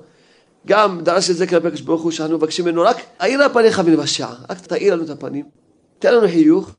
גם 0.67 1.01
דרש 1.01 1.31
את 1.31 1.37
זה 1.37 1.47
כלפי 1.47 1.67
הקדוש 1.67 1.81
ברוך 1.81 2.03
הוא, 2.03 2.11
שאנחנו 2.11 2.37
מבקשים 2.37 2.65
ממנו 2.65 2.83
רק, 2.83 2.97
האיר 3.19 3.41
פניך 3.53 3.83
ונבשע, 3.85 4.29
רק 4.51 4.61
תאיר 4.61 4.95
לנו 4.95 5.05
את 5.05 5.11
הפנים, 5.11 5.45
תן 5.99 6.15
לנו 6.15 6.29
חיוך, 6.29 6.71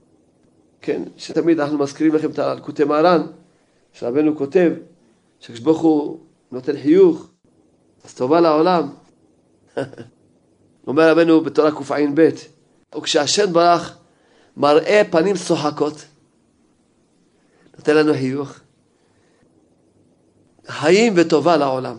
כן, 0.82 1.04
שתמיד 1.18 1.60
אנחנו 1.60 1.78
מזכירים 1.78 2.16
לכם 2.16 2.30
את 2.30 2.40
הלקוטי 2.40 2.84
מהר"ן, 2.84 3.22
שרבנו 3.94 4.38
כותב, 4.38 4.72
שהקדוש 5.40 5.60
ברוך 5.60 5.82
הוא 5.82 6.20
נותן 6.52 6.82
חיוך, 6.82 7.28
אז 8.06 8.14
טובה 8.14 8.42
לעולם. 8.42 8.90
אומר 10.88 11.12
רבנו 11.12 11.42
בתורה 11.42 11.72
קע"ב, 11.72 12.30
וכשהשם 12.98 13.54
ברח 13.54 13.98
מראה 14.58 15.02
פנים 15.12 15.36
שוחקות, 15.36 16.06
נותן 17.78 17.96
לנו 17.96 18.14
חיוך, 18.14 18.60
חיים 20.68 21.14
וטובה 21.16 21.58
לעולם. 21.58 21.98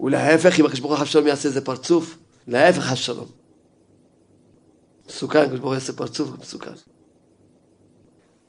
ולהפך, 0.00 0.60
אם 0.60 0.64
הקדוש 0.64 0.80
ברוך 0.80 0.92
הוא 0.92 1.00
חס 1.00 1.08
ושלום 1.08 1.26
יעשה 1.26 1.48
איזה 1.48 1.64
פרצוף, 1.64 2.18
להפך 2.46 2.82
חס 2.82 2.92
ושלום. 2.92 3.28
מסוכן, 5.08 5.38
הקדוש 5.38 5.58
ברוך 5.58 5.72
הוא 5.72 5.74
יעשה 5.74 5.92
פרצוף, 5.92 6.28
מסוכן. 6.40 6.70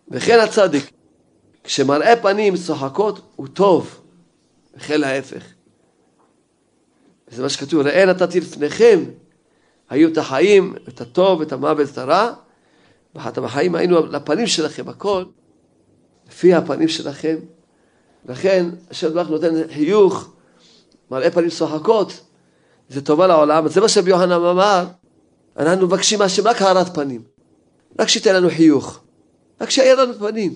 וכן 0.07 0.39
הצדיק, 0.39 0.91
כשמראה 1.63 2.15
פנים 2.21 2.57
צוחקות, 2.57 3.21
הוא 3.35 3.47
טוב, 3.47 4.01
וכן 4.75 5.01
להפך. 5.01 5.43
וזה 7.27 7.43
מה 7.43 7.49
שכתוב, 7.49 7.81
ראה 7.81 8.05
נתתי 8.05 8.39
לפניכם, 8.39 8.99
היו 9.89 10.09
את 10.09 10.17
החיים, 10.17 10.75
את 10.87 11.01
הטוב, 11.01 11.41
את 11.41 11.51
המוות, 11.51 11.89
את 11.89 11.97
הרע, 11.97 12.33
ואחת 13.15 13.37
בחיים 13.37 13.75
היינו 13.75 14.05
לפנים 14.05 14.47
שלכם, 14.47 14.89
הכל, 14.89 15.25
לפי 16.27 16.53
הפנים 16.53 16.87
שלכם. 16.87 17.35
לכן, 18.29 18.65
השם 18.91 19.13
ברוך 19.13 19.29
נותן 19.29 19.53
חיוך, 19.73 20.33
מראה 21.11 21.31
פנים 21.31 21.49
צוחקות, 21.49 22.21
זה 22.89 23.01
טובה 23.01 23.27
לעולם, 23.27 23.67
זה 23.67 23.81
מה 23.81 23.89
שרבי 23.89 24.09
יוחנן 24.09 24.31
אמר, 24.31 24.85
אנחנו 25.57 25.87
מבקשים 25.87 26.19
מהשם 26.19 26.47
רק 26.47 26.61
הארת 26.61 26.95
פנים, 26.95 27.23
רק 27.99 28.07
שייתן 28.07 28.35
לנו 28.35 28.49
חיוך, 28.49 28.99
רק 29.61 29.69
שיהיה 29.69 29.95
לנו 29.95 30.13
פנים. 30.13 30.53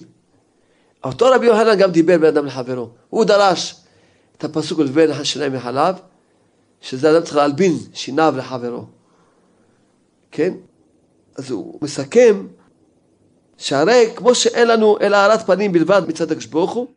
אותו 1.03 1.25
רבי 1.25 1.45
יוחנן 1.45 1.75
גם 1.77 1.91
דיבר 1.91 2.17
בין 2.17 2.27
אדם 2.29 2.45
לחברו, 2.45 2.89
הוא 3.09 3.25
דרש 3.25 3.75
את 4.37 4.43
הפסוק 4.43 4.79
ולבן 4.79 5.11
השיניים 5.11 5.53
מחלב, 5.53 5.95
שזה 6.81 7.11
אדם 7.11 7.23
צריך 7.23 7.35
להלבין 7.35 7.73
שיניו 7.93 8.33
לחברו, 8.37 8.85
כן? 10.31 10.53
אז 11.35 11.51
הוא 11.51 11.79
מסכם 11.81 12.47
שהרי 13.57 14.11
כמו 14.15 14.35
שאין 14.35 14.67
לנו 14.67 14.97
אלא 15.01 15.17
הארת 15.17 15.45
פנים 15.45 15.71
בלבד 15.71 16.01
מצד 16.07 16.31
הקדוש 16.31 16.45
ברוך 16.45 16.71
הוא, 16.71 16.87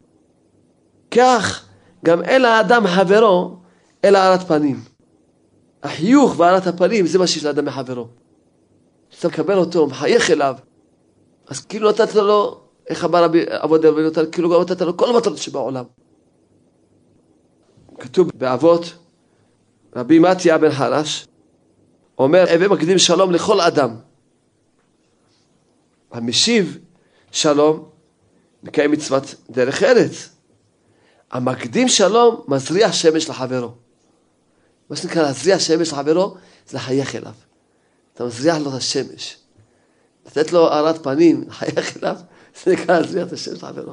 כך 1.17 1.65
גם 2.05 2.23
אין 2.23 2.43
לאדם 2.43 2.87
חברו 2.87 3.57
אלא 4.05 4.19
הארת 4.19 4.41
פנים. 4.41 4.81
החיוך 5.83 6.39
והארת 6.39 6.67
הפנים 6.67 7.07
זה 7.07 7.19
מה 7.19 7.27
שיש 7.27 7.45
לאדם 7.45 7.65
מחברו. 7.65 8.09
כשאתה 9.11 9.29
מקבל 9.29 9.59
אותו, 9.59 9.87
מחייך 9.87 10.31
אליו, 10.31 10.57
אז 11.47 11.61
כאילו 11.61 11.91
נתת 11.91 12.15
לו, 12.15 12.61
איך 12.89 13.05
אמר 13.05 13.25
רבי 13.25 13.45
אבות 13.49 13.81
דרבי 13.81 14.07
נתן, 14.07 14.31
כאילו 14.31 14.63
נתת 14.63 14.81
לו 14.81 14.97
כל 14.97 15.15
המטרות 15.15 15.39
שבעולם. 15.39 15.85
כתוב 18.01 18.31
באבות, 18.35 18.95
רבי 19.97 20.19
מתיה 20.19 20.59
בן 20.59 20.71
חרש, 20.71 21.27
אומר, 22.19 22.45
הווה 22.53 22.69
מקדים 22.69 22.99
שלום 22.99 23.31
לכל 23.31 23.61
אדם. 23.61 23.97
המשיב 26.11 26.79
שלום, 27.31 27.89
מקיים 28.63 28.91
מצוות 28.91 29.35
דרך 29.51 29.83
ארץ. 29.83 30.32
המקדים 31.33 31.89
שלום 31.89 32.45
מזריע 32.49 32.93
שמש 32.93 33.29
לחברו. 33.29 33.71
מה 34.91 34.97
שנקרא 34.97 35.23
להזריע 35.23 35.59
שמש 35.59 35.93
לחברו 35.93 36.35
זה 36.69 36.77
לחייך 36.77 37.17
אליו. 37.17 37.33
אתה 38.15 38.25
מזריח 38.25 38.57
לו 38.59 38.71
את 38.71 38.75
השמש. 38.75 39.37
לתת 40.27 40.53
לו 40.53 40.69
הארת 40.69 41.03
פנים, 41.03 41.45
לחייך 41.49 41.97
אליו, 41.97 42.17
זה 42.65 42.73
נקרא 42.73 42.99
להזריע 42.99 43.25
את 43.25 43.33
השמש 43.33 43.63
לחברו. 43.63 43.93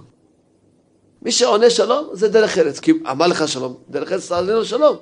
מי 1.21 1.32
שעונה 1.32 1.69
שלום 1.69 2.10
זה 2.13 2.28
דרך 2.28 2.58
ארץ, 2.58 2.80
כי 2.80 2.91
אמר 3.12 3.28
לך 3.28 3.47
שלום, 3.47 3.78
דרך 3.89 4.12
ארץ 4.12 4.32
לו 4.32 4.65
שלום. 4.65 4.97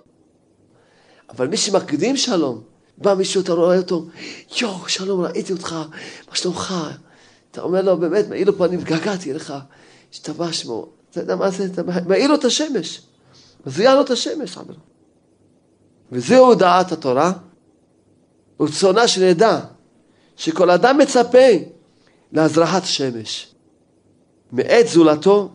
אבל 1.29 1.47
מי 1.47 1.57
שמקדים 1.57 2.17
שלום, 2.17 2.61
בא 2.97 3.13
מישהו, 3.13 3.41
אתה 3.41 3.53
רואה 3.53 3.77
אותו, 3.77 4.05
יואו, 4.61 4.89
שלום, 4.89 5.21
ראיתי 5.21 5.53
אותך, 5.53 5.75
מה 6.29 6.35
שלומך? 6.35 6.73
אתה 7.51 7.61
אומר 7.61 7.81
לו, 7.81 7.97
באמת, 7.97 8.27
מאיר 8.27 8.47
לו 8.47 8.57
פנים, 8.57 8.81
געגעתי 8.81 9.33
לך, 9.33 9.53
השתבח 10.11 10.51
שמו. 10.51 10.96
אתה 11.11 11.19
יודע 11.19 11.35
מה 11.35 11.49
זה? 11.49 11.65
אתה 11.65 11.81
מאיר 12.07 12.27
לו 12.27 12.35
את 12.35 12.45
השמש. 12.45 13.01
מזריע 13.65 13.95
לו 13.95 14.01
את 14.01 14.09
השמש, 14.09 14.57
חבר. 14.57 14.73
וזהו 16.11 16.55
דעת 16.55 16.91
התורה, 16.91 17.31
ורצונה 18.59 19.07
שנדע 19.07 19.59
שכל 20.35 20.69
אדם 20.69 20.97
מצפה 20.97 21.47
להזרחת 22.31 22.85
שמש. 22.85 23.53
מעת 24.51 24.87
זולתו, 24.87 25.49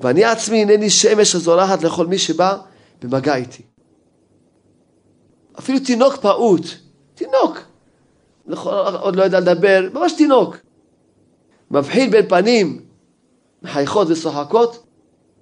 ואני 0.00 0.24
עצמי 0.24 0.62
הנני 0.62 0.90
שמש 0.90 1.34
הזורחת 1.34 1.82
לכל 1.82 2.06
מי 2.06 2.18
שבא 2.18 2.58
במגע 3.02 3.36
איתי. 3.36 3.62
אפילו 5.58 5.78
תינוק 5.78 6.16
פעוט, 6.16 6.66
תינוק, 7.14 7.58
עוד 9.00 9.16
לא 9.16 9.22
יודע 9.22 9.40
לדבר, 9.40 9.88
ממש 9.92 10.12
תינוק, 10.12 10.56
מבחין 11.70 12.10
בין 12.10 12.28
פנים 12.28 12.82
מחייכות 13.62 14.08
ושוחקות 14.10 14.86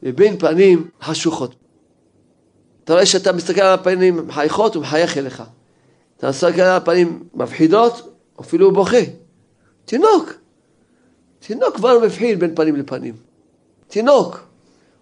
לבין 0.02 0.38
פנים 0.38 0.88
חשוכות. 1.02 1.54
אתה 2.84 2.92
רואה 2.92 3.06
שאתה 3.06 3.32
מסתכל 3.32 3.60
על 3.60 3.74
הפנים 3.74 4.26
מחייכות, 4.26 4.74
הוא 4.74 4.82
מחייך 4.82 5.18
אליך. 5.18 5.42
אתה 6.16 6.28
מסתכל 6.28 6.60
על 6.60 6.76
הפנים 6.76 7.24
מפחידות, 7.34 8.14
אפילו 8.40 8.66
הוא 8.66 8.74
בוכה. 8.74 9.02
תינוק. 9.84 10.32
תינוק 11.38 11.76
כבר 11.76 11.98
מבחין 11.98 12.38
בין 12.38 12.54
פנים 12.54 12.76
לפנים. 12.76 13.14
תינוק. 13.88 14.40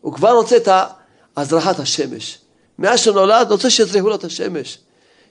הוא 0.01 0.13
כבר 0.13 0.33
רוצה 0.33 0.57
את 0.57 0.69
הזרחת 1.37 1.79
השמש. 1.79 2.39
מאז 2.79 2.99
שהוא 2.99 3.15
נולד, 3.15 3.51
רוצה 3.51 3.71
שיזרחו 3.71 4.09
לו 4.09 4.15
את 4.15 4.25
השמש. 4.25 4.79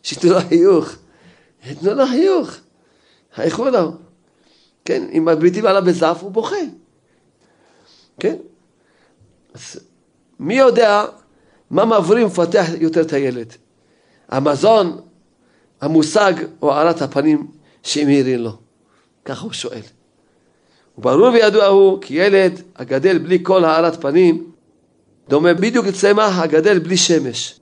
שייתנו 0.04 0.32
לו 0.32 0.40
חיוך. 0.50 0.96
ייתנו 1.66 1.94
לו 1.94 2.08
חיוך. 2.08 2.52
חייכו 3.36 3.66
לו. 3.66 3.92
כן, 4.86 5.08
אם 5.14 5.26
מביטים 5.26 5.66
עליו 5.66 5.84
בזף, 5.86 6.18
הוא 6.22 6.32
בוכה. 6.32 6.56
כן? 8.20 8.36
אז 9.54 9.80
מי 10.40 10.58
יודע 10.58 11.06
מה 11.70 11.86
מבריא 11.86 12.26
ומפתח 12.26 12.66
יותר 12.80 13.02
את 13.02 13.14
הילד? 13.14 13.54
המזון, 14.30 15.02
המושג 15.82 16.34
או 16.62 16.74
הארת 16.74 17.02
הפנים 17.02 17.48
שהמאירים 17.84 18.40
לו? 18.40 18.58
ככה 19.26 19.44
הוא 19.44 19.54
שואל. 19.54 19.82
וברור 20.98 21.28
וידוע 21.34 21.66
הוא 21.66 22.02
כי 22.02 22.14
ילד 22.14 22.62
הגדל 22.76 23.18
בלי 23.18 23.40
כל 23.44 23.66
הארת 23.66 24.02
פנים 24.02 24.52
דומה 25.30 25.54
בדיוק 25.54 25.86
לצמח 25.86 26.40
הגדל 26.40 26.80
בלי 26.80 26.98
שמש. 26.98 27.60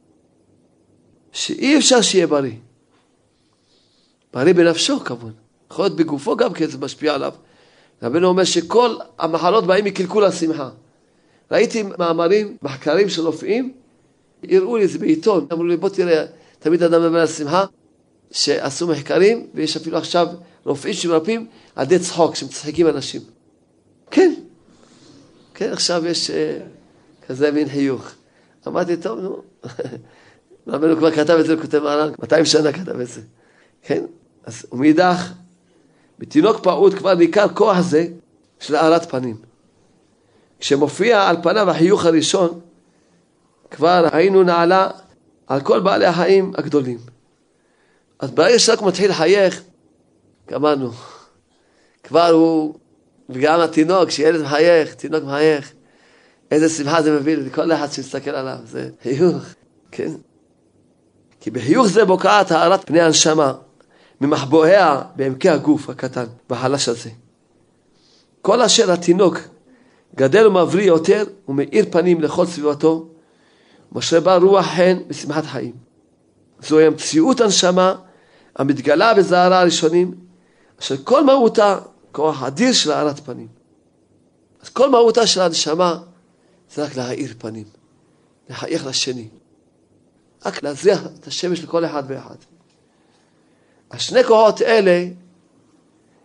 שאי 1.31 1.77
אפשר 1.77 2.01
שיהיה 2.01 2.27
בריא. 2.27 2.55
בריא 4.33 4.53
בנפשו 4.53 4.99
כמובן. 4.99 5.31
יכול 5.71 5.85
להיות 5.85 5.95
בגופו 5.95 6.35
גם 6.35 6.53
כן 6.53 6.65
זה 6.65 6.77
משפיע 6.77 7.13
עליו. 7.13 7.33
רבנו 8.03 8.27
אומר 8.27 8.43
שכל 8.43 8.95
המחלות 9.19 9.67
באים 9.67 9.85
מקלקול 9.85 10.25
השמחה. 10.25 10.69
ראיתי 11.51 11.83
מאמרים, 11.97 12.57
מחקרים 12.61 13.09
של 13.09 13.21
רופאים, 13.21 13.73
הראו 14.49 14.77
לי 14.77 14.85
את 14.85 14.89
זה 14.89 14.99
בעיתון, 14.99 15.47
אמרו 15.53 15.63
לי 15.63 15.77
בוא 15.77 15.89
תראה, 15.89 16.25
תמיד 16.59 16.83
אדם 16.83 17.01
מדבר 17.01 17.19
על 17.19 17.27
שמחה, 17.27 17.65
שעשו 18.31 18.87
מחקרים, 18.87 19.47
ויש 19.53 19.77
אפילו 19.77 19.97
עכשיו 19.97 20.27
רופאים 20.65 20.93
שמרפאים 20.93 21.47
על 21.75 21.85
ידי 21.85 21.99
צחוק, 21.99 22.35
שמצחיקים 22.35 22.87
אנשים. 22.87 23.21
כן, 24.11 24.33
כן, 25.53 25.71
עכשיו 25.71 26.05
יש 26.05 26.29
uh, 26.29 27.23
כזה 27.27 27.51
מין 27.51 27.69
חיוך. 27.69 28.11
אמרתי, 28.67 28.97
טוב, 28.97 29.19
נו, 29.19 29.41
רבנו 30.67 30.97
כבר 30.97 31.11
כתב 31.11 31.37
את 31.39 31.45
זה, 31.45 31.55
כותב 31.61 31.79
מעלה, 31.79 32.07
200 32.19 32.45
שנה 32.45 32.71
כתב 32.71 32.99
את 32.99 33.07
זה. 33.07 33.21
כן, 33.81 34.05
אז 34.45 34.65
ומאידך, 34.71 35.31
בתינוק 36.19 36.59
פעוט 36.63 36.93
כבר 36.93 37.13
ניכר 37.13 37.47
כוח 37.53 37.79
זה 37.79 38.07
של 38.59 38.75
הארת 38.75 39.09
פנים. 39.09 39.35
כשמופיע 40.59 41.29
על 41.29 41.37
פניו 41.43 41.69
החיוך 41.69 42.05
הראשון, 42.05 42.59
כבר 43.71 44.07
היינו 44.11 44.43
נעלה 44.43 44.89
על 45.47 45.61
כל 45.61 45.79
בעלי 45.79 46.05
החיים 46.05 46.53
הגדולים. 46.57 46.97
אז 48.19 48.31
ברגע 48.31 48.59
שרק 48.59 48.81
מתחיל 48.81 49.09
לחייך, 49.09 49.61
גמרנו. 50.51 50.91
כבר 52.03 52.27
הוא, 52.27 52.75
וגם 53.29 53.59
התינוק, 53.59 54.09
שילד 54.09 54.41
מחייך, 54.41 54.93
תינוק 54.93 55.23
מחייך, 55.23 55.73
איזה 56.51 56.69
שמחה 56.69 57.01
זה 57.01 57.19
מביא 57.19 57.37
לכל 57.37 57.71
אחד 57.71 57.91
שמסתכל 57.91 58.29
עליו, 58.29 58.57
זה 58.65 58.89
חיוך, 59.03 59.43
כן? 59.91 60.11
כי 61.39 61.51
בחיוך 61.51 61.87
זה 61.87 62.05
בוקעת 62.05 62.51
הארת 62.51 62.85
פני 62.85 63.01
הנשמה, 63.01 63.53
ממחבואיה 64.25 65.01
בעמקי 65.15 65.49
הגוף 65.49 65.89
הקטן 65.89 66.25
והחלש 66.49 66.89
הזה. 66.89 67.09
כל 68.41 68.61
אשר 68.61 68.91
התינוק 68.91 69.37
גדל 70.15 70.47
ומבריא 70.47 70.87
יותר 70.87 71.23
ומאיר 71.47 71.85
פנים 71.91 72.21
לכל 72.21 72.45
סביבתו, 72.45 73.07
משרה 73.91 74.19
בה 74.19 74.37
רוח 74.37 74.65
חן 74.65 74.97
ושמחת 75.07 75.45
חיים. 75.45 75.73
זוהי 76.59 76.85
המציאות 76.85 77.41
הנשמה 77.41 77.95
המתגלה 78.55 79.13
בזערה 79.13 79.59
הראשונים, 79.59 80.15
אשר 80.79 80.95
כל 81.03 81.23
מהותה 81.23 81.79
כוח 82.11 82.43
אדיר 82.43 82.73
של 82.73 82.91
הארת 82.91 83.19
פנים. 83.19 83.47
אז 84.61 84.69
כל 84.69 84.89
מהותה 84.89 85.27
של 85.27 85.41
הנשמה 85.41 85.97
זה 86.73 86.83
רק 86.83 86.95
להאיר 86.95 87.33
פנים, 87.37 87.65
לחייך 88.49 88.85
לשני, 88.85 89.27
רק 90.45 90.63
להזריח 90.63 91.01
את 91.19 91.27
השמש 91.27 91.63
לכל 91.63 91.85
אחד 91.85 92.03
ואחד. 92.07 92.35
השני 93.91 94.23
כוחות 94.23 94.61
אלה 94.61 95.05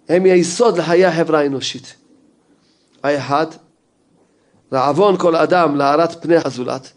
הם 0.09 0.25
היסוד 0.25 0.79
לחיי 0.79 1.07
החברה 1.07 1.41
האנושית. 1.41 1.97
האחד, 3.03 3.47
רעבון 4.73 5.19
כל 5.19 5.37
אדם 5.37 5.77
להארת 5.77 6.23
פני 6.23 6.37
הזולת, 6.45 6.93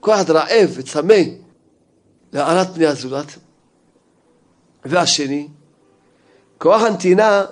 כל 0.00 0.14
אחד 0.14 0.30
רעב 0.30 0.70
וצמא 0.74 1.14
להארת 2.32 2.74
פני 2.74 2.86
הזולת, 2.86 3.38
והשני, 4.84 5.48
כוח 6.58 6.82
הנתינה 6.82 7.44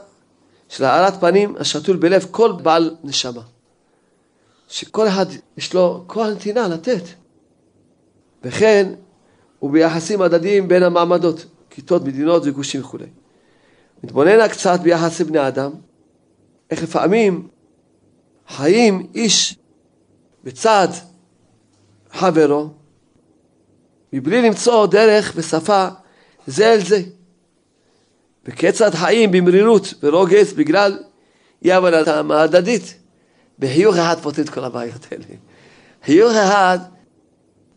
של 0.68 0.84
הארת 0.84 1.20
פנים 1.20 1.56
השתול 1.58 1.96
בלב 1.96 2.26
כל 2.30 2.52
בעל 2.62 2.96
נשמה. 3.04 3.42
שכל 4.68 5.08
אחד 5.08 5.26
יש 5.56 5.74
לו 5.74 6.04
כוח 6.06 6.26
הנתינה 6.26 6.68
לתת. 6.68 7.02
וכן 8.44 8.92
הוא 9.58 9.70
ביחסים 9.70 10.22
הדדיים 10.22 10.68
בין 10.68 10.82
המעמדות, 10.82 11.44
כיתות, 11.76 12.04
מדינות 12.04 12.42
וגושים 12.46 12.80
וכו'. 12.80 12.98
מתבונן 14.04 14.48
קצת 14.48 14.80
ביחס 14.80 15.20
לבני 15.20 15.48
אדם, 15.48 15.70
איך 16.70 16.82
לפעמים 16.82 17.48
חיים 18.48 19.06
איש 19.14 19.56
בצד 20.44 20.88
חברו, 22.12 22.68
מבלי 24.12 24.42
למצוא 24.42 24.86
דרך 24.86 25.32
ושפה 25.36 25.88
זה 26.46 26.72
אל 26.72 26.84
זה. 26.84 27.02
וכיצד 28.46 28.94
חיים 28.94 29.30
במרירות 29.30 29.94
ורוגז 30.02 30.52
בגלל 30.52 30.98
אי 31.64 31.72
הבנתם 31.72 32.30
ההדדית. 32.30 32.94
בחיוך 33.58 33.96
אחד 33.96 34.16
פותר 34.22 34.42
את 34.42 34.48
כל 34.48 34.64
הבעיות 34.64 35.06
האלה. 35.10 35.24
חיוך 36.04 36.32
אחד 36.32 36.78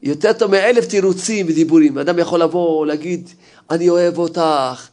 יותר 0.03 0.33
טוב 0.33 0.51
מאלף 0.51 0.85
תירוצים 0.85 1.45
ודיבורים. 1.49 1.97
אדם 1.97 2.19
יכול 2.19 2.41
לבוא, 2.41 2.85
להגיד, 2.85 3.29
אני 3.71 3.89
אוהב 3.89 4.17
אותך, 4.17 4.87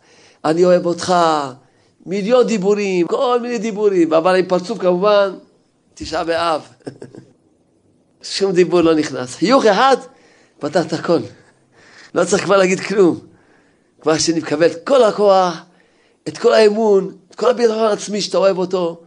אני 0.44 0.64
אוהב 0.64 0.86
אותך, 0.86 1.14
מיליון 2.06 2.46
דיבורים, 2.46 3.06
כל 3.06 3.38
מיני 3.42 3.58
דיבורים, 3.58 4.12
אבל 4.12 4.36
עם 4.36 4.46
פרצוף 4.46 4.78
כמובן, 4.78 5.34
תשעה 5.94 6.24
באב. 6.24 6.62
שום 8.22 8.52
דיבור 8.52 8.80
לא 8.80 8.94
נכנס. 8.94 9.34
חיוך 9.34 9.64
אחד, 9.64 9.96
פתר 10.58 10.80
את 10.80 10.92
הכל. 10.92 11.18
לא 12.14 12.24
צריך 12.24 12.44
כבר 12.44 12.56
להגיד 12.56 12.80
כלום. 12.80 13.20
כבר 14.00 14.12
השני 14.12 14.38
מקבל 14.38 14.66
את 14.66 14.86
כל 14.86 15.04
הכוח, 15.04 15.62
את 16.28 16.38
כל 16.38 16.54
האמון, 16.54 17.16
את 17.30 17.34
כל 17.34 17.50
הביטחון 17.50 17.78
העצמי 17.78 18.20
שאתה 18.20 18.38
אוהב 18.38 18.58
אותו. 18.58 19.02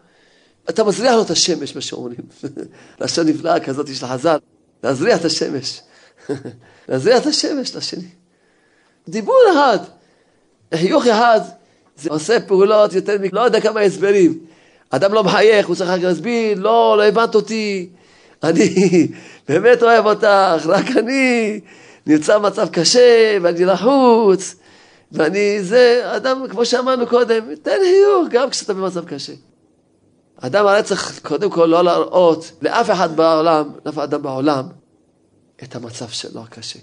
אתה 0.70 0.84
מזריח 0.84 1.14
לו 1.16 1.22
את 1.22 1.30
השמש, 1.30 1.76
מה 1.76 1.82
שאומרים. 1.82 2.20
לשון 3.02 3.28
נפלאה 3.28 3.60
כזאת 3.60 3.90
יש 3.90 4.04
לחז"ל, 4.04 4.38
להזריח 4.84 5.20
את 5.20 5.26
השמש. 5.26 5.82
להזריח 6.90 7.22
את 7.22 7.26
השמש 7.26 7.76
לשני. 7.76 8.08
דיבור 9.08 9.40
אחד, 9.52 9.78
חיוך 10.76 11.08
אחד, 11.08 11.40
זה 11.98 12.10
עושה 12.10 12.40
פעולות 12.40 12.94
יותר 12.94 13.18
מ... 13.22 13.24
לא 13.32 13.42
יודע 13.42 13.62
כמה 13.62 13.80
הסברים. 13.80 14.40
אדם 14.90 15.14
לא 15.14 15.24
מחייך, 15.24 15.68
הוא 15.68 15.76
צריך 15.76 15.90
להסביר, 16.04 16.60
לא, 16.60 16.96
לא 16.98 17.04
הבנת 17.04 17.36
אותי, 17.36 17.90
אני 18.44 19.08
באמת 19.48 19.84
אוהב 19.84 20.06
אותך, 20.06 20.66
רק 20.66 20.86
אני 20.98 21.60
נמצא 22.08 22.38
במצב 22.38 22.70
קשה 22.70 23.38
ואני 23.42 23.66
לחוץ, 23.66 24.56
ואני 25.12 25.64
זה, 25.64 26.02
אדם, 26.16 26.46
כמו 26.50 26.66
שאמרנו 26.66 27.08
קודם, 27.08 27.56
תן 27.56 27.78
חיוך 27.82 28.28
גם 28.30 28.50
כשאתה 28.50 28.74
במצב 28.74 29.06
קשה. 29.06 29.34
אדם 30.42 30.68
הרי 30.68 30.84
צריך 30.84 31.20
קודם 31.24 31.50
כל 31.50 31.66
לא 31.66 31.84
להראות 31.84 32.52
לאף 32.62 32.92
אחד 32.92 33.16
בעולם, 33.16 33.70
לאף 33.86 33.98
אדם 33.98 34.22
בעולם, 34.22 34.66
את 35.64 35.76
המצב 35.76 36.10
שלו 36.10 36.42
הקשה. 36.42 36.80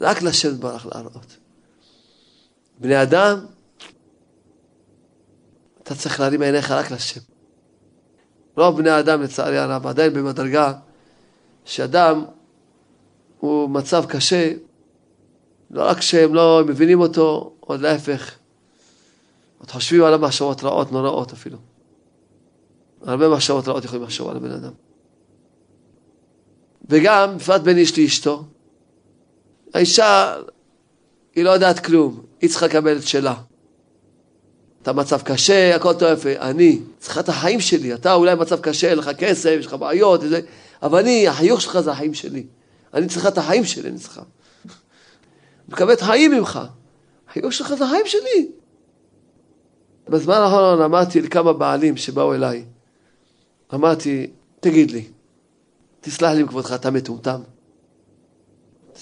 רק 0.00 0.22
לשם 0.22 0.60
ברח 0.60 0.86
להראות. 0.86 1.36
בני 2.78 3.02
אדם, 3.02 3.46
אתה 5.82 5.94
צריך 5.94 6.20
להרים 6.20 6.42
עיניך 6.42 6.70
רק 6.70 6.90
לשם. 6.90 7.20
רוב 8.56 8.78
בני 8.78 8.98
אדם, 8.98 9.22
לצערי 9.22 9.58
הרב, 9.58 9.86
עדיין 9.86 10.12
במדרגה 10.12 10.72
שאדם 11.64 12.24
הוא 13.38 13.70
מצב 13.70 14.04
קשה, 14.08 14.52
לא 15.70 15.88
רק 15.88 16.00
שהם 16.00 16.34
לא 16.34 16.62
מבינים 16.66 17.00
אותו, 17.00 17.54
עוד 17.60 17.80
להפך, 17.80 18.34
עוד 19.58 19.70
חושבים 19.70 20.04
על 20.04 20.14
המחשבות 20.14 20.64
רעות, 20.64 20.92
נוראות 20.92 21.32
אפילו. 21.32 21.58
הרבה 23.02 23.28
מחשבות 23.28 23.68
רעות 23.68 23.84
יכולים 23.84 24.04
לחשוב 24.04 24.28
על 24.28 24.36
הבן 24.36 24.50
אדם. 24.50 24.72
וגם, 26.88 27.36
בפרט 27.38 27.60
בין 27.60 27.78
איש 27.78 27.98
לאשתו, 27.98 28.44
האישה, 29.74 30.36
היא 31.34 31.44
לא 31.44 31.50
יודעת 31.50 31.78
כלום, 31.78 32.22
היא 32.40 32.50
צריכה 32.50 32.66
לקבל 32.66 32.96
את 32.96 33.06
שלה. 33.06 33.34
אתה 34.82 34.92
מצב 34.92 35.22
קשה, 35.22 35.76
הכל 35.76 35.94
טוב 35.94 36.12
יפה. 36.12 36.30
אני 36.40 36.80
צריכה 36.98 37.20
את 37.20 37.28
החיים 37.28 37.60
שלי. 37.60 37.94
אתה 37.94 38.14
אולי 38.14 38.36
במצב 38.36 38.60
קשה, 38.60 38.90
אין 38.90 38.98
לך 38.98 39.10
כסף, 39.18 39.50
יש 39.58 39.66
לך 39.66 39.74
בעיות, 39.74 40.20
וזה, 40.22 40.40
אבל 40.82 40.98
אני, 40.98 41.28
החיוך 41.28 41.60
שלך 41.60 41.80
זה 41.80 41.90
החיים 41.90 42.14
שלי. 42.14 42.46
אני 42.94 43.08
צריכה 43.08 43.28
את 43.28 43.38
החיים 43.38 43.64
שלי, 43.64 43.88
אני 43.88 43.98
צריכה. 43.98 44.22
מקבל 45.68 45.92
את 45.92 46.02
החיים 46.02 46.30
ממך. 46.30 46.60
החיוך 47.28 47.52
שלך 47.52 47.74
זה 47.74 47.84
החיים 47.84 48.06
שלי. 48.06 48.48
בזמן 50.08 50.34
האחרון 50.34 50.82
אמרתי 50.82 51.20
לכמה 51.20 51.52
בעלים 51.52 51.96
שבאו 51.96 52.34
אליי, 52.34 52.64
אמרתי, 53.74 54.30
תגיד 54.60 54.90
לי, 54.90 55.04
תסלח 56.00 56.30
לי 56.30 56.42
מכבודך, 56.42 56.72
אתה 56.72 56.90
מטומטם. 56.90 57.40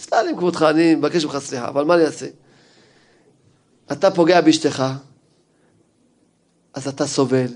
תסלח 0.01 0.19
לי 0.27 0.33
מכבודך, 0.33 0.63
אני 0.63 0.95
מבקש 0.95 1.25
ממך 1.25 1.39
סליחה, 1.39 1.69
אבל 1.69 1.85
מה 1.85 1.95
אני 1.95 2.05
אעשה? 2.05 2.27
אתה 3.93 4.11
פוגע 4.11 4.41
באשתך, 4.41 4.85
אז 6.75 6.89
אתה 6.89 7.07
סובל, 7.07 7.53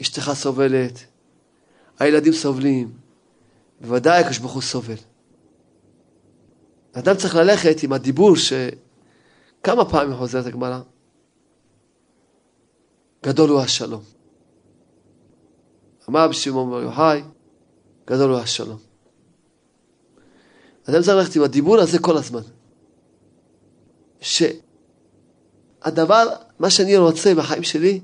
אשתך 0.00 0.30
סובלת, 0.34 1.04
הילדים 1.98 2.32
סובלים, 2.32 2.92
בוודאי 3.80 4.20
הקדוש 4.20 4.38
ברוך 4.38 4.52
הוא 4.52 4.62
סובל. 4.62 4.94
אדם 6.92 7.16
צריך 7.16 7.34
ללכת 7.34 7.82
עם 7.82 7.92
הדיבור 7.92 8.36
שכמה 8.36 9.84
פעמים 9.90 10.16
חוזרת 10.16 10.46
הגמרא, 10.46 10.80
גדול 13.22 13.50
הוא 13.50 13.60
השלום. 13.60 14.02
אמר 16.08 16.28
בשמעון 16.28 16.70
בר 16.70 16.82
יוחאי, 16.82 17.22
גדול 18.06 18.30
הוא 18.30 18.38
השלום. 18.38 18.89
אדם 20.88 21.02
צריך 21.02 21.16
ללכת 21.16 21.36
עם 21.36 21.42
הדיבור 21.42 21.78
הזה 21.78 21.98
כל 21.98 22.16
הזמן. 22.16 22.40
שהדבר, 24.20 26.28
מה 26.58 26.70
שאני 26.70 26.96
רוצה 26.96 27.34
בחיים 27.34 27.62
שלי, 27.62 28.00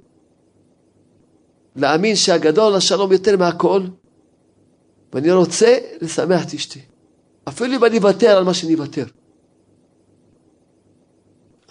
להאמין 1.77 2.17
שהגדול 2.17 2.75
השלום 2.75 3.13
יותר 3.13 3.37
מהכל, 3.37 3.83
ואני 5.13 5.33
רוצה 5.33 5.79
לשמח 6.01 6.47
את 6.47 6.55
אשתי. 6.55 6.81
אפילו 7.49 7.77
אם 7.77 7.85
אני 7.85 7.99
אוותר 7.99 8.37
על 8.37 8.45
מה 8.45 8.55
שאני 8.55 8.75
אוותר. 8.75 9.05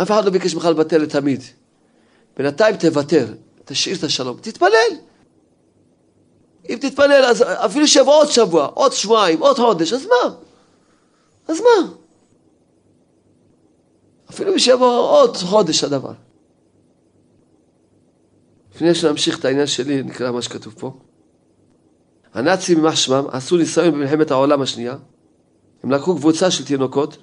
אף 0.02 0.12
אחד 0.12 0.26
לא 0.26 0.32
ביקש 0.32 0.54
ממך 0.54 0.66
לוותר 0.66 0.98
לתמיד. 0.98 1.42
בינתיים 2.38 2.78
תוותר, 2.78 3.34
תשאיר 3.66 3.98
את 3.98 4.04
השלום, 4.04 4.38
תתפלל. 4.42 4.92
אם 6.70 6.78
תתפלל, 6.82 7.26
אז 7.26 7.42
אפילו 7.42 7.88
שיבוא 7.88 8.14
עוד 8.14 8.28
שבוע, 8.28 8.66
עוד 8.66 8.94
שבועיים, 8.94 9.40
עוד 9.40 9.58
חודש, 9.58 9.94
אז 9.94 10.06
מה? 10.06 10.36
אז 11.48 11.62
מה? 11.62 11.88
אפילו 14.30 14.54
אם 14.54 14.60
שיבוא 14.60 15.00
עוד 15.00 15.38
חודש 15.38 15.84
הדבר. 15.84 16.14
לפני 18.76 18.96
שנמשיך 18.96 19.40
את 19.40 19.46
העניין 19.46 19.68
שלי, 19.68 20.04
נקרא 20.04 20.32
מה 20.32 20.42
שכתוב 20.42 20.76
פה. 20.80 20.92
הנאצים, 22.34 22.78
יימח 22.78 22.96
שמם, 22.96 23.26
עשו 23.32 23.58
ניסיון 23.58 23.92
במלחמת 23.92 24.32
העולם 24.32 24.62
השנייה. 24.62 24.96
הם 25.84 25.92
לקחו 25.92 26.16
קבוצה 26.16 26.52
של 26.52 26.66
תינוקות, 26.66 27.18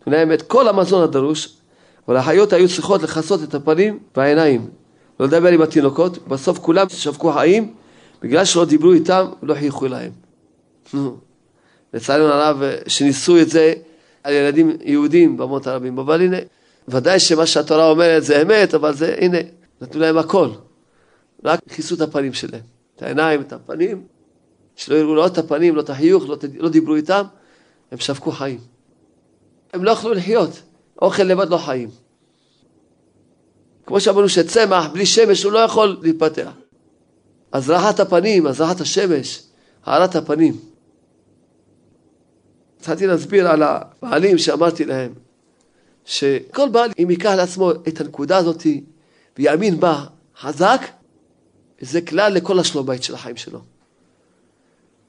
נתנו 0.00 0.12
להם 0.12 0.32
את 0.32 0.42
כל 0.42 0.68
המזון 0.68 1.02
הדרוש, 1.02 1.56
אבל 2.08 2.16
החיות 2.16 2.52
היו 2.52 2.68
צריכות 2.68 3.02
לכסות 3.02 3.42
את 3.42 3.54
הפנים 3.54 3.98
והעיניים, 4.16 4.70
לא 5.20 5.26
לדבר 5.26 5.48
עם 5.48 5.62
התינוקות, 5.62 6.28
בסוף 6.28 6.58
כולם 6.58 6.88
שווקו 6.88 7.32
חיים, 7.32 7.74
בגלל 8.22 8.44
שלא 8.44 8.64
דיברו 8.64 8.92
איתם, 8.92 9.26
לא 9.42 9.54
חייכו 9.54 9.86
להם. 9.86 10.12
לצערנו 11.94 12.24
הרב, 12.24 12.62
שניסו 12.86 13.38
את 13.40 13.50
זה 13.50 13.74
על 14.24 14.32
ילדים 14.32 14.76
יהודים 14.84 15.36
במות 15.36 15.66
הרבים, 15.66 15.98
אבל 15.98 16.20
הנה, 16.20 16.36
ודאי 16.88 17.20
שמה 17.20 17.46
שהתורה 17.46 17.90
אומרת 17.90 18.24
זה 18.24 18.42
אמת, 18.42 18.74
אבל 18.74 18.94
זה, 18.94 19.14
הנה, 19.18 19.38
נתנו 19.80 20.00
להם 20.00 20.18
הכל. 20.18 20.48
רק 21.44 21.60
כיסו 21.68 21.94
את 21.94 22.00
הפנים 22.00 22.32
שלהם, 22.32 22.60
את 22.96 23.02
העיניים, 23.02 23.40
את 23.40 23.52
הפנים, 23.52 24.04
שלא 24.76 24.96
יראו 24.96 25.14
לא 25.14 25.26
את 25.26 25.38
הפנים, 25.38 25.76
לא 25.76 25.80
את 25.80 25.90
החיוך, 25.90 26.28
לא, 26.28 26.36
לא 26.58 26.68
דיברו 26.68 26.94
איתם, 26.94 27.22
הם 27.92 27.98
שווקו 27.98 28.30
חיים. 28.30 28.60
הם 29.72 29.84
לא 29.84 29.90
יכלו 29.90 30.14
לחיות, 30.14 30.62
אוכל 31.02 31.22
לבד 31.22 31.50
לא 31.50 31.56
חיים. 31.56 31.90
כמו 33.86 34.00
שאמרנו 34.00 34.28
שצמח 34.28 34.86
בלי 34.92 35.06
שמש 35.06 35.42
הוא 35.42 35.52
לא 35.52 35.58
יכול 35.58 35.98
להתפתח. 36.02 36.50
אז 37.52 37.70
רחת 37.70 38.00
הפנים, 38.00 38.46
אז 38.46 38.60
רחת 38.60 38.80
השמש, 38.80 39.42
הארת 39.84 40.16
הפנים. 40.16 40.73
התחלתי 42.84 43.06
להסביר 43.06 43.48
על 43.48 43.62
הבעלים 43.62 44.38
שאמרתי 44.38 44.84
להם, 44.84 45.12
שכל 46.04 46.68
בעל, 46.68 46.90
אם 46.98 47.10
ייקח 47.10 47.30
לעצמו 47.30 47.70
את 47.70 48.00
הנקודה 48.00 48.36
הזאת 48.36 48.66
ויאמין 49.38 49.80
בה 49.80 50.04
חזק, 50.40 50.80
זה 51.80 52.00
כלל 52.00 52.32
לכל 52.32 52.58
השלום 52.58 52.86
בית 52.86 53.02
של 53.02 53.14
החיים 53.14 53.36
שלו. 53.36 53.60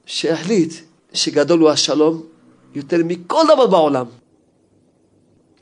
שהחליט 0.06 0.74
שגדול 1.12 1.60
הוא 1.60 1.70
השלום 1.70 2.22
יותר 2.74 2.96
מכל 3.04 3.42
דבר 3.54 3.66
בעולם. 3.66 4.06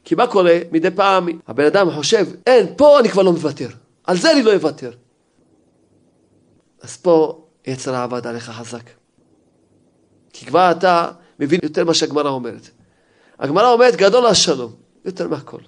כי 0.05 0.15
מה 0.15 0.27
קורה? 0.27 0.59
מדי 0.73 0.91
פעם 0.91 1.29
הבן 1.47 1.65
אדם 1.65 1.91
חושב, 1.91 2.27
אין, 2.47 2.67
פה 2.77 3.01
אני 3.01 3.09
כבר 3.09 3.23
לא 3.23 3.33
מוותר. 3.33 3.69
על 4.05 4.17
זה 4.17 4.33
אני 4.33 4.43
לא 4.43 4.55
אוותר. 4.55 4.93
אז 6.81 6.97
פה 6.97 7.45
יצר 7.67 7.95
עבד 7.95 8.27
עליך 8.27 8.51
חזק. 8.51 8.91
כי 10.33 10.47
כבר 10.47 10.71
אתה 10.71 11.11
מבין 11.41 11.61
יותר 11.63 11.85
מה 11.85 11.95
שהגמרא 11.95 12.31
אומרת. 12.31 12.71
הגמרא 13.39 13.73
אומרת, 13.73 13.97
גדול 13.97 14.27
השלום, 14.27 14.73
יותר 15.05 15.29
מהכל. 15.29 15.61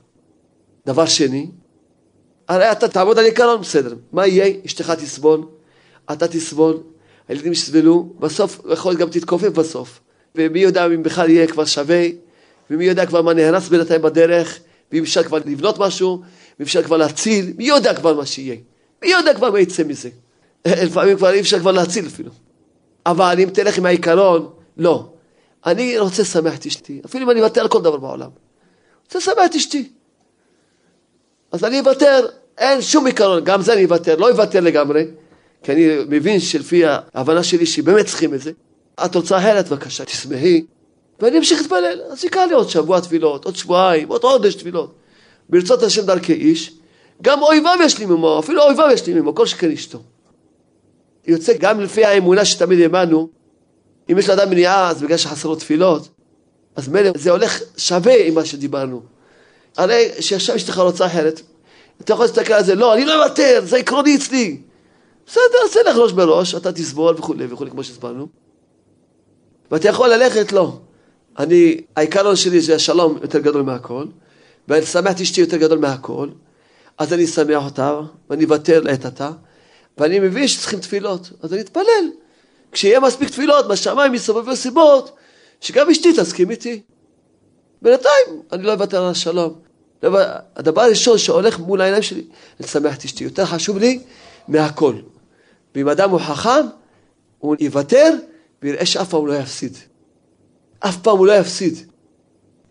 דבר 0.86 1.06
שני, 1.06 1.46
הרי 2.48 2.72
אתה 2.72 2.88
תעמוד 2.88 3.18
על 3.18 3.24
עיקרון, 3.24 3.60
בסדר. 3.60 3.94
מה 4.12 4.26
יהיה? 4.26 4.54
אשתך 4.66 4.90
תסבול, 4.90 5.46
אתה 6.12 6.28
תסבול, 6.28 6.78
הילדים 7.28 7.52
יסבלו, 7.52 8.08
בסוף 8.18 8.60
יכול 8.72 8.92
להיות 8.92 9.00
גם 9.00 9.08
תתכופף 9.10 9.48
בסוף. 9.48 10.00
ומי 10.34 10.58
יודע 10.58 10.86
אם 10.86 11.02
בכלל 11.02 11.30
יהיה 11.30 11.46
כבר 11.46 11.64
שווה, 11.64 12.06
ומי 12.70 12.84
יודע 12.84 13.06
כבר 13.06 13.22
מה 13.22 13.34
נהרס 13.34 13.68
בינתיים 13.68 14.02
בדרך, 14.02 14.58
ואם 14.92 15.02
אפשר 15.02 15.22
כבר 15.22 15.38
לבנות 15.46 15.78
משהו, 15.78 16.22
ואם 16.58 16.64
אפשר 16.64 16.82
כבר 16.82 16.96
להציל, 16.96 17.52
מי 17.56 17.64
יודע 17.64 17.94
כבר 17.94 18.14
מה 18.14 18.26
שיהיה. 18.26 18.56
מי 19.02 19.10
יודע 19.10 19.34
כבר 19.34 19.50
מה 19.50 19.60
יצא 19.60 19.84
מזה. 19.84 20.08
לפעמים 20.66 21.16
כבר 21.16 21.30
אי 21.30 21.40
אפשר 21.40 21.58
כבר 21.58 21.72
להציל 21.72 22.06
אפילו. 22.06 22.30
אבל 23.06 23.36
אם 23.42 23.48
תלך 23.52 23.78
עם 23.78 23.86
העיקרון, 23.86 24.48
לא. 24.76 25.08
אני 25.66 25.98
רוצה 25.98 26.22
לשמח 26.22 26.56
את 26.56 26.66
אשתי, 26.66 27.00
אפילו 27.04 27.24
אם 27.24 27.30
אני 27.30 27.40
אוותר 27.40 27.60
על 27.60 27.68
כל 27.68 27.82
דבר 27.82 27.96
בעולם. 27.96 28.30
רוצה 29.04 29.18
לשמח 29.18 29.44
את 29.44 29.54
אשתי. 29.54 29.88
אז 31.52 31.64
אני 31.64 31.80
אוותר, 31.80 32.26
אין 32.58 32.82
שום 32.82 33.06
עיקרון, 33.06 33.44
גם 33.44 33.62
זה 33.62 33.72
אני 33.72 33.84
אוותר, 33.84 34.16
לא 34.16 34.30
אוותר 34.30 34.60
לגמרי, 34.60 35.04
כי 35.62 35.72
אני 35.72 35.86
מבין 36.08 36.40
שלפי 36.40 36.82
ההבנה 36.86 37.42
שלי 37.42 37.66
שבאמת 37.66 38.06
צריכים 38.06 38.34
את 38.34 38.40
זה. 38.40 38.52
את 39.04 39.14
רוצה 39.14 39.38
אחרת, 39.38 39.68
בבקשה, 39.68 40.04
תשמחי, 40.04 40.64
ואני 41.20 41.38
אמשיך 41.38 41.60
להתפלל. 41.60 42.00
אז 42.10 42.24
יקרה 42.24 42.46
לי 42.46 42.54
עוד 42.54 42.68
שבוע 42.68 43.00
תפילות, 43.00 43.44
עוד 43.44 43.56
שבועיים, 43.56 44.08
עוד 44.08 44.20
חודש 44.20 44.54
תפילות. 44.54 44.94
ברצות 45.48 45.82
השם 45.82 46.06
דרכי 46.06 46.32
איש, 46.32 46.72
גם 47.22 47.42
אויביו 47.42 47.78
יש 47.82 47.98
לי 47.98 48.06
ממו, 48.06 48.38
אפילו 48.38 48.62
אויביו 48.62 48.88
יש 48.92 49.06
לי 49.06 49.14
ממו, 49.14 49.34
כל 49.34 49.46
שכן 49.46 49.70
אשתו. 49.70 50.02
יוצא 51.26 51.52
גם 51.58 51.80
לפי 51.80 52.04
האמונה 52.04 52.44
שתמיד 52.44 52.80
האמנו, 52.80 53.28
אם 54.12 54.18
יש 54.18 54.28
לאדם 54.28 54.50
מניעה, 54.50 54.90
אז 54.90 55.02
בגלל 55.02 55.16
שחסרות 55.16 55.58
תפילות, 55.58 56.08
אז 56.76 56.88
מילא 56.88 57.10
זה 57.14 57.30
הולך 57.30 57.60
שווה 57.76 58.26
עם 58.26 58.34
מה 58.34 58.44
שדיברנו. 58.44 59.02
הרי 59.76 60.08
שעכשיו 60.20 60.56
אשתך 60.56 60.78
רוצה 60.78 61.06
אחרת, 61.06 61.40
אתה 62.00 62.12
יכול 62.12 62.24
להסתכל 62.24 62.52
על 62.52 62.64
זה, 62.64 62.74
לא, 62.74 62.94
אני 62.94 63.04
לא 63.04 63.24
אוותר, 63.24 63.60
זה 63.64 63.76
עקרוני 63.76 64.16
אצלי. 64.16 64.60
בסדר, 65.26 65.58
אז 65.64 65.72
תלך 65.72 65.96
ראש 65.96 66.12
בראש, 66.12 66.54
אתה 66.54 66.72
תסבול 66.72 67.14
וכולי 67.18 67.46
וכולי, 67.50 67.70
כמו 67.70 67.84
שהסברנו. 67.84 68.26
ואתה 69.70 69.88
יכול 69.88 70.08
ללכת, 70.08 70.52
לא. 70.52 70.78
אני, 71.38 71.80
העיקרון 71.96 72.36
שלי 72.36 72.60
זה 72.60 72.74
השלום 72.74 73.18
יותר 73.22 73.38
גדול 73.38 73.62
מהכל, 73.62 74.04
ואני 74.68 74.86
שמח 74.86 75.12
את 75.12 75.20
אשתי 75.20 75.40
יותר 75.40 75.56
גדול 75.56 75.78
מהכל, 75.78 76.28
אז 76.98 77.12
אני 77.12 77.24
אשמח 77.24 77.64
אותה, 77.64 78.00
ואני 78.30 78.44
אוותר 78.44 78.80
לעת 78.80 79.04
עתה, 79.04 79.30
ואני 79.98 80.18
מבין 80.20 80.48
שצריכים 80.48 80.80
תפילות, 80.80 81.30
אז 81.42 81.52
אני 81.52 81.60
אתפלל. 81.60 82.10
כשיהיה 82.72 83.00
מספיק 83.00 83.30
תפילות, 83.30 83.68
בשמיים 83.68 84.14
יסובבו 84.14 84.56
סיבות, 84.56 85.16
שגם 85.60 85.90
אשתי 85.90 86.12
תסכים 86.12 86.50
איתי. 86.50 86.82
בינתיים 87.82 88.42
אני 88.52 88.62
לא 88.62 88.72
אוותר 88.72 89.02
על 89.02 89.10
השלום. 89.10 89.54
הדבר 90.56 90.82
הראשון 90.82 91.18
שהולך 91.18 91.58
מול 91.58 91.80
העיניים 91.80 92.02
שלי, 92.02 92.24
לשמח 92.60 92.96
את 92.96 93.04
אשתי. 93.04 93.24
יותר 93.24 93.44
חשוב 93.44 93.78
לי 93.78 93.98
מהכל. 94.48 94.94
ואם 95.74 95.88
אדם 95.88 96.10
הוא 96.10 96.20
חכם, 96.20 96.66
הוא 97.38 97.56
יוותר 97.60 98.14
ויראה 98.62 98.86
שאף 98.86 99.10
פעם 99.10 99.20
הוא 99.20 99.28
לא 99.28 99.34
יפסיד. 99.34 99.76
אף 100.80 100.96
פעם 100.96 101.18
הוא 101.18 101.26
לא 101.26 101.32
יפסיד. 101.32 101.74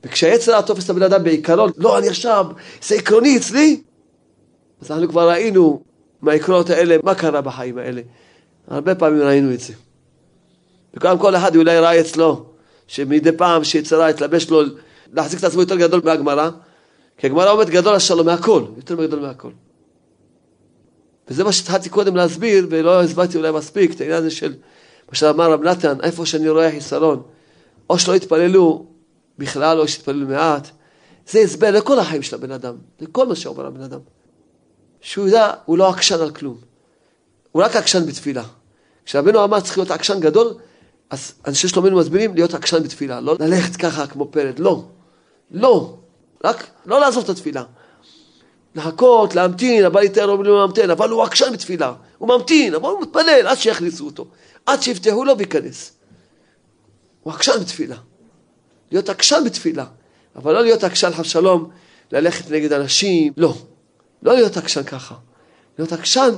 וכשהיצר 0.04 0.54
הרע 0.54 0.62
תופס 0.62 0.86
את 0.86 0.90
הבן 0.90 1.04
אדם 1.04 1.24
בעיקרון, 1.24 1.72
לא, 1.78 1.98
אני 1.98 2.08
עכשיו, 2.08 2.46
זה 2.84 2.96
עקרוני 2.96 3.38
אצלי, 3.38 3.82
אז 4.82 4.92
אנחנו 4.92 5.10
כבר 5.10 5.30
ראינו 5.30 5.84
מהעקרונות 6.22 6.70
האלה, 6.70 6.98
מה 7.04 7.16
קרה 7.16 7.42
בחיים 7.42 7.78
האלה. 7.78 8.02
הרבה 8.68 8.96
פעמים 8.96 9.22
ראינו 9.22 9.54
את 9.54 9.60
זה. 9.60 9.74
וגם 10.96 11.20
כל 11.20 11.36
אחד 11.36 11.56
אולי 11.56 11.80
ראה 11.80 12.00
אצלו, 12.00 12.46
שמדי 12.88 13.32
פעם 13.32 13.64
שיצרה 13.64 14.10
יתלבש 14.10 14.50
לו 14.50 14.62
להחזיק 15.14 15.40
את 15.40 15.44
עצמו 15.44 15.62
יותר 15.62 15.76
גדול 15.76 16.02
מהגמרא, 16.04 16.50
כי 17.18 17.28
הגמרא 17.28 17.52
אומרת 17.52 17.70
גדול 17.70 17.96
השלום 17.96 18.26
מהכל, 18.26 18.64
יותר 18.78 18.96
גדול 18.96 19.20
מהכל. 19.20 19.52
וזה 21.28 21.44
מה 21.44 21.52
שהתחלתי 21.52 21.90
קודם 21.90 22.16
להסביר, 22.16 22.68
ולא 22.70 23.02
הסברתי 23.02 23.38
אולי 23.38 23.52
מספיק, 23.52 23.94
את 23.94 24.02
העניין 24.02 24.18
הזה 24.18 24.32
של 24.32 24.54
מה 25.10 25.16
שאמר 25.16 25.52
רב 25.52 25.64
נתן, 25.64 25.98
איפה 26.04 26.26
שאני 26.26 26.50
רואה 26.50 26.72
חיסרון, 26.72 27.22
או 27.90 28.00
שלא 28.00 28.16
יתפללו 28.16 28.86
בכלל, 29.38 29.80
או 29.80 29.88
שיתפללו 29.88 30.28
מעט, 30.28 30.68
זה 31.30 31.40
הסבר 31.40 31.72
לכל 31.72 32.00
החיים 32.00 32.22
של 32.22 32.36
הבן 32.36 32.52
אדם, 32.52 32.76
לכל 33.02 33.28
מה 33.28 33.36
שעובר 33.36 33.66
הבן 33.66 33.82
אדם. 33.82 34.00
שהוא 35.02 35.28
יודע, 35.28 35.52
הוא 35.66 35.78
לא 35.78 35.90
עקשן 35.90 36.22
על 36.22 36.32
כלום. 36.32 36.58
הוא 37.52 37.64
רק 37.64 37.76
עקשן 37.76 38.06
בתפילה. 38.06 38.44
כשרבנו 39.06 39.44
אמר 39.44 39.60
צריך 39.60 39.78
להיות 39.78 39.92
עקשן 39.92 40.20
גדול, 40.20 40.54
אז 41.10 41.34
אנשי 41.48 41.68
שלומנו 41.68 41.98
מסבירים 41.98 42.36
להיות 42.36 42.54
עקשן 42.54 42.84
בתפילה, 42.84 43.22
לא 43.22 43.36
ללכת 43.40 43.76
ככה 43.76 44.08
כמו 44.08 44.26
פרד, 44.32 44.60
לא. 44.60 44.84
לא. 45.52 45.98
רק 46.44 46.68
לא 46.86 47.00
לעזוב 47.00 47.24
את 47.24 47.30
התפילה. 47.30 47.64
לחכות, 48.76 49.36
להמתין, 49.36 49.84
יותר 50.04 50.30
אומרים 50.30 50.52
לו 50.52 50.60
להמתין, 50.60 50.90
אבל 50.90 51.10
הוא 51.10 51.24
עקשן 51.24 51.54
בתפילה. 51.54 51.94
הוא 52.18 52.30
ממתין, 52.30 52.76
אבל 52.76 52.90
הוא 52.90 53.02
מתפלל 53.02 53.48
עד 53.48 53.58
שיכניסו 53.58 54.06
אותו. 54.06 54.26
עד 54.66 54.82
שיפתחו 54.82 55.26
לו 55.26 55.38
וייכנס. 55.38 55.94
הוא 57.24 57.34
עקשן 57.34 57.60
בתפילה. 57.62 57.96
להיות 58.92 59.10
עקשן 59.10 59.44
בתפילה. 59.46 59.86
אבל 60.36 60.54
לא 60.54 60.62
להיות 60.62 60.84
עקשן 60.84 61.12
חס 61.14 61.24
ושלום, 61.24 61.70
ללכת 62.12 62.52
נגד 62.52 62.74
אנשים, 62.74 63.34
לא. 63.38 63.54
לא 64.24 64.34
להיות 64.34 64.58
עקשן 64.58 64.84
ככה. 64.84 65.16
להיות 65.78 65.92
עקשן 65.92 66.30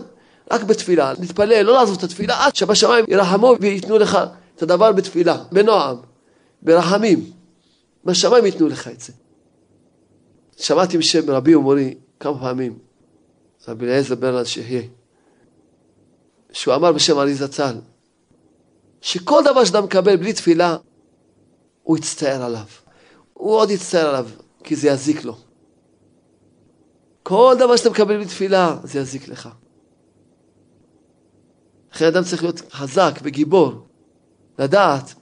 רק 0.51 0.63
בתפילה, 0.63 1.13
להתפלל, 1.19 1.61
לא 1.61 1.73
לעזוב 1.73 1.97
את 1.97 2.03
התפילה 2.03 2.45
עד 2.45 2.55
שבשמיים 2.55 3.05
ירחמו 3.07 3.55
וייתנו 3.61 3.97
לך 3.97 4.17
את 4.57 4.61
הדבר 4.61 4.91
בתפילה, 4.91 5.43
בנועם, 5.51 5.97
ברחמים. 6.61 7.31
בשמיים 8.05 8.45
ייתנו 8.45 8.67
לך 8.67 8.87
את 8.87 8.99
זה. 8.99 9.13
שמעתי 10.57 10.97
משם 10.97 11.31
רבי 11.31 11.55
ומורי 11.55 11.95
כמה 12.19 12.39
פעמים, 12.39 12.77
רבי 13.67 13.85
אליעזר 13.85 14.15
ברלנד 14.15 14.45
שיחיה, 14.45 14.81
שהוא 16.51 16.75
אמר 16.75 16.91
בשם 16.91 17.17
ארי 17.17 17.35
זצ"ל, 17.35 17.75
שכל 19.01 19.41
דבר 19.45 19.65
שאתה 19.65 19.81
מקבל 19.81 20.15
בלי 20.15 20.33
תפילה, 20.33 20.77
הוא 21.83 21.97
יצטער 21.97 22.43
עליו. 22.43 22.65
הוא 23.33 23.51
עוד 23.55 23.69
יצטער 23.69 24.09
עליו, 24.09 24.29
כי 24.63 24.75
זה 24.75 24.87
יזיק 24.87 25.23
לו. 25.23 25.37
כל 27.23 27.55
דבר 27.59 27.75
שאתה 27.75 27.89
מקבל 27.89 28.17
בלי 28.17 28.25
תפילה, 28.25 28.77
זה 28.83 28.99
יזיק 28.99 29.27
לך. 29.27 29.49
לכן 31.93 32.05
אדם 32.05 32.23
צריך 32.23 32.43
להיות 32.43 32.61
חזק 32.71 33.19
וגיבור, 33.23 33.86
לדעת 34.59 35.13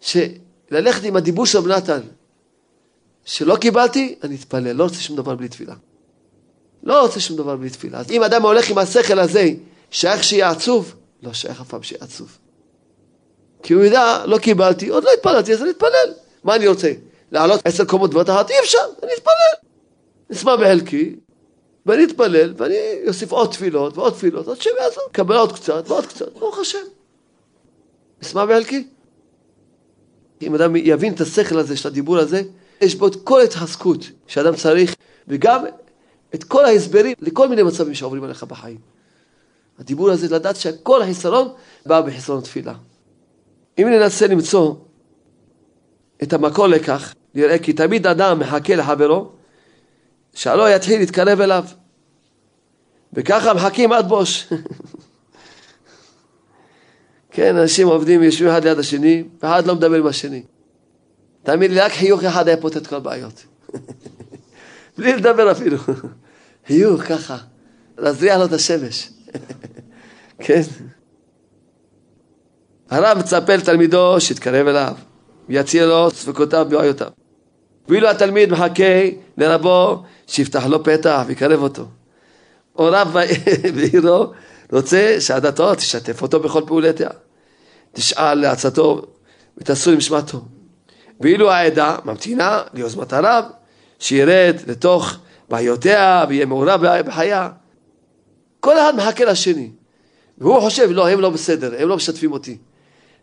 שללכת 0.00 1.04
עם 1.04 1.16
הדיבור 1.16 1.46
של 1.46 1.60
נתן, 1.60 2.00
שלא 3.24 3.56
קיבלתי, 3.56 4.18
אני 4.22 4.34
אתפלל, 4.34 4.72
לא 4.72 4.84
רוצה 4.84 4.96
שום 4.96 5.16
דבר 5.16 5.34
בלי 5.34 5.48
תפילה. 5.48 5.74
לא 6.82 7.02
רוצה 7.02 7.20
שום 7.20 7.36
דבר 7.36 7.56
בלי 7.56 7.70
תפילה. 7.70 7.98
אז 7.98 8.10
אם 8.10 8.22
אדם 8.22 8.42
הולך 8.42 8.70
עם 8.70 8.78
השכל 8.78 9.18
הזה, 9.18 9.50
שייך 9.90 10.24
שיהיה 10.24 10.50
עצוב, 10.50 10.94
לא 11.22 11.32
שייך 11.32 11.60
אף 11.60 11.68
פעם 11.68 11.82
שיהיה 11.82 12.04
עצוב. 12.04 12.38
כי 13.62 13.74
הוא 13.74 13.84
יודע, 13.84 14.26
לא 14.26 14.38
קיבלתי, 14.38 14.88
עוד 14.88 15.04
לא 15.04 15.10
התפללתי, 15.10 15.52
אז 15.52 15.62
אני 15.62 15.70
אתפלל. 15.70 16.12
מה 16.44 16.54
אני 16.56 16.68
רוצה? 16.68 16.92
לעלות 17.32 17.60
עשר 17.64 17.84
קומות 17.84 18.30
אחת? 18.30 18.50
אי 18.50 18.54
אפשר, 18.60 18.78
אני 19.02 19.10
אתפלל. 19.18 19.68
נשמע 20.30 20.56
בחלקי, 20.56 21.16
ואני 21.86 22.04
אתפלל, 22.04 22.54
ואני 22.56 22.76
אוסיף 23.08 23.32
עוד 23.32 23.50
תפילות 23.50 23.98
ועוד 23.98 24.12
תפילות, 24.12 24.48
עד 24.48 24.60
שהם 24.60 24.72
יעזור, 24.80 25.04
קבל 25.12 25.36
עוד 25.36 25.52
קצת 25.52 25.84
ועוד 25.86 26.06
קצת, 26.06 26.32
ברוך 26.32 26.58
השם. 26.58 26.78
נשמע 28.26 28.46
בחלקי? 28.46 28.86
אם 30.42 30.54
אדם 30.54 30.76
יבין 30.76 31.12
את 31.12 31.20
השכל 31.20 31.58
הזה 31.58 31.76
של 31.76 31.88
הדיבור 31.88 32.18
הזה, 32.18 32.42
יש 32.80 32.94
בו 32.94 33.06
את 33.06 33.16
כל 33.24 33.40
ההתחזקות 33.40 34.10
שאדם 34.26 34.56
צריך, 34.56 34.94
וגם 35.28 35.64
את 36.34 36.44
כל 36.44 36.64
ההסברים 36.64 37.14
לכל 37.20 37.48
מיני 37.48 37.62
מצבים 37.62 37.94
שעוברים 37.94 38.24
עליך 38.24 38.44
בחיים. 38.44 38.78
הדיבור 39.78 40.10
הזה 40.10 40.34
לדעת 40.34 40.56
שכל 40.56 41.02
החיסרון 41.02 41.48
בא 41.86 42.00
בחסרון 42.00 42.40
תפילה. 42.40 42.74
אם 43.78 43.88
ננסה 43.88 44.26
למצוא 44.26 44.74
את 46.22 46.32
המקור 46.32 46.66
לכך, 46.66 47.14
נראה 47.34 47.58
כי 47.58 47.72
תמיד 47.72 48.06
אדם 48.06 48.38
מחכה 48.38 48.76
לחברו, 48.76 49.30
שהלא 50.34 50.74
יתחיל 50.74 50.98
להתקרב 50.98 51.40
אליו. 51.40 51.64
וככה 53.12 53.54
מחכים 53.54 53.92
עד 53.92 54.08
בוש. 54.08 54.46
כן, 57.36 57.56
אנשים 57.56 57.88
עובדים, 57.88 58.22
יושבים 58.22 58.48
אחד 58.48 58.64
ליד 58.64 58.78
השני, 58.78 59.24
ואחד 59.42 59.66
לא 59.66 59.74
מדבר 59.74 59.96
עם 59.96 60.06
השני. 60.06 60.42
תאמין 61.42 61.74
לי, 61.74 61.80
רק 61.80 61.92
חיוך 61.92 62.24
אחד 62.24 62.48
היה 62.48 62.56
פותר 62.56 62.78
את 62.78 62.86
כל 62.86 62.96
הבעיות. 62.96 63.44
בלי 64.98 65.16
לדבר 65.16 65.50
אפילו. 65.52 65.78
חיוך 66.66 67.02
ככה, 67.02 67.36
להזריע 67.98 68.38
לו 68.38 68.44
את 68.44 68.52
השמש. 68.52 69.10
כן. 70.44 70.60
הרב 72.90 73.18
מצפה 73.18 73.56
לתלמידו 73.56 74.20
שיתקרב 74.20 74.66
אליו, 74.66 74.94
ויציע 75.48 75.86
לו 75.86 76.10
ספקותיו 76.10 76.66
ובעיותיו. 76.68 77.10
ואילו 77.88 78.08
התלמיד 78.08 78.52
מחכה 78.52 79.02
לרבו 79.36 80.02
שיפתח 80.26 80.66
לו 80.66 80.84
פתח 80.84 81.22
ויקרב 81.26 81.62
אותו. 81.62 81.84
או 82.78 82.88
רב 82.92 83.16
בעירו 83.74 84.26
רוצה 84.72 85.16
שהדתו 85.20 85.74
תשתף 85.74 86.22
אותו 86.22 86.40
בכל 86.40 86.62
פעולתיה. 86.66 87.08
תשאל 87.96 88.34
לעצתו 88.34 89.02
ותעשו 89.58 89.92
למשמעתו. 89.92 90.40
ואילו 91.20 91.50
העדה 91.50 91.96
ממתינה 92.04 92.62
ליוזמת 92.74 93.12
הרב, 93.12 93.44
שירד 93.98 94.56
לתוך 94.66 95.16
בעיותיה 95.48 96.24
ויהיה 96.28 96.46
מעורב 96.46 97.00
בחייה. 97.06 97.48
כל 98.60 98.78
אחד 98.78 98.96
מחכה 98.96 99.24
לשני. 99.24 99.70
והוא 100.38 100.60
חושב, 100.60 100.88
לא, 100.90 101.08
הם 101.08 101.20
לא 101.20 101.30
בסדר, 101.30 101.74
הם 101.78 101.88
לא 101.88 101.96
משתפים 101.96 102.32
אותי. 102.32 102.58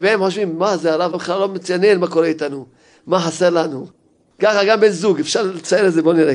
והם 0.02 0.20
חושבים, 0.20 0.60
מה 0.60 0.78
זה, 0.78 0.94
הרב 0.94 1.12
בכלל 1.12 1.40
לא 1.40 1.48
מציינים 1.48 2.00
מה 2.00 2.08
קורה 2.08 2.28
איתנו, 2.28 2.66
מה 3.08 3.20
חסר 3.20 3.50
לנו. 3.50 3.88
ככה 4.40 4.66
גם 4.66 4.80
בן 4.80 4.90
זוג, 4.90 5.20
אפשר 5.20 5.44
לציין 5.44 5.86
את 5.86 5.94
זה, 5.94 6.02
בואו 6.02 6.16
נראה. 6.16 6.34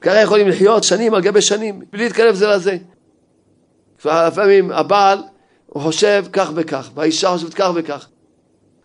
ככה 0.00 0.20
יכולים 0.20 0.48
לחיות 0.48 0.84
שנים 0.84 1.14
על 1.14 1.22
גבי 1.22 1.42
שנים, 1.42 1.82
בלי 1.92 2.04
להתקרב 2.04 2.34
זה 2.34 2.46
לזה. 2.46 2.76
לפעמים 4.04 4.72
הבעל, 4.72 5.18
הוא 5.68 5.82
חושב 5.82 6.24
כך 6.32 6.50
וכך, 6.54 6.90
והאישה 6.94 7.30
חושבת 7.30 7.54
כך 7.54 7.70
וכך. 7.74 8.06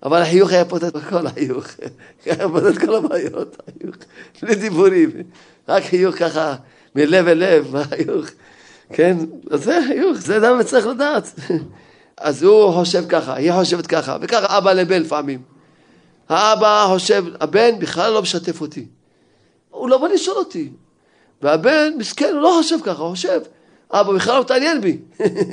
אבל 0.04 0.22
החיוך 0.22 0.52
היה 0.52 0.66
פותר 0.66 0.88
את 0.88 1.04
כל 1.10 1.28
החיוך. 1.28 1.66
היה 2.26 2.50
פותר 2.50 2.70
את 2.70 2.78
כל 2.78 2.96
הבעיות, 2.96 3.58
החיוך. 3.68 3.96
בלי 4.42 4.56
דיבורים. 4.56 5.10
רק 5.68 5.84
חיוך 5.84 6.16
ככה, 6.16 6.56
מלב 6.96 7.28
אל 7.28 7.38
לב, 7.38 7.76
החיוך. 7.76 8.26
כן, 8.94 9.18
אז 9.52 9.64
זה 9.64 9.80
חיוך, 9.88 10.18
זה 10.18 10.38
אדם 10.38 10.64
צריך 10.64 10.88
לדעת. 10.88 11.40
אז 12.18 12.44
הוא 12.44 12.74
חושב 12.74 13.04
ככה, 13.10 13.36
היא 13.36 13.52
חושבת 13.54 13.88
ככה, 13.88 14.18
וככה 14.22 14.58
אבא 14.58 14.74
לבן 14.74 15.02
לפעמים. 15.02 15.42
האבא 16.30 16.86
חושב, 16.88 17.26
הבן 17.40 17.80
בכלל 17.80 18.14
לא 18.14 18.22
משתף 18.22 18.62
אותי. 18.62 18.86
הוא 19.70 19.90
לא 19.90 19.98
בא 19.98 20.08
לשאול 20.08 20.38
אותי. 20.38 20.70
והבן, 21.42 21.94
מסכן, 21.98 22.34
הוא 22.34 22.42
לא 22.42 22.56
חושב 22.58 22.78
ככה, 22.84 23.02
הוא 23.02 23.10
חושב, 23.10 23.40
אבא 23.94 24.14
בכלל 24.14 24.36
לא 24.36 24.42
מתעניין 24.42 24.82
בי. 24.82 24.98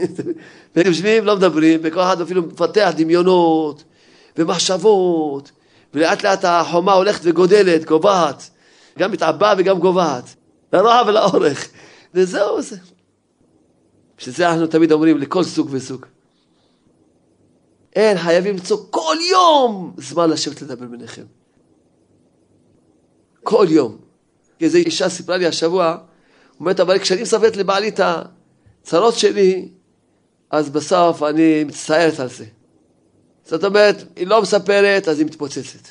והם 0.76 0.86
יושבים, 0.86 1.24
לא 1.24 1.36
מדברים, 1.36 1.80
וכל 1.82 2.00
אחד 2.00 2.20
אפילו 2.20 2.42
מפתח 2.42 2.92
דמיונות 2.96 3.84
ומחשבות, 4.38 5.50
ולאט 5.94 6.22
לאט 6.22 6.44
החומה 6.44 6.92
הולכת 6.92 7.20
וגודלת, 7.24 7.84
גובהת, 7.84 8.50
גם 8.98 9.12
מתעבה 9.12 9.54
וגם 9.58 9.78
גובהת, 9.78 10.24
לרע 10.72 11.02
ולאורך, 11.06 11.68
וזהו 12.14 12.62
זה. 12.62 12.76
בשביל 14.18 14.34
זה 14.34 14.50
אנחנו 14.50 14.66
תמיד 14.66 14.92
אומרים 14.92 15.18
לכל 15.18 15.44
סוג 15.44 15.68
וסוג. 15.70 16.06
אין, 17.96 18.18
חייבים 18.18 18.52
למצוא 18.52 18.78
כל 18.90 19.16
יום 19.30 19.94
זמן 19.96 20.30
לשבת 20.30 20.62
לדבר 20.62 20.86
ביניכם. 20.86 21.24
כל 23.42 23.66
יום. 23.68 23.96
איזו 24.60 24.78
אישה 24.78 25.08
סיפרה 25.08 25.36
לי 25.36 25.46
השבוע, 25.46 25.96
אומרת, 26.60 26.80
אבל 26.80 26.98
כשאני 26.98 27.22
מספרת 27.22 27.56
לבעלי 27.56 27.88
את 27.88 28.00
הצרות 28.84 29.14
שלי, 29.14 29.68
אז 30.50 30.70
בסוף 30.70 31.22
אני 31.22 31.64
מצטערת 31.64 32.20
על 32.20 32.28
זה. 32.28 32.44
זאת 33.44 33.64
אומרת, 33.64 34.04
היא 34.16 34.26
לא 34.26 34.42
מספרת, 34.42 35.08
אז 35.08 35.18
היא 35.18 35.26
מתפוצצת. 35.26 35.88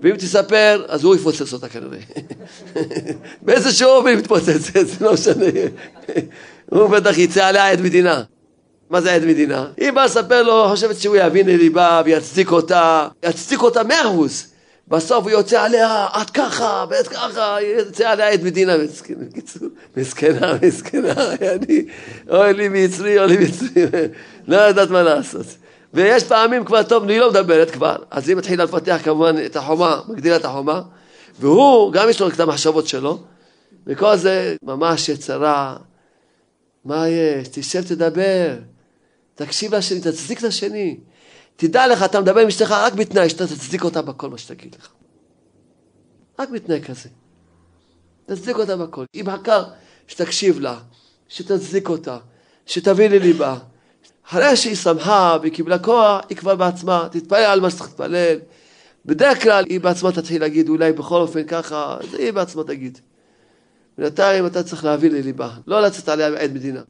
ואם 0.00 0.16
תספר, 0.16 0.84
אז 0.88 1.04
הוא 1.04 1.16
יפוצץ 1.16 1.52
אותה 1.52 1.68
כנראה. 1.68 1.98
באיזה 3.42 3.72
שיעור 3.72 4.08
היא 4.08 4.16
מתפוצצת, 4.16 4.86
זה 4.86 5.04
לא 5.04 5.12
משנה. 5.12 5.44
הוא 6.70 6.88
בטח 6.88 7.18
יצא 7.18 7.46
עליה 7.46 7.70
עד 7.70 7.80
מדינה. 7.80 8.22
מה 8.90 9.00
זה 9.00 9.14
עד 9.14 9.24
מדינה? 9.24 9.68
היא 9.76 9.90
באה 9.90 10.04
לספר 10.04 10.42
לו, 10.42 10.68
חושבת 10.68 10.96
שהוא 10.96 11.16
יבין 11.16 11.46
לליבה 11.46 12.02
ויצדיק 12.04 12.50
אותה, 12.50 13.08
יצדיק 13.24 13.62
אותה 13.62 13.82
מאה 13.82 14.06
אחוז. 14.06 14.46
בסוף 14.88 15.24
הוא 15.24 15.30
יוצא 15.30 15.62
עליה, 15.62 16.06
את 16.22 16.30
ככה, 16.30 16.84
ואת 16.90 17.08
ככה, 17.08 17.56
יוצא 17.62 18.10
עליה 18.10 18.34
את 18.34 18.42
מדינה, 18.42 18.72
בקיצור, 19.20 19.68
מסכנה, 19.96 20.52
מסכנה, 20.62 21.12
אני, 21.54 21.84
אוי 22.30 22.52
לי 22.52 22.68
מצרי, 22.68 23.18
אוי 23.18 23.26
לי 23.26 23.44
מצרי, 23.44 23.68
לא 24.48 24.56
יודעת 24.56 24.90
מה 24.90 25.02
לעשות. 25.02 25.46
ויש 25.94 26.24
פעמים 26.24 26.64
כבר, 26.64 26.82
טוב, 26.82 27.08
היא 27.08 27.20
לא 27.20 27.30
מדברת 27.30 27.70
כבר, 27.70 27.96
אז 28.10 28.28
היא 28.28 28.36
מתחילה 28.36 28.64
לפתח 28.64 29.00
כמובן 29.04 29.44
את 29.46 29.56
החומה, 29.56 30.00
מגדילה 30.08 30.36
את 30.36 30.44
החומה, 30.44 30.82
והוא, 31.40 31.92
גם 31.92 32.08
יש 32.08 32.20
לו 32.20 32.28
את 32.28 32.40
המחשבות 32.40 32.86
שלו, 32.86 33.18
וכל 33.86 34.16
זה 34.16 34.56
ממש 34.62 35.08
יצרה, 35.08 35.76
מה 36.84 37.08
יש? 37.08 37.48
תשב 37.48 37.82
תדבר, 37.82 38.56
תקשיב 39.34 39.74
לשני, 39.74 40.00
תצדיק 40.00 40.38
את 40.38 40.44
השני. 40.44 40.96
תדע 41.56 41.86
לך, 41.86 42.02
אתה 42.02 42.20
מדבר 42.20 42.40
עם 42.40 42.48
אשתך 42.48 42.70
רק 42.70 42.92
בתנאי 42.92 43.30
שאתה 43.30 43.46
תצדיק 43.46 43.84
אותה 43.84 44.02
בכל 44.02 44.30
מה 44.30 44.38
שתגיד 44.38 44.76
לך. 44.78 44.88
רק 46.38 46.48
בתנאי 46.50 46.82
כזה. 46.82 47.08
תצדיק 48.26 48.56
אותה 48.56 48.76
בכל. 48.76 49.04
היא 49.12 49.24
מחכה 49.24 49.62
שתקשיב 50.06 50.60
לה, 50.60 50.78
שתצדיק 51.28 51.88
אותה, 51.88 52.18
שתביא 52.66 53.08
לליבה. 53.08 53.56
אחרי 54.28 54.56
שהיא 54.56 54.76
שמחה 54.76 55.36
והיא 55.40 55.52
קיבלה 55.52 55.78
כוח, 55.78 56.24
היא 56.28 56.36
כבר 56.36 56.54
בעצמה 56.54 57.08
תתפלל 57.10 57.44
על 57.44 57.60
מה 57.60 57.70
שצריך 57.70 57.88
להתפלל. 57.88 58.38
בדרך 59.06 59.42
כלל 59.42 59.64
היא 59.68 59.80
בעצמה 59.80 60.12
תתחיל 60.12 60.40
להגיד, 60.40 60.68
אולי 60.68 60.92
בכל 60.92 61.20
אופן 61.20 61.44
ככה, 61.44 61.96
אז 62.00 62.14
היא 62.14 62.30
בעצמה 62.30 62.64
תגיד. 62.64 62.98
בינתיים 63.98 64.46
אתה 64.46 64.62
צריך 64.62 64.84
להביא 64.84 65.10
לליבה, 65.10 65.50
לא 65.66 65.80
לצאת 65.80 66.08
עליה 66.08 66.30
מעד 66.30 66.52
מדינה. 66.52 66.82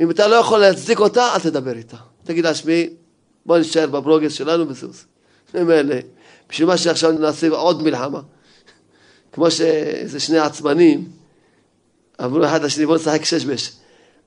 אם 0.00 0.10
אתה 0.10 0.28
לא 0.28 0.34
יכול 0.34 0.58
להצדיק 0.58 1.00
אותה, 1.00 1.34
אל 1.34 1.40
תדבר 1.40 1.76
איתה. 1.76 1.96
תגיד 2.24 2.44
לה, 2.44 2.54
שמי, 2.54 2.90
בוא 3.48 3.58
נשאר 3.58 3.86
בברוגז 3.86 4.32
שלנו 4.32 4.68
וזוז. 4.68 5.04
ממילא, 5.54 5.96
בשביל 6.50 6.68
מה 6.68 6.76
שעכשיו 6.76 7.12
נעשה 7.12 7.48
עוד 7.48 7.82
מלחמה. 7.82 8.20
כמו 9.32 9.50
שאיזה 9.50 10.20
שני 10.20 10.38
עצמנים 10.38 11.08
אמרו 12.24 12.44
אחד 12.44 12.62
לשני, 12.62 12.86
בוא 12.86 12.96
נשחק 12.96 13.24
שש 13.24 13.44
בש. 13.44 13.72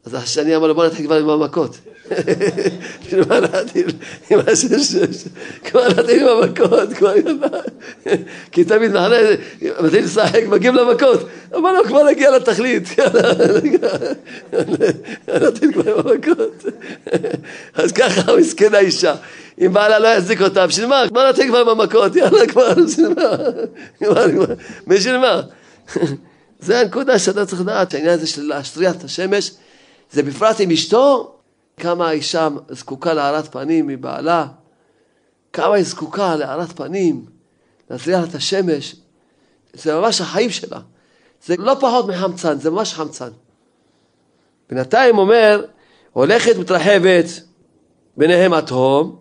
אז 0.05 0.13
השני 0.13 0.55
אמר 0.55 0.67
לו, 0.67 0.76
בוא 0.76 0.86
נתחיל 0.86 1.05
כבר 1.05 1.19
עם 1.19 1.30
המכות. 1.30 1.78
בשביל 3.05 3.24
מה 3.30 3.39
להתחיל 3.39 3.88
עם 4.30 4.39
השש, 4.47 4.95
כבר 5.64 5.88
נתחיל 5.88 6.28
עם 6.28 6.43
המכות, 6.43 6.93
כבר 6.93 7.14
כי 8.51 8.64
תמיד 8.64 8.95
אחרי, 8.95 9.38
מתחיל 9.82 10.03
לשחק, 10.03 10.43
מגיעים 10.47 10.76
למכות. 10.76 11.20
אמר 11.55 11.74
לו, 11.74 11.84
כבר 11.84 12.03
נגיע 12.03 12.32
לתכלית, 12.38 12.89
נתחיל 15.28 15.74
כבר 15.74 15.99
עם 15.99 16.07
המכות. 16.07 16.64
אז 17.74 17.91
ככה 17.91 18.36
מסכנה 18.36 18.80
אישה. 18.80 19.16
אם 19.62 19.74
בעלה 19.74 19.99
לא 19.99 20.07
יחזיק 20.07 20.41
אותה, 20.41 20.68
בשביל 20.68 20.88
מה? 20.88 21.03
בוא 21.12 21.24
נתחיל 21.24 21.47
כבר 21.47 21.59
עם 21.59 21.70
המכות, 21.70 22.16
יאללה 22.16 22.47
כבר, 22.47 22.74
בשביל 22.74 23.14
מה? 23.16 23.36
בשביל 24.88 25.18
מה? 25.18 25.41
זה 26.59 26.80
הנקודה 26.80 27.20
שאתה 27.20 27.45
צריך 27.45 27.62
לדעת, 27.62 27.91
שהעניין 27.91 28.14
הזה 28.14 28.28
של 28.28 28.41
להשריח 28.41 28.95
את 28.95 29.03
השמש, 29.03 29.51
זה 30.12 30.24
בפרט 30.24 30.55
עם 30.59 30.72
אשתו, 30.72 31.36
כמה 31.82 32.07
האישה 32.07 32.47
זקוקה 32.69 33.13
להארת 33.13 33.51
פנים 33.51 33.88
מבעלה, 33.88 34.47
כמה 35.53 35.75
היא 35.75 35.86
זקוקה 35.86 36.36
להארת 36.36 36.71
פנים, 36.71 37.25
להזריח 37.89 38.29
את 38.29 38.36
השמש, 38.36 38.95
זה 39.73 39.95
ממש 39.95 40.21
החיים 40.21 40.49
שלה. 40.49 40.79
זה 41.45 41.55
לא 41.57 41.75
פחות 41.79 42.07
מחמצן, 42.07 42.59
זה 42.59 42.69
ממש 42.69 42.93
חמצן. 42.93 43.29
בינתיים 44.69 45.17
אומר, 45.17 45.65
הולכת 46.13 46.57
מתרחבת 46.57 47.25
ביניהם 48.17 48.53
התהום, 48.53 49.15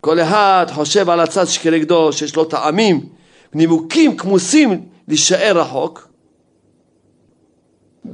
כל 0.00 0.20
אחד 0.20 0.66
חושב 0.72 1.10
על 1.10 1.20
הצד 1.20 1.44
שכנגדו, 1.44 2.12
שיש 2.12 2.36
לו 2.36 2.44
טעמים, 2.44 3.08
נימוקים 3.54 4.16
כמוסים 4.16 4.88
להישאר 5.08 5.58
רחוק, 5.58 6.08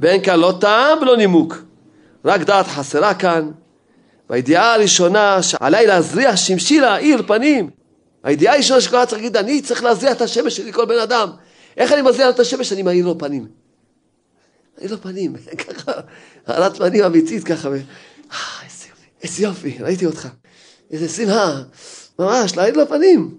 ואין 0.01 0.23
כאן 0.23 0.39
לא 0.39 0.53
טעם 0.61 1.01
ולא 1.01 1.17
נימוק. 1.17 1.66
רק 2.27 2.41
דעת 2.41 2.67
חסרה 2.67 3.13
כאן. 3.13 3.51
והידיעה 4.29 4.73
הראשונה 4.73 5.43
שעליי 5.43 5.87
להזריח 5.87 6.35
שמשי 6.35 6.79
להאיר 6.79 7.23
פנים. 7.27 7.69
הידיעה 8.23 8.53
הראשונה 8.53 8.81
שכל 8.81 8.95
אחד 8.95 9.05
צריך 9.05 9.21
להגיד, 9.21 9.37
אני 9.37 9.61
צריך 9.61 9.83
להזריח 9.83 10.15
את 10.15 10.21
השמש 10.21 10.57
שלי 10.57 10.73
כל 10.73 10.85
בן 10.85 10.99
אדם. 10.99 11.29
איך 11.77 11.91
אני 11.91 12.01
מזריח 12.01 12.29
את 12.29 12.39
השמש? 12.39 12.73
אני 12.73 12.81
מאיר 12.81 13.05
לו 13.05 13.17
פנים. 13.17 13.47
מאיר 14.77 14.91
לו 14.91 15.01
פנים, 15.01 15.35
ככה, 15.67 15.91
הערת 16.47 16.77
פנים 16.77 17.03
אמיתית 17.03 17.43
ככה. 17.43 17.69
אה, 17.69 17.75
איזה 18.65 18.85
יופי, 18.89 19.07
איזה 19.23 19.43
יופי, 19.43 19.77
ראיתי 19.79 20.05
אותך. 20.05 20.27
איזה 20.91 21.09
שמחה, 21.09 21.61
ממש, 22.19 22.57
להאיר 22.57 22.77
לו 22.77 22.87
פנים. 22.87 23.37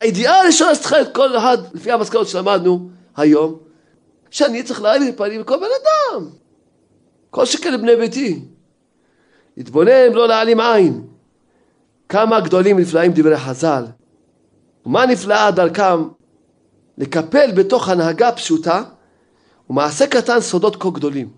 הידיעה 0.00 0.42
הראשונה 0.42 0.74
שצריכה 0.74 1.00
את 1.00 1.14
כל 1.14 1.36
אחד, 1.38 1.58
לפי 1.74 1.92
המסקנות 1.92 2.28
שלמדנו 2.28 2.88
היום, 3.16 3.58
שאני 4.30 4.62
צריך 4.62 4.82
להאיר 4.82 5.12
פנים 5.16 5.40
לכל 5.40 5.56
בן 5.56 5.62
אדם. 5.62 6.30
כל 7.36 7.46
שכן 7.46 7.72
לבני 7.72 7.96
ביתי. 7.96 8.40
להתבונן, 9.56 10.12
לא 10.12 10.28
להעלים 10.28 10.60
עין. 10.60 11.06
כמה 12.08 12.40
גדולים 12.40 12.78
נפלאים 12.78 13.12
דברי 13.12 13.36
חז"ל. 13.36 13.84
ומה 14.86 15.06
נפלאה 15.06 15.50
דרכם 15.50 16.08
לקפל 16.98 17.52
בתוך 17.52 17.88
הנהגה 17.88 18.32
פשוטה 18.32 18.82
ומעשה 19.70 20.06
קטן 20.06 20.40
סודות 20.40 20.76
כה 20.76 20.90
גדולים. 20.90 21.28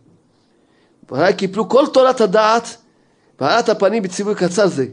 והרי 1.11 1.35
קיפלו 1.35 1.69
כל 1.69 1.87
תורת 1.93 2.21
הדעת 2.21 2.77
והעלת 3.41 3.69
הפנים 3.69 4.03
בציווי 4.03 4.35
קצר 4.35 4.67
זה, 4.67 4.87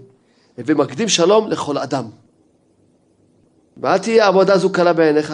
ומקדים 0.57 1.09
שלום 1.09 1.47
לכל 1.47 1.77
אדם. 1.77 2.05
ואל 3.77 3.97
תהיה 3.97 4.27
עבודה 4.27 4.57
זו 4.57 4.71
קלה 4.71 4.93
בעיניך. 4.93 5.33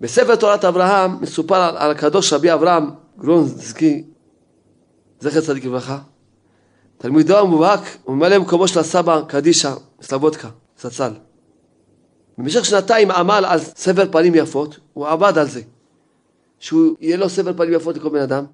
בספר 0.00 0.36
תורת 0.36 0.64
אברהם 0.64 1.20
מסופר 1.20 1.56
על, 1.56 1.76
על 1.76 1.90
הקדוש 1.90 2.32
רבי 2.32 2.52
אברהם 2.52 3.05
גרונזקי, 3.18 4.04
זכר 5.20 5.40
צדיק 5.40 5.64
לברכה, 5.64 5.98
תלמידו 6.98 7.38
המובהק 7.38 7.80
וממלא 8.08 8.38
מקומו 8.38 8.68
של 8.68 8.78
הסבא 8.80 9.22
קדישא 9.28 9.74
סלבודקה, 10.02 10.48
זצ"ל. 10.80 11.12
במשך 12.38 12.64
שנתיים 12.64 13.10
עמל 13.10 13.44
על 13.48 13.58
סבר 13.60 14.12
פנים 14.12 14.34
יפות, 14.34 14.78
הוא 14.92 15.06
עבד 15.06 15.38
על 15.38 15.48
זה, 15.48 15.60
שהוא 16.58 16.96
יהיה 17.00 17.16
לו 17.16 17.28
סבר 17.28 17.52
פנים 17.56 17.72
יפות 17.72 17.96
לכל 17.96 18.08
בן 18.08 18.20
אדם. 18.20 18.44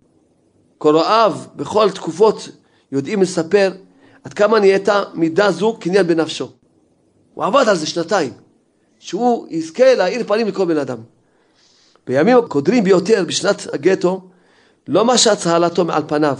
קוראיו 0.79 1.35
בכל 1.57 1.91
תקופות 1.91 2.49
יודעים 2.93 3.23
לספר 3.23 3.73
עד 4.25 4.33
כמה 4.35 4.61
נהייתה 4.61 5.03
מידה 5.15 5.51
זו 5.51 5.77
קניין 5.81 6.07
בנפשו. 6.07 6.51
הוא 7.35 7.45
עבד 7.45 7.65
על 7.69 7.77
זה 7.77 7.87
שנתיים, 7.87 8.33
שהוא 8.99 9.47
יזכה 9.51 9.95
להאיר 9.95 10.27
פנים 10.27 10.49
לכל 10.49 10.65
בן 10.65 10.77
אדם. 10.77 10.99
בימים 12.07 12.39
הקודרים 12.39 12.85
ביותר 12.85 13.25
בשנת 13.27 13.75
הגטו 13.75 14.29
לא 14.89 15.05
משה 15.05 15.37
צהלתו 15.37 15.85
מעל 15.85 16.03
פניו, 16.07 16.39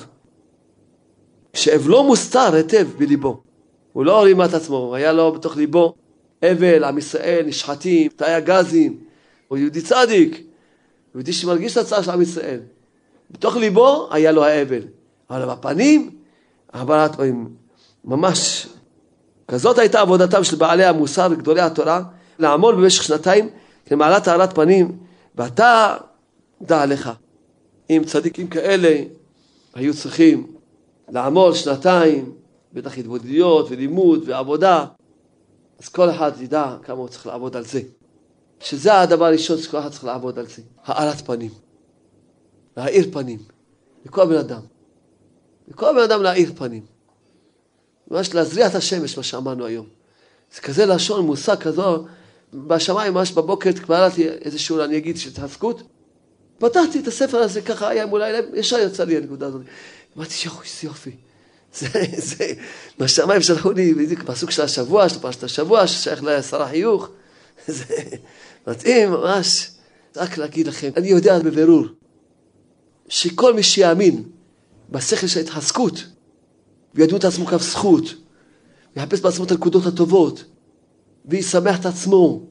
שאבלו 1.55 2.05
מוסתר 2.05 2.55
היטב 2.55 2.89
בליבו. 2.99 3.43
הוא 3.93 4.05
לא 4.05 4.23
רימה 4.23 4.45
את 4.45 4.55
עצמו, 4.55 4.95
היה 4.95 5.13
לו 5.13 5.33
בתוך 5.33 5.57
ליבו 5.57 5.95
אבל, 6.43 6.85
עם 6.85 6.99
ישראל, 6.99 7.45
נשחטים, 7.47 8.11
תאי 8.17 8.35
הגזים, 8.35 8.99
הוא 9.49 9.59
יהודי 9.59 9.81
צדיק, 9.81 10.43
יהודי 11.15 11.33
שמרגיש 11.33 11.73
את 11.73 11.83
הצער 11.83 12.03
של 12.03 12.11
עם 12.11 12.23
ישראל. 12.23 12.61
בתוך 13.31 13.57
ליבו 13.57 14.09
היה 14.11 14.33
לו 14.33 14.45
האבל, 14.45 14.83
אבל 15.31 15.55
בפנים, 15.55 16.11
הבעת 16.73 17.17
פנים, 17.17 17.49
ממש, 18.05 18.67
כזאת 19.49 19.79
הייתה 19.79 20.01
עבודתם 20.01 20.45
של 20.45 20.57
בעלי 20.57 20.85
המוסר 20.85 21.29
וגדולי 21.31 21.61
התורה, 21.61 22.03
לעמול 22.39 22.75
במשך 22.75 23.03
שנתיים 23.03 23.49
למעלת 23.91 24.25
טהרת 24.25 24.55
פנים, 24.55 24.99
ואתה, 25.35 25.97
דע 26.63 26.87
לך, 26.87 27.11
אם 27.91 28.03
צדיקים 28.07 28.49
כאלה 28.49 29.05
היו 29.75 29.95
צריכים 29.95 30.57
לעמול 31.09 31.55
שנתיים, 31.55 32.33
בטח 32.73 32.99
התבודדויות 32.99 33.67
ולימוד 33.71 34.23
ועבודה, 34.27 34.85
אז 35.83 35.89
כל 35.89 36.11
אחד 36.11 36.33
ידע 36.41 36.77
כמה 36.83 36.99
הוא 36.99 37.09
צריך 37.09 37.27
לעבוד 37.27 37.57
על 37.57 37.65
זה. 37.65 37.81
שזה 38.61 39.01
הדבר 39.01 39.25
הראשון 39.25 39.59
שכל 39.59 39.79
אחד 39.79 39.91
צריך 39.91 40.05
לעבוד 40.05 40.39
על 40.39 40.47
זה, 40.47 40.63
הארת 40.85 41.21
פנים. 41.21 41.51
להאיר 42.77 43.09
פנים. 43.13 43.39
לכל 44.07 44.27
בן 44.27 44.37
אדם. 44.37 44.61
לכל 45.69 45.93
בן 45.93 46.03
אדם 46.03 46.23
להאיר 46.23 46.53
פנים. 46.57 46.83
ממש 48.11 48.35
להזריע 48.35 48.67
את 48.67 48.75
השמש, 48.75 49.17
מה 49.17 49.23
שאמרנו 49.23 49.67
היום. 49.67 49.87
זה 50.55 50.61
כזה 50.61 50.87
לשון, 50.87 51.27
מושג 51.27 51.57
כזו, 51.57 52.05
בשמיים 52.55 53.15
ממש 53.15 53.33
בבוקר 53.33 53.73
קבלתי 53.73 54.29
איזשהו, 54.29 54.81
אני 54.81 54.97
אגיד, 54.97 55.17
של 55.17 55.31
התעסקות, 55.31 55.83
פתחתי 56.63 56.99
את 56.99 57.07
הספר 57.07 57.39
הזה 57.39 57.63
ככה, 57.63 57.89
היה 57.89 58.07
מול 58.07 58.23
העיניים, 58.23 58.45
ישר 58.55 58.79
יצא 58.79 59.05
לי 59.05 59.17
הנקודה 59.17 59.47
הזאת. 59.47 59.61
אמרתי, 60.17 60.35
יואו, 60.45 60.57
איזה 60.63 60.87
יופי. 60.87 61.11
זה, 61.75 61.89
זה, 62.17 62.53
מהשמיים 62.99 63.43
שלחו 63.43 63.73
לי 63.73 63.95
בדיוק 63.95 64.23
פסוק 64.23 64.51
של 64.51 64.63
השבוע, 64.63 65.09
של 65.09 65.19
פרשת 65.19 65.45
השבוע, 65.45 65.87
ששייך 65.87 66.23
לשר 66.25 66.63
החיוך. 66.63 67.09
זה 67.67 67.85
מתאים 68.67 69.11
ממש. 69.11 69.71
רק 70.17 70.39
להגיד 70.39 70.67
לכם, 70.67 70.91
אני 70.97 71.09
יודע 71.09 71.39
בבירור, 71.39 71.85
שכל 73.09 73.55
מי 73.55 73.63
שיאמין 73.63 74.23
בשכל 74.91 75.27
של 75.27 75.41
ההתחזקות, 75.41 76.05
וידעו 76.95 77.17
את 77.17 77.25
עצמו 77.25 77.47
כף 77.47 77.63
זכות, 77.63 78.05
ויחפש 78.97 79.21
בעצמו 79.21 79.45
את 79.45 79.51
הנקודות 79.51 79.87
הטובות, 79.87 80.45
וישמח 81.25 81.81
את 81.81 81.87
עצמו, 81.87 82.43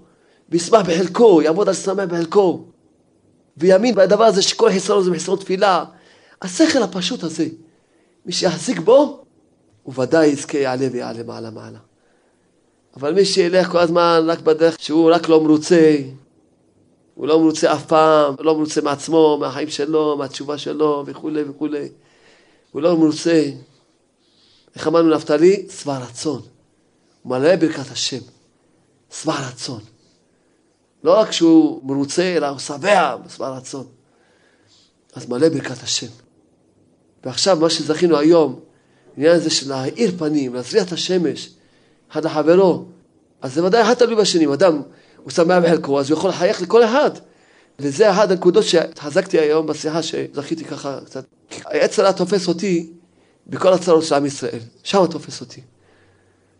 וישמח 0.49 0.82
בחלקו, 0.82 1.41
יעבוד 1.41 1.68
על 1.68 1.74
שמח 1.74 2.05
בחלקו, 2.07 2.70
ויאמין 3.62 3.95
בדבר 3.95 4.24
הזה 4.24 4.41
שכל 4.41 4.70
חיסרון 4.70 5.03
זה 5.03 5.12
מחיסרון 5.12 5.39
תפילה. 5.39 5.86
השכל 6.41 6.84
הפשוט 6.84 7.24
הזה, 7.24 7.47
מי 8.26 8.32
שיחזיק 8.32 8.80
בו, 8.80 9.24
הוא 9.84 9.93
ודאי 10.01 10.28
יזכה, 10.28 10.57
יעלה 10.57 10.88
ויעלה 10.91 11.24
מעלה 11.24 11.49
מעלה. 11.49 11.80
אבל 12.97 13.14
מי 13.14 13.26
שילך 13.26 13.72
כל 13.72 13.80
הזמן 13.80 14.24
רק 14.28 14.39
בדרך 14.39 14.76
שהוא 14.80 15.12
רק 15.12 15.30
לא 15.30 15.43
מרוצה, 15.43 15.97
הוא 17.16 17.28
לא 17.28 17.39
מרוצה 17.39 17.74
אף 17.74 17.86
פעם, 17.86 18.36
לא 18.39 18.55
מרוצה 18.55 18.82
מעצמו, 18.82 19.38
מהחיים 19.39 19.70
שלו, 19.70 20.18
מהתשובה 20.18 20.57
שלו 20.57 21.03
וכולי 21.07 21.43
וכולי. 21.43 21.89
הוא 22.72 22.82
לא 22.82 22.97
מרוצה. 22.97 23.49
איך 24.76 24.88
אמרנו 24.88 25.16
נפתלי? 25.16 25.66
שבע 25.70 25.97
רצון. 25.97 26.41
הוא 27.22 27.30
מלא 27.30 27.55
ברכת 27.55 27.91
השם. 27.91 28.22
שבע 29.12 29.34
רצון. 29.47 29.80
לא 31.04 31.20
רק 31.20 31.32
שהוא 31.32 31.82
מרוצה, 31.84 32.34
אלא 32.38 32.47
הוא 32.47 32.60
שבע 32.60 33.16
בשבע 33.16 33.49
רצון. 33.49 33.86
אז 35.14 35.30
מלא 35.30 35.49
ברכת 35.49 35.84
השם. 35.84 36.08
ועכשיו 37.24 37.58
מה 37.62 37.70
שזכינו 37.70 38.18
היום, 38.18 38.60
העניין 39.14 39.36
הזה 39.36 39.49
של 39.49 39.70
להאיר 39.70 40.12
פנים, 40.18 40.54
להזריע 40.54 40.84
את 40.84 40.91
השמש, 40.91 41.49
אחד 42.12 42.26
לחברו, 42.26 42.86
אז 43.41 43.54
זה 43.54 43.64
ודאי 43.64 43.82
אחד 43.82 43.93
תלוי 43.93 44.16
בשני, 44.16 44.45
אם 44.45 44.52
אדם 44.52 44.82
הוא 45.24 45.32
שמח 45.32 45.64
בחלקו, 45.64 45.99
אז 45.99 46.12
הוא 46.12 46.18
יכול 46.18 46.30
לחייך 46.30 46.62
לכל 46.62 46.84
אחד. 46.84 47.12
וזה 47.80 48.12
אחת 48.12 48.32
הנקודות 48.32 48.64
שהתחזקתי 48.64 49.39
היום 49.39 49.68
בשיחה 49.68 50.04
שזכיתי 50.04 50.66
ככה 50.66 50.99
קצת. 51.06 51.26
העץ 51.66 51.99
הרע 51.99 52.12
תופס 52.12 52.47
אותי 52.47 52.93
בכל 53.47 53.74
הצרות 53.74 54.04
של 54.04 54.16
עם 54.16 54.26
ישראל, 54.26 54.60
שם 54.84 55.06
תופס 55.12 55.41
אותי. 55.41 55.62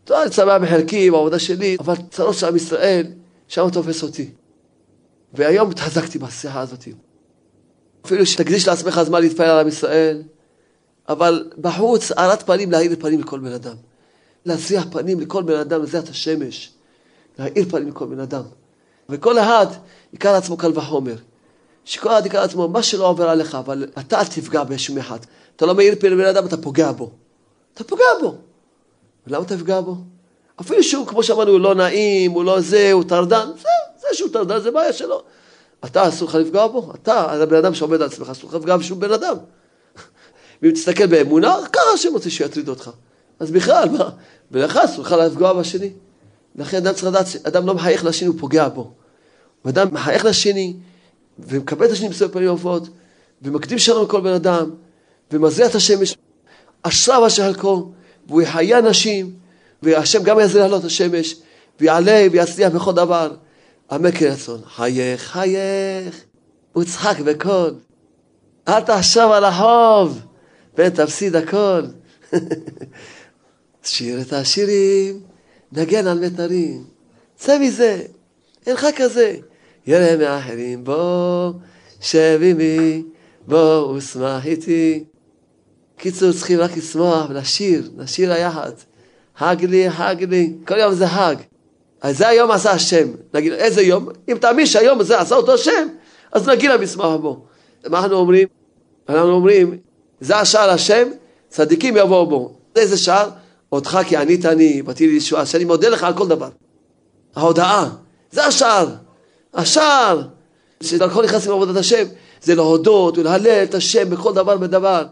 טוב, 0.04 0.18
אני 0.18 0.32
שמח 0.32 0.62
בחלקי, 0.62 1.12
בעבודה 1.12 1.40
שלי, 1.40 1.78
אבל 1.80 1.96
צרות 2.12 2.36
של 2.36 2.48
עם 2.48 2.56
ישראל, 2.56 3.08
שם 3.52 3.70
תופס 3.70 4.04
אותי. 4.04 4.30
והיום 5.34 5.72
התחזקתי 5.72 6.20
בשיחה 6.20 6.60
הזאת. 6.60 6.88
אפילו 8.06 8.26
שתקדיש 8.26 8.68
לעצמך 8.68 9.02
זמן 9.04 9.22
להתפלל 9.22 9.50
על 9.50 9.60
עם 9.60 9.68
ישראל, 9.68 10.24
אבל 11.10 11.50
בחוץ, 11.58 12.12
הארת 12.12 12.46
פנים, 12.46 12.72
להאיר 12.72 12.96
פנים 13.00 13.20
לכל 13.20 13.40
בן 13.40 13.52
אדם. 13.52 13.76
להזריח 14.46 14.86
פנים 14.92 15.20
לכל 15.20 15.44
בן 15.44 15.56
אדם, 15.56 15.84
לזריעת 15.84 16.10
השמש. 16.10 16.72
להאיר 17.40 17.70
פנים 17.70 17.88
לכל 17.88 18.06
בן 18.06 18.20
אדם. 18.20 18.44
וכל 19.10 19.40
אחד 19.40 19.68
יקרא 20.14 20.32
לעצמו 20.32 20.58
קל 20.58 20.72
וחומר. 20.78 21.16
שכל 21.86 22.10
אחד 22.10 22.26
יקרא 22.26 22.42
לעצמו 22.42 22.68
מה 22.68 22.84
שלא 22.84 23.08
עובר 23.08 23.30
עליך, 23.30 23.56
אבל 23.56 23.88
אתה 24.00 24.20
אל 24.20 24.26
תפגע 24.26 24.64
בשום 24.64 24.98
אחד. 24.98 25.20
אתה 25.56 25.66
לא 25.66 25.76
מאיר 25.76 25.96
פנים 26.00 26.14
לבן 26.14 26.26
אדם, 26.26 26.46
אתה 26.46 26.58
פוגע 26.58 26.92
בו. 26.92 27.12
אתה 27.74 27.84
פוגע 27.84 28.06
בו. 28.22 28.36
ולמה 29.28 29.44
אתה 29.44 29.58
תפגע 29.58 29.82
בו? 29.82 29.96
אפילו 30.60 30.84
שהוא, 30.84 31.08
כמו 31.08 31.24
שאמרנו, 31.24 31.52
הוא 31.52 31.60
לא 31.60 31.76
נעים, 31.76 32.32
הוא 32.32 32.44
לא 32.44 32.62
זה, 32.62 32.92
הוא 32.92 33.04
טרדן, 33.04 33.48
זה, 33.62 33.70
זה 34.02 34.08
שהוא 34.14 34.30
טרדן, 34.34 34.60
זה 34.60 34.72
בעיה 34.72 34.94
שלו. 34.94 35.24
אתה 35.86 36.08
אסור 36.08 36.30
לך 36.30 36.36
לפגוע 36.36 36.68
בו, 36.68 36.94
אתה, 36.96 37.32
הבן 37.32 37.56
אדם 37.56 37.74
שעומד 37.74 38.02
על 38.02 38.08
עצמך, 38.08 38.30
אסור 38.30 38.50
לך 38.50 38.56
לפגוע 38.56 38.78
בשום 38.78 39.00
בן 39.00 39.12
אדם. 39.12 39.36
ואם 40.62 40.72
תסתכל 40.72 41.06
באמונה, 41.06 41.58
ככה 41.74 41.84
השם 41.94 42.14
רוצה 42.14 42.30
שיטריד 42.30 42.70
אותך. 42.70 42.90
אז 43.40 43.52
בכלל, 43.52 43.90
מה? 43.90 44.10
ולך 44.52 44.78
אסור 44.78 45.06
לך 45.06 45.12
לפגוע 45.12 45.54
בשני. 45.54 45.90
לכן 46.56 46.78
אדם 46.78 46.94
צריך 46.94 47.04
לדעת 47.08 47.28
שאדם 47.28 47.68
לא 47.68 47.74
מחייך 47.74 48.06
לשני, 48.06 48.28
הוא 48.28 48.36
פוגע 48.40 48.70
בו. 48.70 48.92
אדם 49.70 49.88
מחייך 49.92 50.26
לשני, 50.26 50.74
ומקבל 51.40 51.86
את 51.86 51.92
השני 51.92 52.10
בסוף 52.10 52.32
פנים 52.32 52.56
יפות, 52.56 52.88
ומקדים 53.42 53.80
שלום 53.80 54.06
לכל 54.06 54.22
בן 54.22 54.34
אדם, 54.34 54.70
ומזריע 55.32 55.68
את 55.68 55.76
השמש, 55.76 56.16
אשריו 56.84 57.28
אשר 57.28 57.44
חלקו, 57.44 57.92
והוא 58.28 58.42
יחיה 58.42 58.80
אנשים, 58.80 59.34
והשם 59.82 60.24
גם 60.24 60.40
יעזר 60.40 60.60
לעלות 60.60 60.84
השמש, 60.84 61.36
ויעלה 61.80 62.28
ויצליח 62.32 62.74
בכל 62.74 62.94
דבר. 62.94 63.32
אמן 63.96 64.12
כן 64.12 64.26
רצון. 64.26 64.62
חייך, 64.66 65.22
חייך, 65.22 66.24
וצחק 66.78 67.20
בקול. 67.20 67.74
אל 68.68 68.82
תחשוב 68.82 69.32
על 69.32 69.46
החוב, 69.46 70.20
ותפסיד 70.78 71.36
הכל. 71.36 71.82
שיר 73.84 74.22
את 74.22 74.34
השירים, 74.34 75.20
נגן 75.72 76.08
על 76.08 76.20
מיתרים. 76.20 76.84
צא 77.36 77.58
מזה, 77.60 78.02
אין 78.66 78.76
לך 78.76 78.88
כזה. 78.96 79.36
ירא 79.88 80.18
מאחרים 80.18 80.84
בוא, 80.84 81.52
שב 82.02 82.40
עמי, 82.44 83.04
בוא 83.48 83.94
ושמח 83.94 84.46
איתי. 84.46 85.04
קיצור, 85.98 86.32
צריכים 86.32 86.60
רק 86.60 86.78
לשמוח 86.78 87.30
ולשיר, 87.30 87.92
לשיר 87.98 88.34
היחד. 88.34 88.72
הג 89.42 89.66
לי, 89.66 89.88
הג 89.88 90.24
לי, 90.24 90.54
כל 90.68 90.78
יום 90.78 90.94
זה 90.94 91.08
הג. 91.08 91.38
אז 92.02 92.18
זה 92.18 92.28
היום 92.28 92.52
עשה 92.52 92.72
השם. 92.72 93.08
נגיד, 93.34 93.54
איזה 93.54 93.82
יום? 93.82 94.08
אם 94.30 94.38
תאמין 94.42 94.66
שהיום 94.66 95.00
הזה 95.00 95.20
עשה 95.20 95.36
אותו 95.36 95.54
השם, 95.54 95.88
אז 96.32 96.50
נגיד 96.50 96.72
למסמך 96.72 97.06
בו. 97.22 97.46
מה 97.90 98.00
אנחנו 98.00 98.16
אומרים? 98.16 98.48
אנחנו 99.10 99.32
אומרים, 99.32 99.78
זה 100.22 100.38
השער 100.38 100.70
השם, 100.70 101.08
צדיקים 101.50 101.98
יבואו 101.98 102.26
בו. 102.26 102.54
איזה 102.76 102.98
שער? 102.98 103.30
אותך 103.72 104.00
כי 104.08 104.18
ענית 104.18 104.46
אני, 104.46 104.82
באתי 104.82 105.08
לי 105.08 105.14
לישועה, 105.14 105.46
שאני 105.46 105.66
מודה 105.66 105.90
לך 105.90 106.04
על 106.04 106.14
כל 106.14 106.28
דבר. 106.28 106.50
ההודעה, 107.36 107.90
זה 108.32 108.46
השער. 108.46 108.88
השער 109.54 110.22
שדרכו 110.84 111.22
נכנסים 111.22 111.52
לעבודת 111.52 111.76
השם, 111.76 112.04
זה 112.42 112.56
להודות 112.56 113.18
ולהלל 113.18 113.64
את 113.64 113.76
השם 113.76 114.10
בכל 114.10 114.34
דבר 114.34 114.58
ודבר. 114.62 115.04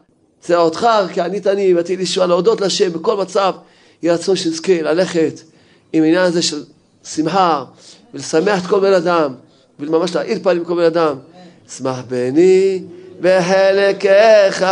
זה 0.46 0.58
אותך 0.58 0.88
כי 1.14 1.22
ענית 1.22 1.48
אני, 1.48 1.74
באתי 1.74 1.96
לי 1.96 1.98
לישועה, 1.98 2.28
להודות 2.28 2.62
לשם 2.62 2.94
בכל 2.94 3.18
מצב. 3.18 3.54
יהיה 4.04 4.14
רצון 4.14 4.36
שנזכה 4.36 4.82
ללכת 4.82 5.41
עם 5.93 6.04
העניין 6.04 6.24
הזה 6.24 6.41
של 6.41 6.64
שמחה 7.04 7.64
ולשמח 8.14 8.64
את 8.64 8.70
כל 8.70 8.80
בן 8.80 8.93
אדם 8.93 9.34
וממש 9.80 10.16
להעיר 10.16 10.39
פנים 10.43 10.62
לכל 10.62 10.76
בן 10.76 10.86
אדם. 10.86 11.16
שמח 11.78 12.00
בני 12.08 12.84
בחלקך 13.22 14.66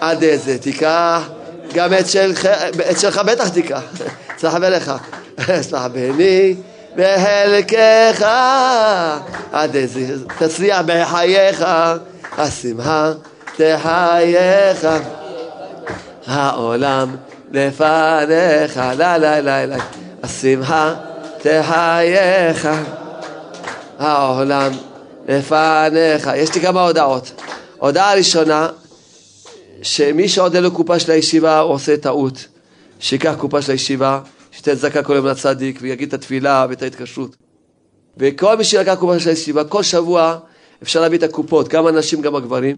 עד 0.00 0.22
איזה 0.22 0.58
תיקח 0.58 1.28
גם 1.74 1.94
את 1.94 2.06
שלך, 2.06 2.46
את 2.90 3.00
שלך 3.00 3.18
בטח 3.18 3.48
תיקח, 3.48 3.82
צלח 4.36 4.54
בלך, 4.54 4.92
סלח 5.60 5.86
בני 5.92 6.54
בחלקך 6.96 8.26
עד 9.52 9.76
איזה 9.76 10.24
תצליח 10.38 10.82
בחייך 10.86 11.64
השמחה 12.38 13.12
תחייך 13.56 14.86
העולם 16.26 17.16
לפניך 17.52 18.76
לה 18.76 19.18
לה 19.18 19.40
לה 19.40 19.66
לה 19.66 19.76
השמחה 20.22 20.94
תחייך 21.38 22.68
העולם 23.98 24.72
לפניך 25.28 26.30
יש 26.36 26.54
לי 26.54 26.60
כמה 26.60 26.82
הודעות 26.82 27.42
הודעה 27.78 28.14
ראשונה 28.14 28.68
שמי 29.82 30.28
שעוד 30.28 30.54
אין 30.54 30.64
לו 30.64 30.70
קופה 30.70 30.98
של 30.98 31.12
הישיבה 31.12 31.58
הוא 31.58 31.72
עושה 31.72 31.96
טעות. 31.96 32.46
שיקח 33.00 33.34
קופה 33.38 33.62
של 33.62 33.72
הישיבה, 33.72 34.20
שייתן 34.50 34.76
צדקה 34.76 35.02
כל 35.02 35.14
יום 35.14 35.26
לצדיק 35.26 35.78
ויגיד 35.82 36.08
את 36.08 36.14
התפילה 36.14 36.66
ואת 36.68 36.82
ההתקשרות. 36.82 37.36
וכל 38.16 38.56
מי 38.56 38.64
שלקח 38.64 38.94
קופה 38.94 39.18
של 39.18 39.28
הישיבה, 39.28 39.64
כל 39.64 39.82
שבוע 39.82 40.38
אפשר 40.82 41.00
להביא 41.00 41.18
את 41.18 41.22
הקופות, 41.22 41.68
גם 41.68 41.86
הנשים 41.86 42.20
גם 42.20 42.34
הגברים, 42.34 42.76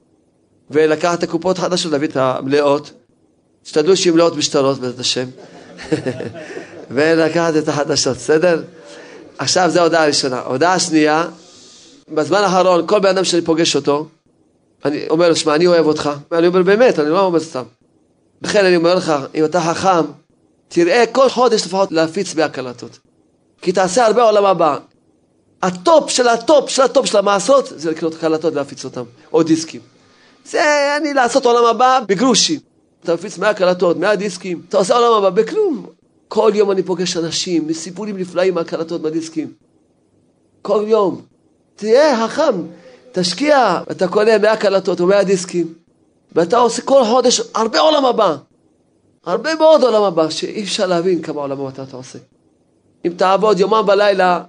ולקחת 0.70 1.18
את 1.18 1.22
הקופות 1.22 1.58
החדשות, 1.58 1.92
להביא 1.92 2.08
את 2.08 2.16
המלאות. 2.16 2.92
תשתדלו 3.68 3.96
שיהיו 3.96 4.14
מלאות 4.14 4.36
משתלות 4.36 4.78
בעזרת 4.78 5.00
השם. 5.00 5.28
ולקחת 6.90 7.56
את 7.56 7.68
החדשות, 7.68 8.16
בסדר? 8.16 8.62
עכשיו 9.38 9.70
זו 9.70 9.80
הודעה 9.80 10.06
ראשונה. 10.06 10.40
הודעה 10.40 10.78
שנייה, 10.78 11.24
בזמן 12.08 12.38
האחרון 12.38 12.86
כל 12.86 12.98
בן 12.98 13.08
אדם 13.08 13.24
שאני 13.24 13.42
פוגש 13.42 13.76
אותו, 13.76 14.08
אני 14.84 15.08
אומר 15.08 15.28
לו, 15.28 15.36
שמע, 15.36 15.54
אני 15.54 15.66
אוהב 15.66 15.86
אותך. 15.86 16.10
אני 16.32 16.46
אומר, 16.46 16.62
באמת, 16.62 16.98
אני 16.98 17.10
לא 17.10 17.20
אומר 17.20 17.40
סתם. 17.40 17.62
לכן 18.42 18.64
אני 18.64 18.76
אומר 18.76 18.94
לך, 18.94 19.12
אם 19.34 19.44
אתה 19.44 19.60
חכם, 19.60 20.04
תראה 20.68 21.04
כל 21.12 21.28
חודש 21.28 21.66
לפחות 21.66 21.92
להפיץ 21.92 22.34
בהקלטות. 22.34 22.98
כי 23.62 23.72
תעשה 23.72 24.06
הרבה 24.06 24.22
עולם 24.22 24.44
הבא. 24.44 24.76
הטופ 25.62 26.10
של 26.10 26.28
הטופ 26.28 26.70
של 26.70 26.82
הטופ 26.82 27.06
של 27.06 27.18
המעשות 27.18 27.72
זה 27.76 27.90
לקנות 27.90 28.14
קלטות 28.14 28.52
ולהפיץ 28.52 28.84
אותם, 28.84 29.04
או 29.32 29.42
דיסקים. 29.42 29.80
זה 30.46 30.96
אני 30.96 31.14
לעשות 31.14 31.44
עולם 31.46 31.64
הבא 31.64 32.00
בגרושים. 32.06 32.67
אתה 33.04 33.14
מפיץ 33.14 33.38
100 33.38 33.54
קלטות, 33.54 33.96
100 33.96 34.16
דיסקים, 34.16 34.62
אתה 34.68 34.76
עושה 34.76 34.96
עולם 34.96 35.24
הבא 35.24 35.42
בכלום. 35.42 35.86
כל 36.28 36.52
יום 36.54 36.70
אני 36.70 36.82
פוגש 36.82 37.16
אנשים 37.16 37.66
מסיפורים 37.66 38.16
נפלאים 38.16 38.54
מהקלטות, 38.54 39.02
מהדיסקים. 39.02 39.52
כל 40.62 40.84
יום. 40.86 41.22
תהיה 41.76 42.26
חכם. 42.26 42.54
תשקיע, 43.12 43.80
אתה 43.90 44.08
קונה 44.08 44.38
100 44.38 44.56
קלטות 44.56 45.00
או 45.00 45.06
100 45.06 45.24
דיסקים, 45.24 45.74
ואתה 46.32 46.58
עושה 46.58 46.82
כל 46.82 47.04
חודש 47.04 47.42
הרבה 47.54 47.80
עולם 47.80 48.04
הבא. 48.04 48.36
הרבה 49.26 49.54
מאוד 49.54 49.82
עולם 49.82 50.02
הבא, 50.02 50.30
שאי 50.30 50.62
אפשר 50.62 50.86
להבין 50.86 51.22
כמה 51.22 51.40
עולם 51.40 51.60
הבא 51.60 51.82
אתה 51.82 51.96
עושה. 51.96 52.18
אם 53.04 53.12
תעבוד 53.16 53.60
יומם 53.60 53.82
בלילה, 53.86 54.42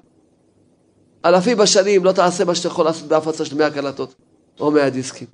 אלפים 1.25 1.57
בשנים, 1.57 2.05
לא 2.05 2.11
תעשה 2.11 2.45
מה 2.45 2.55
שאתה 2.55 2.67
יכול 2.67 2.85
לעשות 2.85 3.07
בהפצה 3.07 3.45
של 3.45 3.55
100 3.55 3.71
קלטות 3.71 4.13
או 4.59 4.71
100 4.71 4.89
דיסקים. 4.89 5.27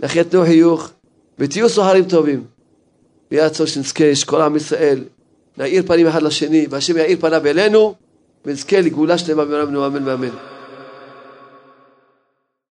לכן 0.00 0.22
תנו 0.22 0.42
חיוך 0.44 0.90
ותהיו 1.38 1.68
סוהרים 1.68 2.04
טובים. 2.04 2.44
ויהיה 3.30 3.46
רצון 3.46 3.66
שנזכה 3.66 4.14
שכל 4.14 4.40
עם 4.40 4.56
ישראל 4.56 5.04
נאיר 5.58 5.82
פנים 5.86 6.06
אחד 6.06 6.22
לשני, 6.22 6.66
והשם 6.70 6.96
יאיר 6.96 7.18
פניו 7.20 7.46
אלינו, 7.46 7.94
ונזכה 8.46 8.80
לגאולה 8.80 9.18
שלמה 9.18 9.44
במהרה 9.44 9.86
אמן 9.86 10.08
ואמן. 10.08 10.28